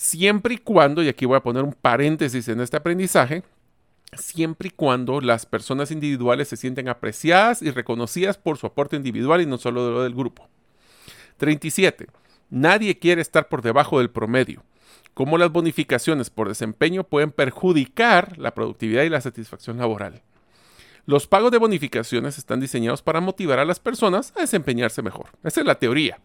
siempre 0.00 0.54
y 0.54 0.56
cuando, 0.56 1.02
y 1.02 1.08
aquí 1.08 1.26
voy 1.26 1.36
a 1.36 1.42
poner 1.42 1.62
un 1.62 1.74
paréntesis 1.74 2.48
en 2.48 2.62
este 2.62 2.78
aprendizaje, 2.78 3.42
siempre 4.14 4.68
y 4.68 4.70
cuando 4.70 5.20
las 5.20 5.44
personas 5.44 5.90
individuales 5.90 6.48
se 6.48 6.56
sienten 6.56 6.88
apreciadas 6.88 7.60
y 7.60 7.70
reconocidas 7.70 8.38
por 8.38 8.56
su 8.56 8.66
aporte 8.66 8.96
individual 8.96 9.42
y 9.42 9.46
no 9.46 9.58
solo 9.58 9.84
de 9.86 9.92
lo 9.92 10.02
del 10.02 10.14
grupo. 10.14 10.48
37. 11.36 12.06
Nadie 12.48 12.98
quiere 12.98 13.20
estar 13.20 13.50
por 13.50 13.60
debajo 13.60 13.98
del 13.98 14.08
promedio. 14.08 14.64
Cómo 15.12 15.36
las 15.36 15.52
bonificaciones 15.52 16.30
por 16.30 16.48
desempeño 16.48 17.04
pueden 17.04 17.30
perjudicar 17.30 18.38
la 18.38 18.54
productividad 18.54 19.02
y 19.02 19.10
la 19.10 19.20
satisfacción 19.20 19.76
laboral. 19.76 20.22
Los 21.04 21.26
pagos 21.26 21.50
de 21.50 21.58
bonificaciones 21.58 22.38
están 22.38 22.60
diseñados 22.60 23.02
para 23.02 23.20
motivar 23.20 23.58
a 23.58 23.66
las 23.66 23.80
personas 23.80 24.32
a 24.34 24.40
desempeñarse 24.40 25.02
mejor. 25.02 25.26
Esa 25.44 25.60
es 25.60 25.66
la 25.66 25.78
teoría. 25.78 26.20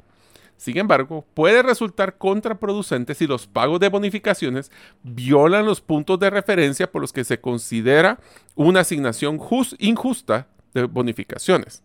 Sin 0.58 0.78
embargo, 0.78 1.26
puede 1.34 1.62
resultar 1.62 2.18
contraproducente 2.18 3.14
si 3.14 3.28
los 3.28 3.46
pagos 3.46 3.80
de 3.80 3.90
bonificaciones 3.90 4.72
violan 5.04 5.66
los 5.66 5.82
puntos 5.82 6.18
de 6.20 6.30
referencia 6.30 6.92
por 6.92 7.02
los 7.02 7.12
que 7.12 7.26
se 7.26 7.40
considera 7.42 8.20
una 8.56 8.82
asignación 8.82 9.40
injusta 9.80 10.48
de 10.74 10.84
bonificaciones. 10.84 11.84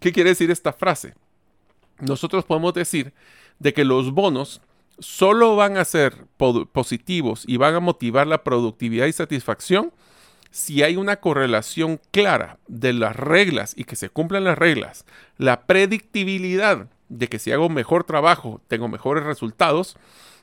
¿Qué 0.00 0.12
quiere 0.12 0.30
decir 0.30 0.50
esta 0.50 0.72
frase? 0.72 1.14
Nosotros 1.98 2.44
podemos 2.44 2.74
decir 2.74 3.14
de 3.58 3.72
que 3.72 3.84
los 3.84 4.12
bonos 4.12 4.60
solo 4.98 5.56
van 5.56 5.78
a 5.78 5.84
ser 5.84 6.26
positivos 6.72 7.44
y 7.46 7.56
van 7.56 7.74
a 7.74 7.80
motivar 7.80 8.26
la 8.26 8.44
productividad 8.44 9.06
y 9.06 9.12
satisfacción 9.12 9.92
si 10.50 10.82
hay 10.82 10.96
una 10.96 11.16
correlación 11.16 12.00
clara 12.12 12.58
de 12.66 12.92
las 12.92 13.16
reglas 13.16 13.74
y 13.76 13.84
que 13.84 13.96
se 13.96 14.08
cumplan 14.08 14.44
las 14.44 14.56
reglas, 14.56 15.04
la 15.36 15.66
predictibilidad 15.66 16.88
de 17.08 17.28
que 17.28 17.38
si 17.38 17.52
hago 17.52 17.68
mejor 17.68 18.04
trabajo, 18.04 18.60
tengo 18.68 18.88
mejores 18.88 19.24
resultados 19.24 19.96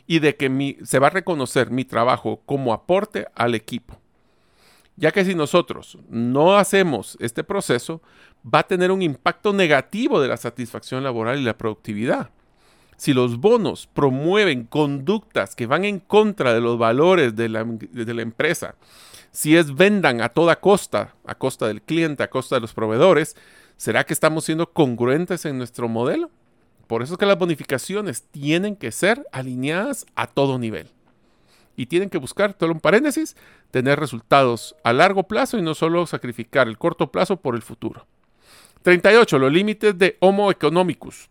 y 0.07 0.19
de 0.19 0.35
que 0.35 0.77
se 0.83 0.99
va 0.99 1.07
a 1.07 1.11
reconocer 1.11 1.71
mi 1.71 1.85
trabajo 1.85 2.41
como 2.45 2.73
aporte 2.73 3.27
al 3.35 3.55
equipo. 3.55 3.97
Ya 4.95 5.11
que 5.11 5.25
si 5.25 5.33
nosotros 5.33 5.97
no 6.09 6.57
hacemos 6.57 7.17
este 7.19 7.43
proceso, 7.43 8.01
va 8.43 8.59
a 8.59 8.67
tener 8.67 8.91
un 8.91 9.01
impacto 9.01 9.53
negativo 9.53 10.21
de 10.21 10.27
la 10.27 10.37
satisfacción 10.37 11.03
laboral 11.03 11.39
y 11.39 11.43
la 11.43 11.57
productividad. 11.57 12.29
Si 12.95 13.13
los 13.13 13.37
bonos 13.37 13.87
promueven 13.87 14.65
conductas 14.65 15.55
que 15.55 15.65
van 15.65 15.83
en 15.83 15.99
contra 15.99 16.53
de 16.53 16.61
los 16.61 16.77
valores 16.77 17.35
de 17.35 17.49
la, 17.49 17.63
de 17.63 18.13
la 18.13 18.21
empresa, 18.21 18.75
si 19.31 19.57
es 19.57 19.73
vendan 19.73 20.21
a 20.21 20.29
toda 20.29 20.59
costa, 20.59 21.15
a 21.25 21.35
costa 21.35 21.67
del 21.67 21.81
cliente, 21.81 22.21
a 22.21 22.29
costa 22.29 22.55
de 22.55 22.61
los 22.61 22.73
proveedores, 22.73 23.35
¿será 23.77 24.05
que 24.05 24.13
estamos 24.13 24.45
siendo 24.45 24.71
congruentes 24.71 25.45
en 25.45 25.57
nuestro 25.57 25.89
modelo? 25.89 26.29
Por 26.87 27.01
eso 27.01 27.13
es 27.13 27.17
que 27.17 27.25
las 27.25 27.37
bonificaciones 27.37 28.23
tienen 28.23 28.75
que 28.75 28.91
ser 28.91 29.25
alineadas 29.31 30.05
a 30.15 30.27
todo 30.27 30.59
nivel. 30.59 30.89
Y 31.75 31.87
tienen 31.87 32.09
que 32.09 32.17
buscar, 32.17 32.53
todo 32.53 32.71
un 32.71 32.79
paréntesis, 32.79 33.35
tener 33.71 33.99
resultados 33.99 34.75
a 34.83 34.93
largo 34.93 35.23
plazo 35.23 35.57
y 35.57 35.61
no 35.61 35.73
solo 35.73 36.05
sacrificar 36.05 36.67
el 36.67 36.77
corto 36.77 37.11
plazo 37.11 37.37
por 37.37 37.55
el 37.55 37.61
futuro. 37.63 38.05
38. 38.83 39.39
Los 39.39 39.51
límites 39.51 39.97
de 39.97 40.17
Homo 40.19 40.51
economicus. 40.51 41.29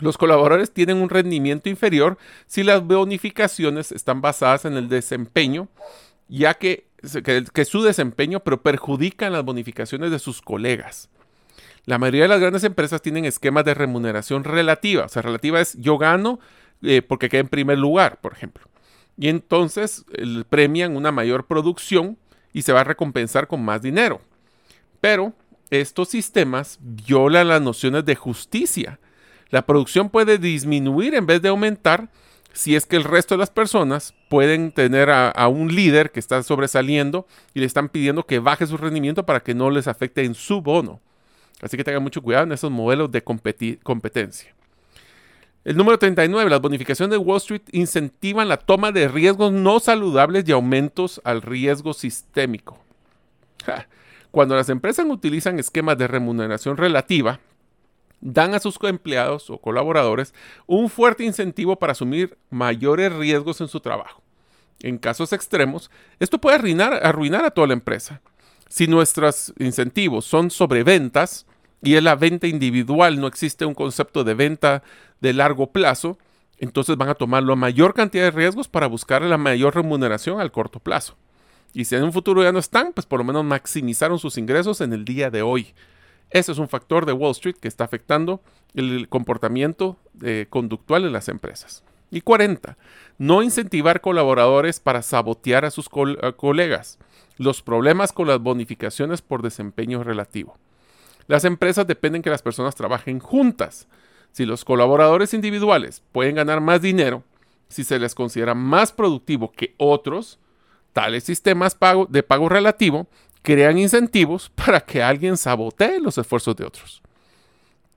Los 0.00 0.18
colaboradores 0.18 0.72
tienen 0.72 0.98
un 0.98 1.08
rendimiento 1.08 1.68
inferior 1.68 2.18
si 2.46 2.62
las 2.62 2.84
bonificaciones 2.84 3.92
están 3.92 4.20
basadas 4.20 4.64
en 4.64 4.74
el 4.74 4.88
desempeño, 4.88 5.68
ya 6.28 6.54
que, 6.54 6.88
que, 7.52 7.64
su 7.64 7.82
desempeño 7.82 8.40
pero 8.40 8.62
perjudican 8.62 9.32
las 9.32 9.44
bonificaciones 9.44 10.10
de 10.10 10.18
sus 10.18 10.42
colegas. 10.42 11.08
La 11.86 11.98
mayoría 11.98 12.22
de 12.22 12.28
las 12.28 12.40
grandes 12.40 12.64
empresas 12.64 13.02
tienen 13.02 13.24
esquemas 13.24 13.64
de 13.64 13.74
remuneración 13.74 14.44
relativa. 14.44 15.04
O 15.04 15.08
sea, 15.08 15.22
relativa 15.22 15.60
es 15.60 15.74
yo 15.78 15.98
gano 15.98 16.40
eh, 16.82 17.02
porque 17.02 17.28
quedé 17.28 17.42
en 17.42 17.48
primer 17.48 17.78
lugar, 17.78 18.20
por 18.20 18.32
ejemplo. 18.32 18.68
Y 19.16 19.28
entonces 19.28 20.04
premian 20.48 20.96
una 20.96 21.12
mayor 21.12 21.46
producción 21.46 22.18
y 22.52 22.62
se 22.62 22.72
va 22.72 22.80
a 22.80 22.84
recompensar 22.84 23.46
con 23.46 23.64
más 23.64 23.82
dinero. 23.82 24.20
Pero 25.00 25.34
estos 25.70 26.08
sistemas 26.08 26.78
violan 26.80 27.48
las 27.48 27.60
nociones 27.60 28.04
de 28.04 28.14
justicia. 28.14 28.98
La 29.50 29.66
producción 29.66 30.10
puede 30.10 30.38
disminuir 30.38 31.14
en 31.14 31.26
vez 31.26 31.42
de 31.42 31.48
aumentar 31.48 32.08
si 32.52 32.76
es 32.76 32.86
que 32.86 32.96
el 32.96 33.04
resto 33.04 33.34
de 33.34 33.38
las 33.38 33.50
personas 33.50 34.14
pueden 34.28 34.72
tener 34.72 35.10
a, 35.10 35.48
un 35.48 35.74
líder 35.74 36.12
que 36.12 36.20
está 36.20 36.42
sobresaliendo 36.42 37.26
y 37.52 37.60
le 37.60 37.66
están 37.66 37.88
pidiendo 37.88 38.24
que 38.24 38.38
baje 38.38 38.66
su 38.66 38.76
rendimiento 38.76 39.26
para 39.26 39.40
que 39.40 39.54
no 39.54 39.70
les 39.70 39.88
afecte 39.88 40.24
en 40.24 40.34
su 40.34 40.62
bono. 40.62 41.00
Así 41.60 41.76
que 41.76 41.84
tengan 41.84 42.02
mucho 42.02 42.22
cuidado 42.22 42.44
en 42.44 42.52
esos 42.52 42.70
modelos 42.70 43.10
de 43.10 43.22
competencia. 43.22 44.54
El 45.64 45.78
número 45.78 45.98
39, 45.98 46.50
las 46.50 46.60
bonificaciones 46.60 47.10
de 47.10 47.16
Wall 47.16 47.38
Street 47.38 47.62
incentivan 47.72 48.48
la 48.48 48.58
toma 48.58 48.92
de 48.92 49.08
riesgos 49.08 49.50
no 49.50 49.80
saludables 49.80 50.46
y 50.46 50.52
aumentos 50.52 51.22
al 51.24 51.40
riesgo 51.40 51.94
sistémico. 51.94 52.78
Cuando 54.30 54.56
las 54.56 54.68
empresas 54.68 55.06
utilizan 55.08 55.58
esquemas 55.58 55.96
de 55.96 56.06
remuneración 56.06 56.76
relativa, 56.76 57.40
dan 58.20 58.54
a 58.54 58.58
sus 58.58 58.76
empleados 58.82 59.48
o 59.48 59.58
colaboradores 59.58 60.34
un 60.66 60.90
fuerte 60.90 61.24
incentivo 61.24 61.76
para 61.76 61.92
asumir 61.92 62.36
mayores 62.50 63.12
riesgos 63.12 63.60
en 63.62 63.68
su 63.68 63.80
trabajo. 63.80 64.22
En 64.80 64.98
casos 64.98 65.32
extremos, 65.32 65.90
esto 66.18 66.38
puede 66.38 66.56
arruinar, 66.56 67.06
arruinar 67.06 67.44
a 67.44 67.50
toda 67.50 67.68
la 67.68 67.72
empresa. 67.72 68.20
Si 68.74 68.88
nuestros 68.88 69.54
incentivos 69.60 70.24
son 70.24 70.50
sobre 70.50 70.82
ventas 70.82 71.46
y 71.80 71.94
es 71.94 72.02
la 72.02 72.16
venta 72.16 72.48
individual, 72.48 73.20
no 73.20 73.28
existe 73.28 73.64
un 73.64 73.72
concepto 73.72 74.24
de 74.24 74.34
venta 74.34 74.82
de 75.20 75.32
largo 75.32 75.70
plazo, 75.70 76.18
entonces 76.58 76.96
van 76.96 77.08
a 77.08 77.14
tomar 77.14 77.44
la 77.44 77.54
mayor 77.54 77.94
cantidad 77.94 78.24
de 78.24 78.30
riesgos 78.32 78.66
para 78.66 78.88
buscar 78.88 79.22
la 79.22 79.38
mayor 79.38 79.76
remuneración 79.76 80.40
al 80.40 80.50
corto 80.50 80.80
plazo. 80.80 81.14
Y 81.72 81.84
si 81.84 81.94
en 81.94 82.02
un 82.02 82.12
futuro 82.12 82.42
ya 82.42 82.50
no 82.50 82.58
están, 82.58 82.92
pues 82.92 83.06
por 83.06 83.20
lo 83.20 83.24
menos 83.24 83.44
maximizaron 83.44 84.18
sus 84.18 84.38
ingresos 84.38 84.80
en 84.80 84.92
el 84.92 85.04
día 85.04 85.30
de 85.30 85.42
hoy. 85.42 85.72
Ese 86.30 86.50
es 86.50 86.58
un 86.58 86.68
factor 86.68 87.06
de 87.06 87.12
Wall 87.12 87.30
Street 87.30 87.58
que 87.60 87.68
está 87.68 87.84
afectando 87.84 88.40
el 88.74 89.08
comportamiento 89.08 89.98
eh, 90.20 90.46
conductual 90.50 91.04
en 91.04 91.12
las 91.12 91.28
empresas. 91.28 91.84
Y 92.10 92.22
40. 92.22 92.76
No 93.18 93.40
incentivar 93.44 94.00
colaboradores 94.00 94.80
para 94.80 95.02
sabotear 95.02 95.64
a 95.64 95.70
sus 95.70 95.88
colegas. 95.88 96.98
Los 97.36 97.62
problemas 97.62 98.12
con 98.12 98.28
las 98.28 98.40
bonificaciones 98.40 99.22
por 99.22 99.42
desempeño 99.42 100.04
relativo. 100.04 100.56
Las 101.26 101.44
empresas 101.44 101.86
dependen 101.86 102.22
que 102.22 102.30
las 102.30 102.42
personas 102.42 102.74
trabajen 102.74 103.18
juntas. 103.18 103.88
Si 104.32 104.44
los 104.44 104.64
colaboradores 104.64 105.34
individuales 105.34 106.02
pueden 106.12 106.36
ganar 106.36 106.60
más 106.60 106.82
dinero, 106.82 107.22
si 107.68 107.84
se 107.84 107.98
les 107.98 108.14
considera 108.14 108.54
más 108.54 108.92
productivo 108.92 109.50
que 109.52 109.74
otros, 109.78 110.38
Tales 110.94 111.24
sistemas 111.24 111.76
de 112.08 112.22
pago 112.22 112.48
relativo 112.48 113.08
crean 113.42 113.78
incentivos 113.78 114.48
para 114.54 114.80
que 114.80 115.02
alguien 115.02 115.36
sabotee 115.36 116.00
los 116.00 116.16
esfuerzos 116.16 116.56
de 116.56 116.64
otros. 116.64 117.02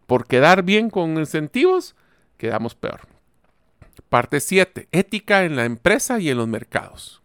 Por 0.07 0.25
quedar 0.25 0.63
bien 0.63 0.89
con 0.89 1.15
incentivos, 1.17 1.95
quedamos 2.37 2.73
peor. 2.73 3.01
Parte 4.09 4.39
7. 4.39 4.87
Ética 4.91 5.43
en 5.43 5.55
la 5.55 5.65
empresa 5.65 6.19
y 6.19 6.29
en 6.29 6.37
los 6.37 6.47
mercados. 6.47 7.21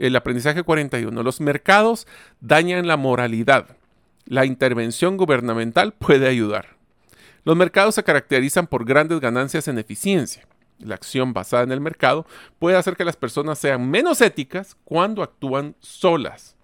El 0.00 0.16
aprendizaje 0.16 0.64
41. 0.64 1.22
Los 1.22 1.40
mercados 1.40 2.06
dañan 2.40 2.88
la 2.88 2.96
moralidad. 2.96 3.76
La 4.24 4.46
intervención 4.46 5.16
gubernamental 5.16 5.92
puede 5.92 6.26
ayudar. 6.26 6.76
Los 7.44 7.56
mercados 7.56 7.94
se 7.94 8.04
caracterizan 8.04 8.66
por 8.66 8.84
grandes 8.84 9.20
ganancias 9.20 9.68
en 9.68 9.78
eficiencia 9.78 10.46
la 10.80 10.94
acción 10.94 11.32
basada 11.32 11.62
en 11.62 11.72
el 11.72 11.80
mercado, 11.80 12.26
puede 12.58 12.76
hacer 12.76 12.96
que 12.96 13.04
las 13.04 13.16
personas 13.16 13.58
sean 13.58 13.88
menos 13.90 14.20
éticas 14.20 14.76
cuando 14.84 15.22
actúan 15.22 15.76
solas. 15.80 16.56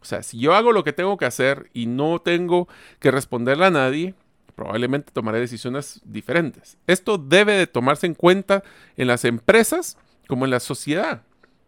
O 0.00 0.04
sea, 0.04 0.22
si 0.22 0.38
yo 0.38 0.54
hago 0.54 0.72
lo 0.72 0.84
que 0.84 0.92
tengo 0.92 1.16
que 1.16 1.24
hacer 1.24 1.70
y 1.72 1.86
no 1.86 2.18
tengo 2.18 2.68
que 2.98 3.10
responderle 3.10 3.66
a 3.66 3.70
nadie, 3.70 4.14
probablemente 4.54 5.12
tomaré 5.12 5.40
decisiones 5.40 6.00
diferentes. 6.04 6.76
Esto 6.86 7.18
debe 7.18 7.54
de 7.54 7.66
tomarse 7.66 8.06
en 8.06 8.14
cuenta 8.14 8.62
en 8.96 9.06
las 9.06 9.24
empresas 9.24 9.96
como 10.28 10.44
en 10.44 10.50
la 10.50 10.60
sociedad. 10.60 11.22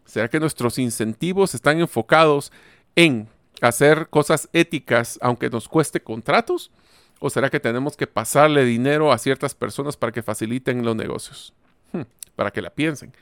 ¿Será 0.07 0.29
que 0.29 0.41
nuestros 0.41 0.79
incentivos 0.79 1.55
están 1.55 1.81
enfocados 1.81 2.53
en 2.95 3.29
hacer 3.61 4.09
cosas 4.09 4.49
éticas 4.53 5.19
aunque 5.21 5.51
nos 5.51 5.69
cueste 5.69 6.01
contratos? 6.01 6.71
¿O 7.19 7.31
será 7.31 7.51
que 7.51 7.61
tenemos 7.61 7.97
que 7.97 8.07
pasarle 8.07 8.65
dinero 8.65 9.13
a 9.13 9.19
ciertas 9.19 9.55
personas 9.55 9.97
para 9.97 10.13
que 10.13 10.23
faciliten 10.23 10.85
los 10.85 10.95
negocios? 10.95 11.53
Hmm, 11.93 12.03
para 12.37 12.51
que 12.51 12.63
la 12.63 12.71
piensen. 12.71 13.13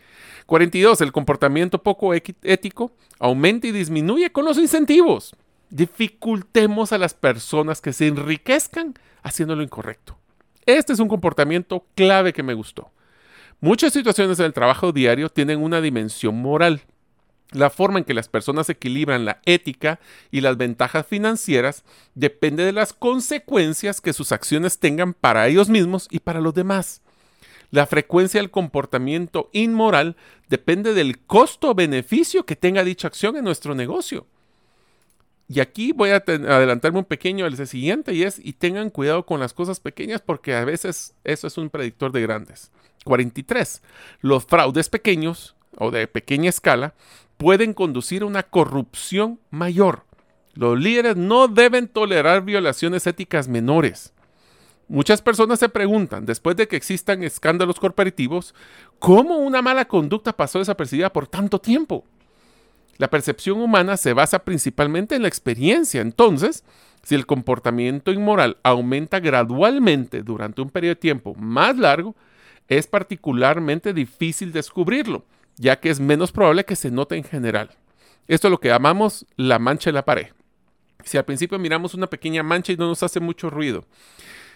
42. 0.47 1.01
El 1.01 1.12
comportamiento 1.12 1.82
poco 1.82 2.12
ético 2.12 2.93
aumenta 3.18 3.66
y 3.66 3.72
disminuye 3.72 4.30
con 4.30 4.45
los 4.45 4.59
incentivos. 4.59 5.35
Dificultemos 5.70 6.93
a 6.93 6.99
las 6.99 7.14
personas 7.14 7.80
que 7.80 7.93
se 7.93 8.09
enriquezcan 8.09 8.95
haciendo 9.22 9.57
lo 9.57 9.62
incorrecto. 9.62 10.16
Este 10.66 10.93
es 10.93 10.99
un 10.99 11.09
comportamiento 11.09 11.87
clave 11.95 12.32
que 12.32 12.43
me 12.43 12.55
gustó. 12.55 12.91
Muchas 13.61 13.92
situaciones 13.92 14.38
del 14.38 14.52
trabajo 14.52 14.92
diario 14.92 15.28
tienen 15.28 15.62
una 15.62 15.80
dimensión 15.80 16.36
moral. 16.36 16.82
La 17.50 17.70
forma 17.70 17.98
en 18.00 18.05
que 18.05 18.14
las 18.14 18.28
personas 18.28 18.68
equilibran 18.68 19.24
la 19.24 19.40
ética 19.46 20.00
y 20.30 20.40
las 20.40 20.57
ventajas 20.57 21.07
financieras 21.07 21.84
depende 22.14 22.64
de 22.64 22.72
las 22.72 22.92
consecuencias 22.92 24.00
que 24.00 24.12
sus 24.12 24.32
acciones 24.32 24.78
tengan 24.78 25.14
para 25.14 25.46
ellos 25.46 25.68
mismos 25.68 26.09
y 26.11 26.18
para 26.18 26.40
los 26.40 26.55
demás. 26.55 27.00
La 27.70 27.86
frecuencia 27.86 28.40
del 28.40 28.50
comportamiento 28.50 29.50
inmoral 29.52 30.16
depende 30.48 30.94
del 30.94 31.20
costo-beneficio 31.20 32.44
que 32.44 32.57
tenga 32.57 32.84
dicha 32.84 33.09
acción 33.09 33.36
en 33.36 33.44
nuestro 33.44 33.74
negocio. 33.74 34.26
Y 35.49 35.61
aquí 35.61 35.92
voy 35.92 36.11
a 36.11 36.16
adelantarme 36.16 37.01
un 37.01 37.05
pequeño 37.05 37.45
al 37.45 37.66
siguiente 37.66 38.14
y 38.14 38.22
es, 38.22 38.38
y 38.42 38.55
tengan 38.55 38.90
cuidado 38.90 39.26
con 39.26 39.40
las 39.40 39.53
cosas 39.53 39.78
pequeñas 39.78 40.22
porque 40.22 40.55
a 40.55 40.64
veces 40.64 41.14
eso 41.22 41.47
es 41.47 41.59
un 41.59 41.68
predictor 41.68 42.12
de 42.12 42.22
grandes. 42.22 42.70
43. 43.05 43.82
Los 44.20 44.47
fraudes 44.47 44.88
pequeños 44.88 45.55
o 45.76 45.90
de 45.90 46.07
pequeña 46.07 46.49
escala 46.49 46.95
pueden 47.36 47.74
conducir 47.74 48.22
a 48.22 48.26
una 48.26 48.42
corrupción 48.42 49.38
mayor. 49.51 50.05
Los 50.55 50.78
líderes 50.78 51.16
no 51.16 51.49
deben 51.49 51.88
tolerar 51.88 52.42
violaciones 52.42 53.07
éticas 53.07 53.49
menores. 53.49 54.14
Muchas 54.86 55.22
personas 55.22 55.59
se 55.59 55.68
preguntan, 55.68 56.26
después 56.26 56.57
de 56.57 56.68
que 56.68 56.76
existan 56.76 57.22
escándalos 57.22 57.80
corporativos, 57.80 58.55
¿cómo 58.99 59.38
una 59.38 59.62
mala 59.62 59.86
conducta 59.86 60.34
pasó 60.34 60.59
desapercibida 60.59 61.12
por 61.12 61.26
tanto 61.26 61.59
tiempo? 61.59 62.05
La 62.97 63.11
percepción 63.11 63.61
humana 63.61 63.97
se 63.97 64.12
basa 64.12 64.40
principalmente 64.40 65.14
en 65.14 65.22
la 65.22 65.28
experiencia. 65.28 66.01
Entonces, 66.01 66.64
si 67.03 67.14
el 67.14 67.26
comportamiento 67.26 68.12
inmoral 68.12 68.57
aumenta 68.62 69.20
gradualmente 69.20 70.22
durante 70.22 70.62
un 70.62 70.70
periodo 70.70 70.95
de 70.95 71.01
tiempo 71.01 71.34
más 71.34 71.76
largo, 71.76 72.14
es 72.68 72.86
particularmente 72.86 73.92
difícil 73.92 74.53
descubrirlo, 74.53 75.24
ya 75.57 75.80
que 75.80 75.90
es 75.90 76.01
menos 76.01 76.32
probable 76.32 76.64
que 76.64 76.76
se 76.76 76.90
note 76.90 77.16
en 77.16 77.24
general. 77.24 77.70
Esto 78.26 78.49
es 78.49 78.51
lo 78.51 78.59
que 78.59 78.68
llamamos 78.68 79.26
la 79.36 79.59
mancha 79.59 79.90
en 79.90 79.95
la 79.95 80.05
pared. 80.05 80.28
Si 81.05 81.18
al 81.18 81.26
principio 81.26 81.59
miramos 81.59 81.92
una 81.92 82.07
pequeña 82.07 82.42
mancha 82.42 82.72
y 82.72 82.76
no 82.76 82.86
nos 82.86 83.03
hace 83.03 83.20
mucho 83.20 83.51
ruido, 83.51 83.84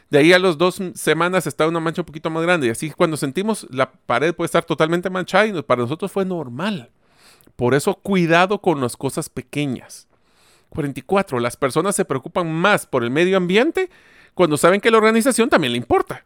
de 0.08 0.18
ahí 0.18 0.32
a 0.32 0.38
las 0.38 0.56
dos 0.56 0.80
semanas 0.94 1.46
está 1.46 1.68
una 1.68 1.80
mancha 1.80 2.00
un 2.00 2.06
poquito 2.06 2.30
más 2.30 2.42
grande. 2.42 2.68
Y 2.68 2.70
así 2.70 2.90
cuando 2.90 3.18
sentimos 3.18 3.66
la 3.70 3.92
pared 3.92 4.34
puede 4.34 4.46
estar 4.46 4.64
totalmente 4.64 5.10
manchada 5.10 5.46
y 5.46 5.62
para 5.62 5.82
nosotros 5.82 6.10
fue 6.10 6.24
normal. 6.24 6.90
Por 7.58 7.74
eso 7.74 7.94
cuidado 7.96 8.60
con 8.60 8.80
las 8.80 8.96
cosas 8.96 9.28
pequeñas. 9.28 10.06
44. 10.68 11.40
Las 11.40 11.56
personas 11.56 11.96
se 11.96 12.04
preocupan 12.04 12.52
más 12.52 12.86
por 12.86 13.02
el 13.02 13.10
medio 13.10 13.36
ambiente 13.36 13.90
cuando 14.34 14.56
saben 14.56 14.80
que 14.80 14.92
la 14.92 14.98
organización 14.98 15.50
también 15.50 15.72
le 15.72 15.78
importa. 15.78 16.22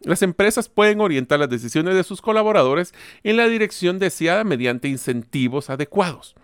Las 0.00 0.22
empresas 0.22 0.70
pueden 0.70 1.02
orientar 1.02 1.40
las 1.40 1.50
decisiones 1.50 1.94
de 1.94 2.04
sus 2.04 2.22
colaboradores 2.22 2.94
en 3.22 3.36
la 3.36 3.48
dirección 3.48 3.98
deseada 3.98 4.44
mediante 4.44 4.88
incentivos 4.88 5.68
adecuados. 5.68 6.36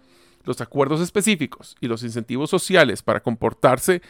Los 0.45 0.61
acuerdos 0.61 1.01
específicos 1.01 1.75
y 1.81 1.89
los 1.89 2.03
incentivos 2.03 2.51
sociales 2.51 3.01
para 3.01 3.21
comportarse 3.21 4.03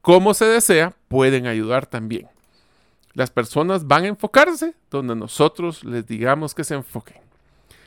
como 0.00 0.32
se 0.32 0.46
desea 0.46 0.96
pueden 1.08 1.46
ayudar 1.46 1.84
también. 1.84 2.28
Las 3.12 3.30
personas 3.30 3.86
van 3.86 4.04
a 4.04 4.08
enfocarse 4.08 4.74
donde 4.90 5.14
nosotros 5.14 5.84
les 5.84 6.06
digamos 6.06 6.54
que 6.54 6.64
se 6.64 6.76
enfoquen. 6.76 7.25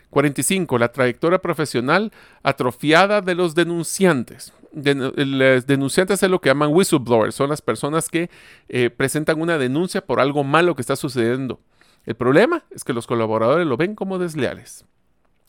45. 0.10 0.78
La 0.78 0.92
trayectoria 0.92 1.40
profesional 1.40 2.12
atrofiada 2.44 3.22
de 3.22 3.36
los 3.36 3.56
denunciantes. 3.56 4.54
los 4.74 5.66
denunciantes 5.66 6.22
es 6.22 6.30
lo 6.30 6.42
que 6.42 6.50
llaman 6.50 6.74
whistleblowers, 6.74 7.36
son 7.36 7.50
las 7.50 7.62
personas 7.62 8.10
que 8.10 8.30
eh, 8.68 8.90
presentan 8.90 9.42
una 9.42 9.58
denuncia 9.58 10.02
por 10.02 10.20
algo 10.20 10.44
malo 10.44 10.76
que 10.76 10.82
está 10.82 10.96
sucediendo. 10.96 11.60
El 12.06 12.16
problema 12.16 12.64
es 12.72 12.84
que 12.84 12.94
los 12.94 13.08
colaboradores 13.08 13.68
lo 13.68 13.78
ven 13.78 13.96
como 13.96 14.20
desleales. 14.20 14.86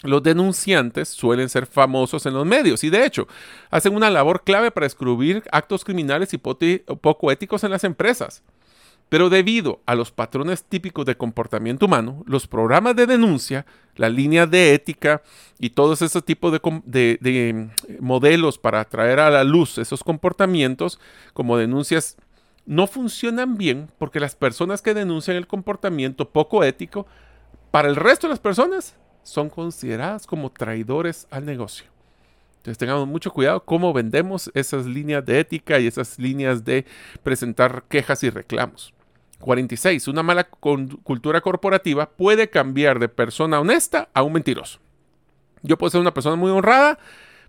Los 0.03 0.23
denunciantes 0.23 1.09
suelen 1.09 1.51
ser 1.51 1.67
famosos 1.67 2.25
en 2.25 2.33
los 2.33 2.47
medios 2.47 2.83
y 2.85 2.91
de 2.91 3.05
hecho 3.05 3.29
hacen 3.71 3.95
una 3.95 4.09
labor 4.09 4.45
clave 4.45 4.71
para 4.71 4.87
descubrir 4.87 5.43
actos 5.53 5.85
criminales 5.85 6.33
y 6.33 6.39
poco 6.39 7.31
éticos 7.31 7.65
en 7.65 7.71
las 7.71 7.85
empresas. 7.85 8.43
Pero 9.11 9.29
debido 9.29 9.81
a 9.87 9.97
los 9.97 10.13
patrones 10.13 10.63
típicos 10.63 11.05
de 11.05 11.17
comportamiento 11.17 11.87
humano, 11.87 12.23
los 12.27 12.47
programas 12.47 12.95
de 12.95 13.07
denuncia, 13.07 13.67
la 13.97 14.09
línea 14.09 14.47
de 14.47 14.73
ética 14.73 15.23
y 15.59 15.71
todos 15.71 16.01
esos 16.01 16.25
tipos 16.25 16.53
de, 16.53 17.19
de, 17.21 17.53
mm, 17.53 18.05
modelos 18.05 18.57
para 18.57 18.85
traer 18.85 19.19
a 19.19 19.29
la 19.29 19.43
luz 19.43 19.79
esos 19.79 20.05
comportamientos 20.05 21.01
como 21.35 21.59
denuncias 21.59 22.17
no 22.67 22.87
funcionan 22.87 23.59
bien 23.59 23.89
porque 23.99 24.21
las 24.21 24.37
personas 24.37 24.81
que 24.81 24.95
denuncian 24.95 25.37
el 25.37 25.49
comportamiento 25.49 26.31
poco 26.31 26.63
ético, 26.63 27.05
para 27.73 27.89
el 27.89 27.97
resto 27.97 28.29
de 28.29 28.33
las 28.33 28.39
personas, 28.39 28.95
son 29.25 29.51
consideradas 29.51 30.25
como 30.25 30.51
traidores 30.53 31.27
al 31.33 31.47
negocio. 31.47 31.87
Entonces 32.59 32.79
tengamos 32.79 33.09
mucho 33.09 33.33
cuidado 33.33 33.65
cómo 33.65 33.93
vendemos 33.93 34.53
esas 34.55 34.87
líneas 34.87 35.25
de 35.27 35.41
ética 35.41 35.81
y 35.81 35.89
esas 35.89 36.17
líneas 36.17 36.65
de 36.65 36.85
presentar 37.25 37.83
quejas 37.89 38.23
y 38.23 38.31
reclamos. 38.31 38.95
46. 39.41 40.09
Una 40.09 40.23
mala 40.23 40.45
cultura 40.45 41.41
corporativa 41.41 42.09
puede 42.09 42.51
cambiar 42.51 42.99
de 42.99 43.09
persona 43.09 43.61
honesta 43.61 44.09
a 44.15 44.23
un 44.23 44.35
mentiroso. 44.35 44.79
Yo 45.63 45.77
puedo 45.77 45.91
ser 45.91 46.01
una 46.01 46.15
persona 46.15 46.37
muy 46.37 46.51
honrada, 46.51 46.99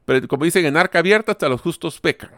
pero 0.05 0.27
como 0.27 0.45
dicen 0.45 0.65
en 0.65 0.77
arca 0.77 0.99
abierta, 0.99 1.33
hasta 1.33 1.49
los 1.49 1.61
justos 1.61 1.99
pecan. 1.99 2.31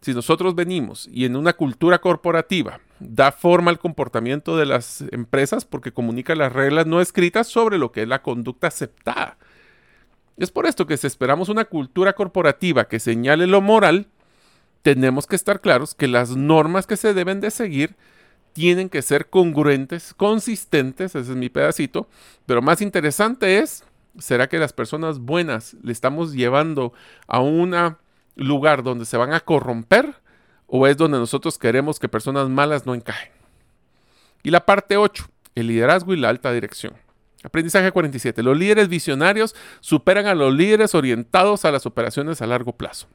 Si 0.00 0.14
nosotros 0.14 0.54
venimos 0.54 1.08
y 1.12 1.24
en 1.24 1.34
una 1.34 1.54
cultura 1.54 1.98
corporativa 1.98 2.80
da 3.00 3.32
forma 3.32 3.72
al 3.72 3.80
comportamiento 3.80 4.56
de 4.56 4.66
las 4.66 5.02
empresas 5.10 5.64
porque 5.64 5.92
comunica 5.92 6.36
las 6.36 6.52
reglas 6.52 6.86
no 6.86 7.00
escritas 7.00 7.48
sobre 7.48 7.78
lo 7.78 7.90
que 7.90 8.02
es 8.02 8.08
la 8.08 8.22
conducta 8.22 8.68
aceptada. 8.68 9.38
Es 10.36 10.52
por 10.52 10.66
esto 10.66 10.86
que 10.86 10.96
si 10.96 11.08
esperamos 11.08 11.48
una 11.48 11.64
cultura 11.64 12.12
corporativa 12.12 12.86
que 12.86 13.00
señale 13.00 13.48
lo 13.48 13.60
moral, 13.60 14.06
tenemos 14.82 15.26
que 15.26 15.34
estar 15.34 15.60
claros 15.60 15.96
que 15.96 16.06
las 16.06 16.36
normas 16.36 16.86
que 16.86 16.96
se 16.96 17.12
deben 17.12 17.40
de 17.40 17.50
seguir 17.50 17.96
tienen 18.58 18.88
que 18.88 19.02
ser 19.02 19.30
congruentes, 19.30 20.12
consistentes, 20.14 21.14
ese 21.14 21.30
es 21.30 21.36
mi 21.36 21.48
pedacito, 21.48 22.08
pero 22.44 22.60
más 22.60 22.82
interesante 22.82 23.60
es, 23.60 23.84
¿será 24.18 24.48
que 24.48 24.58
las 24.58 24.72
personas 24.72 25.20
buenas 25.20 25.76
le 25.80 25.92
estamos 25.92 26.32
llevando 26.32 26.92
a 27.28 27.38
un 27.38 27.96
lugar 28.34 28.82
donde 28.82 29.04
se 29.04 29.16
van 29.16 29.32
a 29.32 29.38
corromper 29.38 30.12
o 30.66 30.88
es 30.88 30.96
donde 30.96 31.18
nosotros 31.18 31.56
queremos 31.56 32.00
que 32.00 32.08
personas 32.08 32.48
malas 32.48 32.84
no 32.84 32.96
encajen? 32.96 33.30
Y 34.42 34.50
la 34.50 34.66
parte 34.66 34.96
8, 34.96 35.28
el 35.54 35.68
liderazgo 35.68 36.12
y 36.12 36.16
la 36.16 36.28
alta 36.28 36.52
dirección. 36.52 36.94
Aprendizaje 37.44 37.92
47. 37.92 38.42
Los 38.42 38.58
líderes 38.58 38.88
visionarios 38.88 39.54
superan 39.78 40.26
a 40.26 40.34
los 40.34 40.52
líderes 40.52 40.96
orientados 40.96 41.64
a 41.64 41.70
las 41.70 41.86
operaciones 41.86 42.42
a 42.42 42.48
largo 42.48 42.72
plazo. 42.72 43.06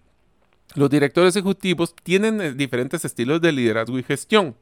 Los 0.75 0.89
directores 0.89 1.35
ejecutivos 1.35 1.93
tienen 2.01 2.41
eh, 2.41 2.53
diferentes 2.53 3.05
estilos 3.05 3.41
de 3.41 3.51
liderazgo 3.51 3.99
y 3.99 4.03
gestión. 4.03 4.55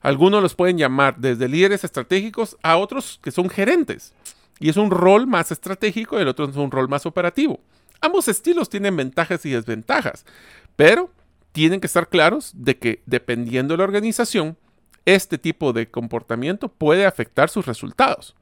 Algunos 0.00 0.42
los 0.42 0.54
pueden 0.54 0.78
llamar 0.78 1.16
desde 1.16 1.48
líderes 1.48 1.84
estratégicos 1.84 2.56
a 2.62 2.76
otros 2.76 3.18
que 3.22 3.30
son 3.30 3.48
gerentes. 3.48 4.14
Y 4.58 4.68
es 4.68 4.76
un 4.76 4.90
rol 4.90 5.26
más 5.26 5.52
estratégico 5.52 6.18
y 6.18 6.22
el 6.22 6.28
otro 6.28 6.46
es 6.46 6.56
un 6.56 6.70
rol 6.70 6.88
más 6.88 7.06
operativo. 7.06 7.60
Ambos 8.00 8.28
estilos 8.28 8.68
tienen 8.68 8.96
ventajas 8.96 9.44
y 9.46 9.50
desventajas, 9.50 10.24
pero 10.76 11.10
tienen 11.52 11.80
que 11.80 11.86
estar 11.86 12.08
claros 12.08 12.52
de 12.54 12.78
que 12.78 13.02
dependiendo 13.06 13.74
de 13.74 13.78
la 13.78 13.84
organización, 13.84 14.56
este 15.04 15.38
tipo 15.38 15.72
de 15.72 15.88
comportamiento 15.88 16.68
puede 16.68 17.06
afectar 17.06 17.48
sus 17.48 17.66
resultados. 17.66 18.34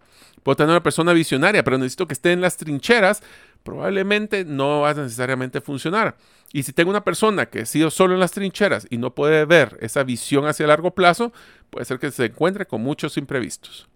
Puedo 0.42 0.56
tener 0.56 0.70
una 0.70 0.82
persona 0.82 1.12
visionaria, 1.12 1.62
pero 1.64 1.78
necesito 1.78 2.06
que 2.06 2.14
esté 2.14 2.32
en 2.32 2.40
las 2.40 2.56
trincheras 2.56 3.22
probablemente 3.64 4.44
no 4.44 4.82
va 4.82 4.90
a 4.90 4.94
necesariamente 4.94 5.60
funcionar. 5.60 6.16
Y 6.52 6.62
si 6.62 6.72
tengo 6.72 6.90
una 6.90 7.02
persona 7.02 7.46
que 7.46 7.62
ha 7.62 7.66
sido 7.66 7.90
solo 7.90 8.14
en 8.14 8.20
las 8.20 8.30
trincheras 8.30 8.86
y 8.88 8.98
no 8.98 9.12
puede 9.14 9.44
ver 9.44 9.76
esa 9.80 10.04
visión 10.04 10.46
hacia 10.46 10.68
largo 10.68 10.92
plazo, 10.92 11.32
puede 11.70 11.84
ser 11.84 11.98
que 11.98 12.12
se 12.12 12.26
encuentre 12.26 12.66
con 12.66 12.80
muchos 12.80 13.16
imprevistos. 13.16 13.88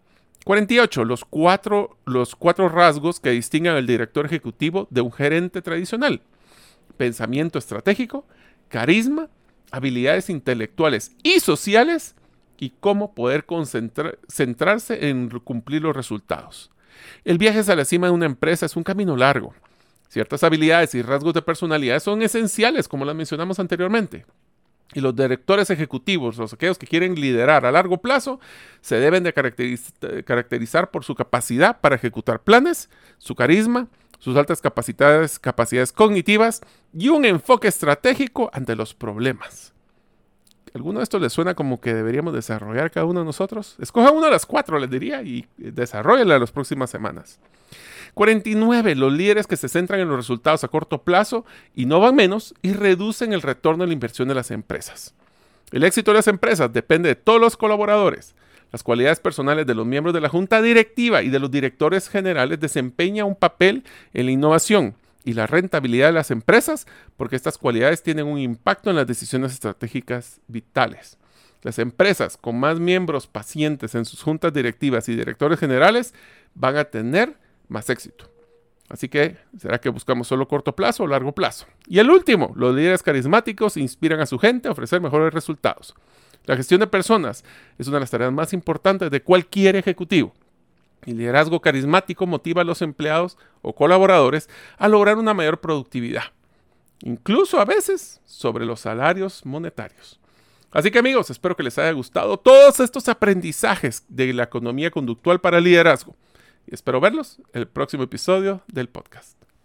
48. 0.45 1.05
Los 1.05 1.25
cuatro, 1.25 1.99
los 2.07 2.35
cuatro 2.35 2.69
rasgos 2.69 3.21
que 3.21 3.31
distinguen 3.31 3.75
al 3.75 3.87
director 3.87 4.27
ejecutivo 4.27 4.89
de 4.91 5.03
un 5.03 5.13
gerente 5.13 5.63
tradicional. 5.63 6.23
Pensamiento 6.97 7.59
estratégico, 7.59 8.27
carisma, 8.69 9.29
habilidades 9.71 10.31
intelectuales 10.31 11.13
y 11.23 11.41
sociales 11.41 12.17
y 12.59 12.71
cómo 12.81 13.15
poder 13.15 13.45
centrarse 14.29 15.09
en 15.09 15.29
cumplir 15.29 15.83
los 15.83 15.95
resultados. 15.95 16.71
El 17.25 17.39
viaje 17.39 17.61
hacia 17.61 17.77
la 17.77 17.85
cima 17.85 18.09
de 18.09 18.13
una 18.13 18.27
empresa 18.27 18.67
es 18.67 18.77
un 18.77 18.85
camino 18.85 19.17
largo. 19.17 19.55
Ciertas 20.09 20.43
habilidades 20.43 20.95
y 20.95 21.03
rasgos 21.03 21.35
de 21.35 21.43
personalidad 21.43 22.01
son 22.01 22.23
esenciales, 22.23 22.89
como 22.89 23.05
las 23.05 23.15
mencionamos 23.15 23.59
anteriormente. 23.59 24.25
Y 24.95 25.01
los 25.01 25.15
directores 25.15 25.69
ejecutivos, 25.69 26.39
los 26.39 26.55
aquellos 26.55 26.79
que 26.79 26.87
quieren 26.87 27.15
liderar 27.15 27.67
a 27.67 27.73
largo 27.73 27.99
plazo, 27.99 28.41
se 28.81 28.97
deben 28.97 29.23
de 29.23 29.35
caracterizar 30.25 30.91
por 30.91 31.05
su 31.05 31.15
capacidad 31.15 31.79
para 31.81 31.97
ejecutar 31.97 32.43
planes, 32.43 32.89
su 33.19 33.35
carisma, 33.35 33.89
sus 34.19 34.35
altas 34.37 34.63
capacidades, 34.63 35.39
capacidades 35.39 35.93
cognitivas 35.93 36.63
y 36.95 37.09
un 37.11 37.27
enfoque 37.27 37.69
estratégico 37.69 38.51
ante 38.55 38.77
los 38.77 38.95
problemas. 38.95 39.75
¿Alguno 40.79 41.01
de 41.01 41.03
estos 41.03 41.21
les 41.21 41.33
suena 41.33 41.55
como 41.55 41.81
que 41.81 41.93
deberíamos 41.93 42.33
desarrollar 42.33 42.93
cada 42.93 43.05
uno 43.05 43.19
de 43.19 43.27
nosotros? 43.27 43.75
Escoja 43.81 44.13
una 44.13 44.27
de 44.27 44.33
las 44.33 44.47
cuatro, 44.47 44.79
les 44.79 44.89
diría, 44.89 45.23
y 45.23 45.45
desarrollenla 45.57 46.37
en 46.37 46.41
las 46.41 46.53
próximas 46.53 46.89
semanas. 46.89 47.41
49. 48.15 48.95
Los 48.95 49.13
líderes 49.13 49.49
que 49.49 49.57
se 49.57 49.69
centran 49.69 49.99
en 49.99 50.07
los 50.07 50.17
resultados 50.17 50.63
a 50.63 50.69
corto 50.69 51.03
plazo 51.03 51.45
y 51.75 51.87
no 51.87 51.99
van 51.99 52.15
menos 52.15 52.55
y 52.63 52.75
reducen 52.75 53.33
el 53.33 53.43
retorno 53.43 53.83
de 53.83 53.89
la 53.89 53.93
inversión 53.93 54.29
de 54.29 54.37
las 54.37 54.53
empresas. 54.53 55.15
El 55.73 55.83
éxito 55.83 56.13
de 56.13 56.19
las 56.19 56.29
empresas 56.29 56.73
depende 56.73 57.09
de 57.09 57.17
todos 57.17 57.41
los 57.41 57.57
colaboradores. 57.57 58.37
Las 58.71 58.85
cualidades 58.85 59.19
personales 59.19 59.67
de 59.67 59.75
los 59.75 59.85
miembros 59.85 60.15
de 60.15 60.21
la 60.21 60.29
junta 60.29 60.63
directiva 60.63 61.25
y 61.25 61.29
de 61.29 61.41
los 61.41 61.51
directores 61.51 62.09
generales 62.09 62.61
desempeñan 62.61 63.27
un 63.27 63.35
papel 63.35 63.83
en 64.15 64.27
la 64.27 64.31
innovación 64.33 64.95
y 65.29 65.35
la 65.35 65.47
rentabilidad 65.47 66.07
de 66.07 66.15
las 66.15 66.31
empresas 66.31 66.87
porque 67.19 67.37
estas 67.37 67.59
cualidades 67.59 68.03
tienen 68.03 68.27
un 68.27 68.39
impacto 68.39 68.89
en 68.89 68.97
las 68.97 69.07
decisiones 69.07 69.53
estratégicas 69.53 70.41
vitales. 70.49 71.19
Las 71.61 71.79
empresas 71.79 72.39
con 72.39 72.59
más 72.59 72.81
miembros 72.81 73.27
pacientes 73.27 73.95
en 73.95 74.07
sus 74.07 74.23
juntas 74.23 74.55
directivas 74.55 75.07
y 75.11 75.15
directores 75.15 75.61
generales 75.61 76.15
van 76.55 76.79
a 76.79 76.85
tener 76.85 77.37
más 77.69 77.91
éxito. 77.91 78.31
Así 78.89 79.11
que, 79.11 79.37
¿será 79.59 79.79
que 79.79 79.91
buscamos 79.91 80.29
solo 80.29 80.49
corto 80.49 80.75
plazo 80.75 81.03
o 81.03 81.07
largo 81.07 81.33
plazo? 81.33 81.67
Y 81.87 81.99
el 81.99 82.09
último, 82.09 82.55
los 82.57 82.75
líderes 82.75 83.03
carismáticos 83.03 83.77
inspiran 83.77 84.21
a 84.21 84.27
su 84.27 84.39
gente 84.39 84.69
a 84.69 84.73
ofrecer 84.73 85.03
mejores 85.03 85.35
resultados. 85.35 85.95
La 86.47 86.57
gestión 86.57 86.81
de 86.81 86.87
personas 86.87 87.45
es 87.77 87.87
una 87.87 87.99
de 87.99 88.01
las 88.01 88.11
tareas 88.11 88.33
más 88.33 88.55
importantes 88.55 89.11
de 89.11 89.21
cualquier 89.21 89.77
ejecutivo. 89.77 90.33
El 91.07 91.19
liderazgo 91.19 91.61
carismático 91.61 92.27
motiva 92.27 92.63
a 92.63 92.65
los 92.65 92.83
empleados 92.83 93.39
o 93.63 93.75
colaboradores 93.75 94.49
a 94.77 94.89
lograr 94.89 95.17
una 95.17 95.35
mayor 95.35 95.61
productividad, 95.61 96.25
incluso 97.03 97.61
a 97.61 97.65
veces 97.65 98.21
sobre 98.27 98.67
los 98.67 98.81
salarios 98.81 99.47
monetarios. 99.47 100.21
Así 100.71 100.91
que 100.91 100.99
amigos, 100.99 101.31
espero 101.31 101.57
que 101.57 101.63
les 101.63 101.79
haya 101.79 101.93
gustado 101.93 102.37
todos 102.37 102.81
estos 102.81 103.09
aprendizajes 103.09 104.05
de 104.09 104.33
la 104.35 104.45
economía 104.45 104.91
conductual 104.91 105.41
para 105.41 105.59
el 105.59 105.65
liderazgo 105.65 106.15
y 106.67 106.75
espero 106.75 107.01
verlos 107.01 107.39
en 107.55 107.63
el 107.63 107.69
próximo 107.69 108.03
episodio 108.03 108.63
del 108.67 108.89
podcast. 108.89 109.48